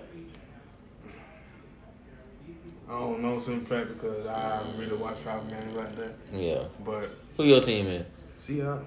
I 2.88 2.92
don't 2.92 3.20
know, 3.20 3.40
some 3.40 3.64
fact 3.64 3.88
because 3.88 4.26
I 4.26 4.62
really 4.76 4.96
watch 4.96 5.16
Falcon 5.16 5.48
games 5.48 5.74
like 5.74 5.96
that. 5.96 6.14
Yeah, 6.32 6.62
but 6.84 7.10
who 7.36 7.44
your 7.44 7.60
team 7.60 7.86
is? 7.86 8.06
Seattle. 8.38 8.84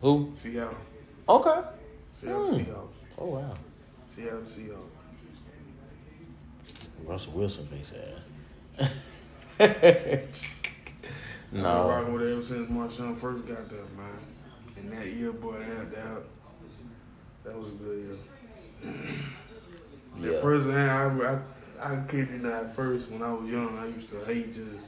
Who? 0.00 0.32
Seattle. 0.34 0.76
Okay. 1.28 1.60
Seattle 2.10 2.48
hmm. 2.48 2.56
Seahawks. 2.56 2.88
Oh 3.18 3.26
wow. 3.26 3.54
Seattle 4.06 4.40
Seahawks. 4.40 4.88
Russell 7.04 7.32
Wilson 7.32 7.66
face 7.66 7.94
ass. 8.78 8.90
no. 11.52 11.90
I've 11.90 12.06
been 12.06 12.12
rocking 12.12 12.12
with 12.14 12.22
it 12.22 12.32
ever 12.32 12.42
since 12.42 12.70
my 12.70 12.88
son 12.88 13.14
first 13.16 13.46
got 13.46 13.68
there, 13.68 13.80
man. 13.96 14.18
And 14.78 14.92
that 14.92 15.06
year, 15.06 15.32
boy, 15.32 15.58
that 15.58 15.92
that, 15.92 16.22
that 17.44 17.58
was 17.58 17.68
a 17.68 17.72
good 17.72 18.16
year. 18.82 18.92
yeah. 20.20 20.32
At 20.32 20.42
first, 20.42 20.68
I, 20.68 21.06
I, 21.06 21.38
I 21.82 21.96
kid 22.08 22.28
you 22.30 22.38
not, 22.38 22.52
at 22.52 22.76
first, 22.76 23.10
when 23.10 23.22
I 23.22 23.32
was 23.32 23.50
young, 23.50 23.76
I 23.76 23.86
used 23.86 24.08
to 24.10 24.24
hate 24.24 24.54
just 24.54 24.84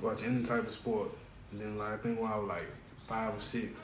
watch 0.00 0.24
any 0.24 0.42
type 0.42 0.62
of 0.62 0.70
sport. 0.70 1.10
And 1.52 1.60
then, 1.60 1.78
like, 1.78 1.92
I 1.92 1.96
think 1.98 2.20
when 2.20 2.30
I 2.30 2.36
was 2.36 2.48
like 2.48 2.68
five 3.06 3.36
or 3.36 3.40
six, 3.40 3.78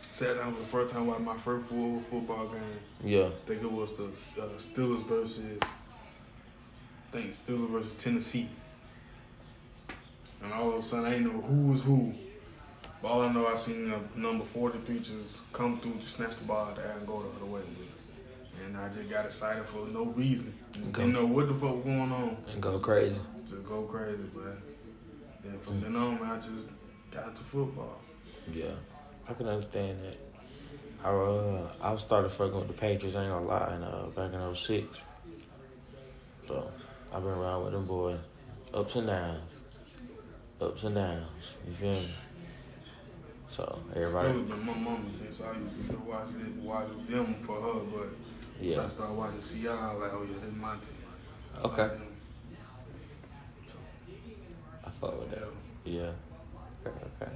sat 0.00 0.36
down 0.36 0.54
for 0.54 0.60
the 0.60 0.66
first 0.66 0.92
time 0.92 1.06
watching 1.06 1.24
my 1.24 1.36
first 1.36 1.68
full 1.68 2.00
football 2.00 2.48
game. 2.48 2.62
Yeah. 3.04 3.26
I 3.26 3.48
think 3.48 3.62
it 3.62 3.70
was 3.70 3.92
the 3.92 4.06
uh, 4.42 4.46
Steelers 4.58 5.06
versus, 5.06 5.58
I 5.62 7.16
think 7.16 7.34
Steelers 7.34 7.70
versus 7.70 7.94
Tennessee. 7.94 8.48
And 10.42 10.52
all 10.52 10.72
of 10.72 10.80
a 10.80 10.82
sudden, 10.82 11.06
I 11.06 11.10
didn't 11.10 11.32
know 11.32 11.40
who 11.40 11.70
was 11.70 11.82
who. 11.82 12.12
But 13.00 13.08
all 13.08 13.22
I 13.22 13.32
know, 13.32 13.46
I 13.46 13.54
seen 13.54 13.92
a 13.92 14.18
number 14.18 14.44
43 14.44 14.98
just 14.98 15.12
come 15.52 15.78
through, 15.78 15.94
just 16.00 16.16
snatch 16.16 16.36
the 16.36 16.44
ball 16.44 16.66
out 16.66 16.76
there 16.76 16.94
and 16.98 17.06
go 17.06 17.22
the 17.22 17.28
other 17.36 17.52
way 17.52 17.60
And 18.64 18.76
I 18.76 18.88
just 18.88 19.08
got 19.08 19.26
excited 19.26 19.64
for 19.64 19.86
no 19.88 20.06
reason. 20.06 20.54
Didn't 20.74 21.12
know 21.12 21.26
what 21.26 21.48
the 21.48 21.54
fuck 21.54 21.76
was 21.76 21.84
going 21.84 22.12
on. 22.12 22.36
And 22.52 22.60
go 22.60 22.78
crazy. 22.78 23.20
To 23.48 23.56
go 23.56 23.82
crazy, 23.82 24.24
but 24.34 24.58
then 25.42 25.58
from 25.60 25.80
then 25.80 25.96
on, 25.96 26.18
I 26.22 26.36
just 26.36 26.68
got 27.10 27.36
to 27.36 27.42
football. 27.42 28.00
Yeah, 28.52 28.72
I 29.28 29.34
can 29.34 29.48
understand 29.48 29.98
that. 30.02 30.18
I 31.04 31.10
uh, 31.10 31.72
I 31.82 31.96
started 31.96 32.30
fucking 32.30 32.54
with 32.54 32.68
the 32.68 32.74
Patriots, 32.74 33.14
I 33.14 33.24
ain't 33.24 33.32
gonna 33.32 33.46
lie, 33.46 33.74
in, 33.76 33.82
uh, 33.82 34.06
back 34.14 34.32
in 34.32 34.54
06. 34.54 35.04
So, 36.40 36.70
I've 37.12 37.22
been 37.22 37.32
around 37.32 37.64
with 37.64 37.72
them 37.72 37.86
boys, 37.86 38.18
ups 38.72 38.96
and 38.96 39.06
downs 39.06 39.62
ups 40.60 40.84
and 40.84 40.94
downs. 40.94 41.58
You 41.66 41.72
feel 41.74 41.92
me? 41.92 42.10
So 43.48 43.80
everybody. 43.94 44.30
It 44.30 44.34
was 44.34 44.48
my 44.48 44.56
mama 44.56 44.98
so 45.30 45.44
I 45.44 45.58
used 45.58 45.90
to 45.90 45.96
watch 45.98 46.28
it, 46.40 46.54
watch 46.56 46.88
them 47.08 47.34
for 47.42 47.60
her, 47.60 47.80
but 47.80 48.08
yeah. 48.60 48.84
I 48.84 48.88
started 48.88 49.14
watching 49.14 49.42
Seattle. 49.42 49.78
I 49.78 49.92
was 49.92 50.02
like, 50.02 50.12
oh 50.14 50.22
yeah, 50.22 50.38
this 50.40 50.54
is 50.54 50.60
my 50.60 50.72
team. 50.72 50.80
I 51.56 51.60
okay. 51.66 51.82
Like 51.82 51.98
so, 53.66 53.78
I 54.86 54.90
fuck 54.90 55.18
with 55.18 55.30
that. 55.30 55.48
Yeah. 55.84 56.12
Okay. 56.86 56.96
Okay. 57.22 57.32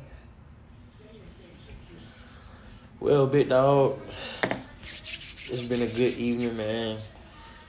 Well, 3.00 3.26
big 3.26 3.48
dog. 3.48 3.98
it's 4.08 5.68
been 5.68 5.82
a 5.82 5.86
good 5.86 6.18
evening, 6.18 6.56
man. 6.56 6.98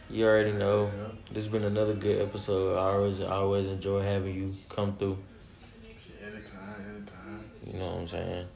You 0.10 0.26
already 0.26 0.54
know. 0.54 0.86
Yeah. 0.86 1.16
This 1.32 1.43
has 1.43 1.47
been 1.52 1.66
another 1.66 1.93
good 1.93 2.22
episode. 2.22 2.78
I 2.78 2.95
always, 2.95 3.22
I 3.22 3.36
always 3.36 3.68
enjoy 3.68 4.02
having 4.02 4.34
you 4.34 4.56
come 4.68 4.95
through. 4.95 5.20
Anytime, 6.20 6.95
anytime. 6.95 7.52
You 7.66 7.74
know 7.80 7.86
what 7.91 8.02
I'm 8.02 8.08
saying? 8.08 8.47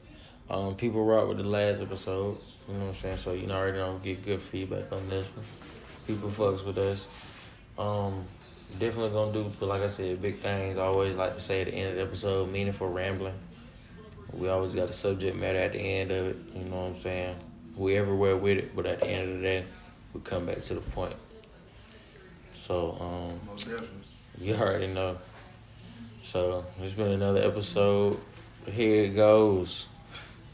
Um, 0.50 0.74
people 0.74 1.04
rock 1.04 1.28
with 1.28 1.38
the 1.38 1.44
last 1.44 1.80
episode. 1.80 2.36
You 2.68 2.74
know 2.74 2.80
what 2.80 2.88
I'm 2.88 2.94
saying? 2.94 3.16
So 3.16 3.32
you 3.32 3.46
know, 3.46 3.56
already 3.56 3.78
know 3.78 4.00
get 4.02 4.22
good 4.22 4.40
feedback 4.40 4.92
on 4.92 5.08
this 5.08 5.26
one. 5.28 5.44
People 6.06 6.28
fucks 6.28 6.64
with 6.64 6.76
us. 6.76 7.08
Um, 7.78 8.26
definitely 8.78 9.10
gonna 9.10 9.32
do, 9.32 9.50
but 9.58 9.68
like 9.68 9.82
I 9.82 9.86
said, 9.86 10.20
big 10.20 10.40
things. 10.40 10.76
I 10.76 10.82
always 10.82 11.16
like 11.16 11.34
to 11.34 11.40
say 11.40 11.62
at 11.62 11.68
the 11.68 11.74
end 11.74 11.90
of 11.90 11.96
the 11.96 12.02
episode, 12.02 12.50
meaningful 12.50 12.88
rambling. 12.88 13.34
We 14.32 14.48
always 14.48 14.74
got 14.74 14.90
a 14.90 14.92
subject 14.92 15.36
matter 15.36 15.58
at 15.58 15.72
the 15.72 15.80
end 15.80 16.10
of 16.10 16.26
it. 16.26 16.36
You 16.54 16.64
know 16.64 16.76
what 16.76 16.88
I'm 16.88 16.96
saying? 16.96 17.36
We 17.78 17.96
everywhere 17.96 18.36
with 18.36 18.58
it, 18.58 18.76
but 18.76 18.86
at 18.86 19.00
the 19.00 19.06
end 19.06 19.30
of 19.30 19.36
the 19.36 19.42
day, 19.42 19.64
we 20.12 20.20
come 20.20 20.46
back 20.46 20.60
to 20.62 20.74
the 20.74 20.80
point. 20.80 21.16
So, 22.52 22.96
um, 23.00 23.40
you 24.38 24.54
already 24.54 24.88
know. 24.88 25.18
So 26.20 26.64
it's 26.80 26.94
been 26.94 27.12
another 27.12 27.42
episode. 27.42 28.18
Here 28.66 29.04
it 29.04 29.16
goes. 29.16 29.88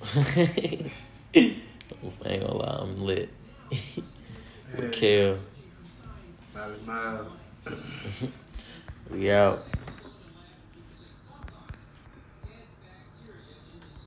I 0.02 0.88
ain't 1.34 2.40
gonna 2.42 2.54
lie, 2.54 2.78
I'm 2.80 3.04
lit. 3.04 3.28
Kel, 4.92 5.36
Miles, 6.54 6.86
miles. 6.86 7.26
we 9.10 9.30
out. 9.30 9.62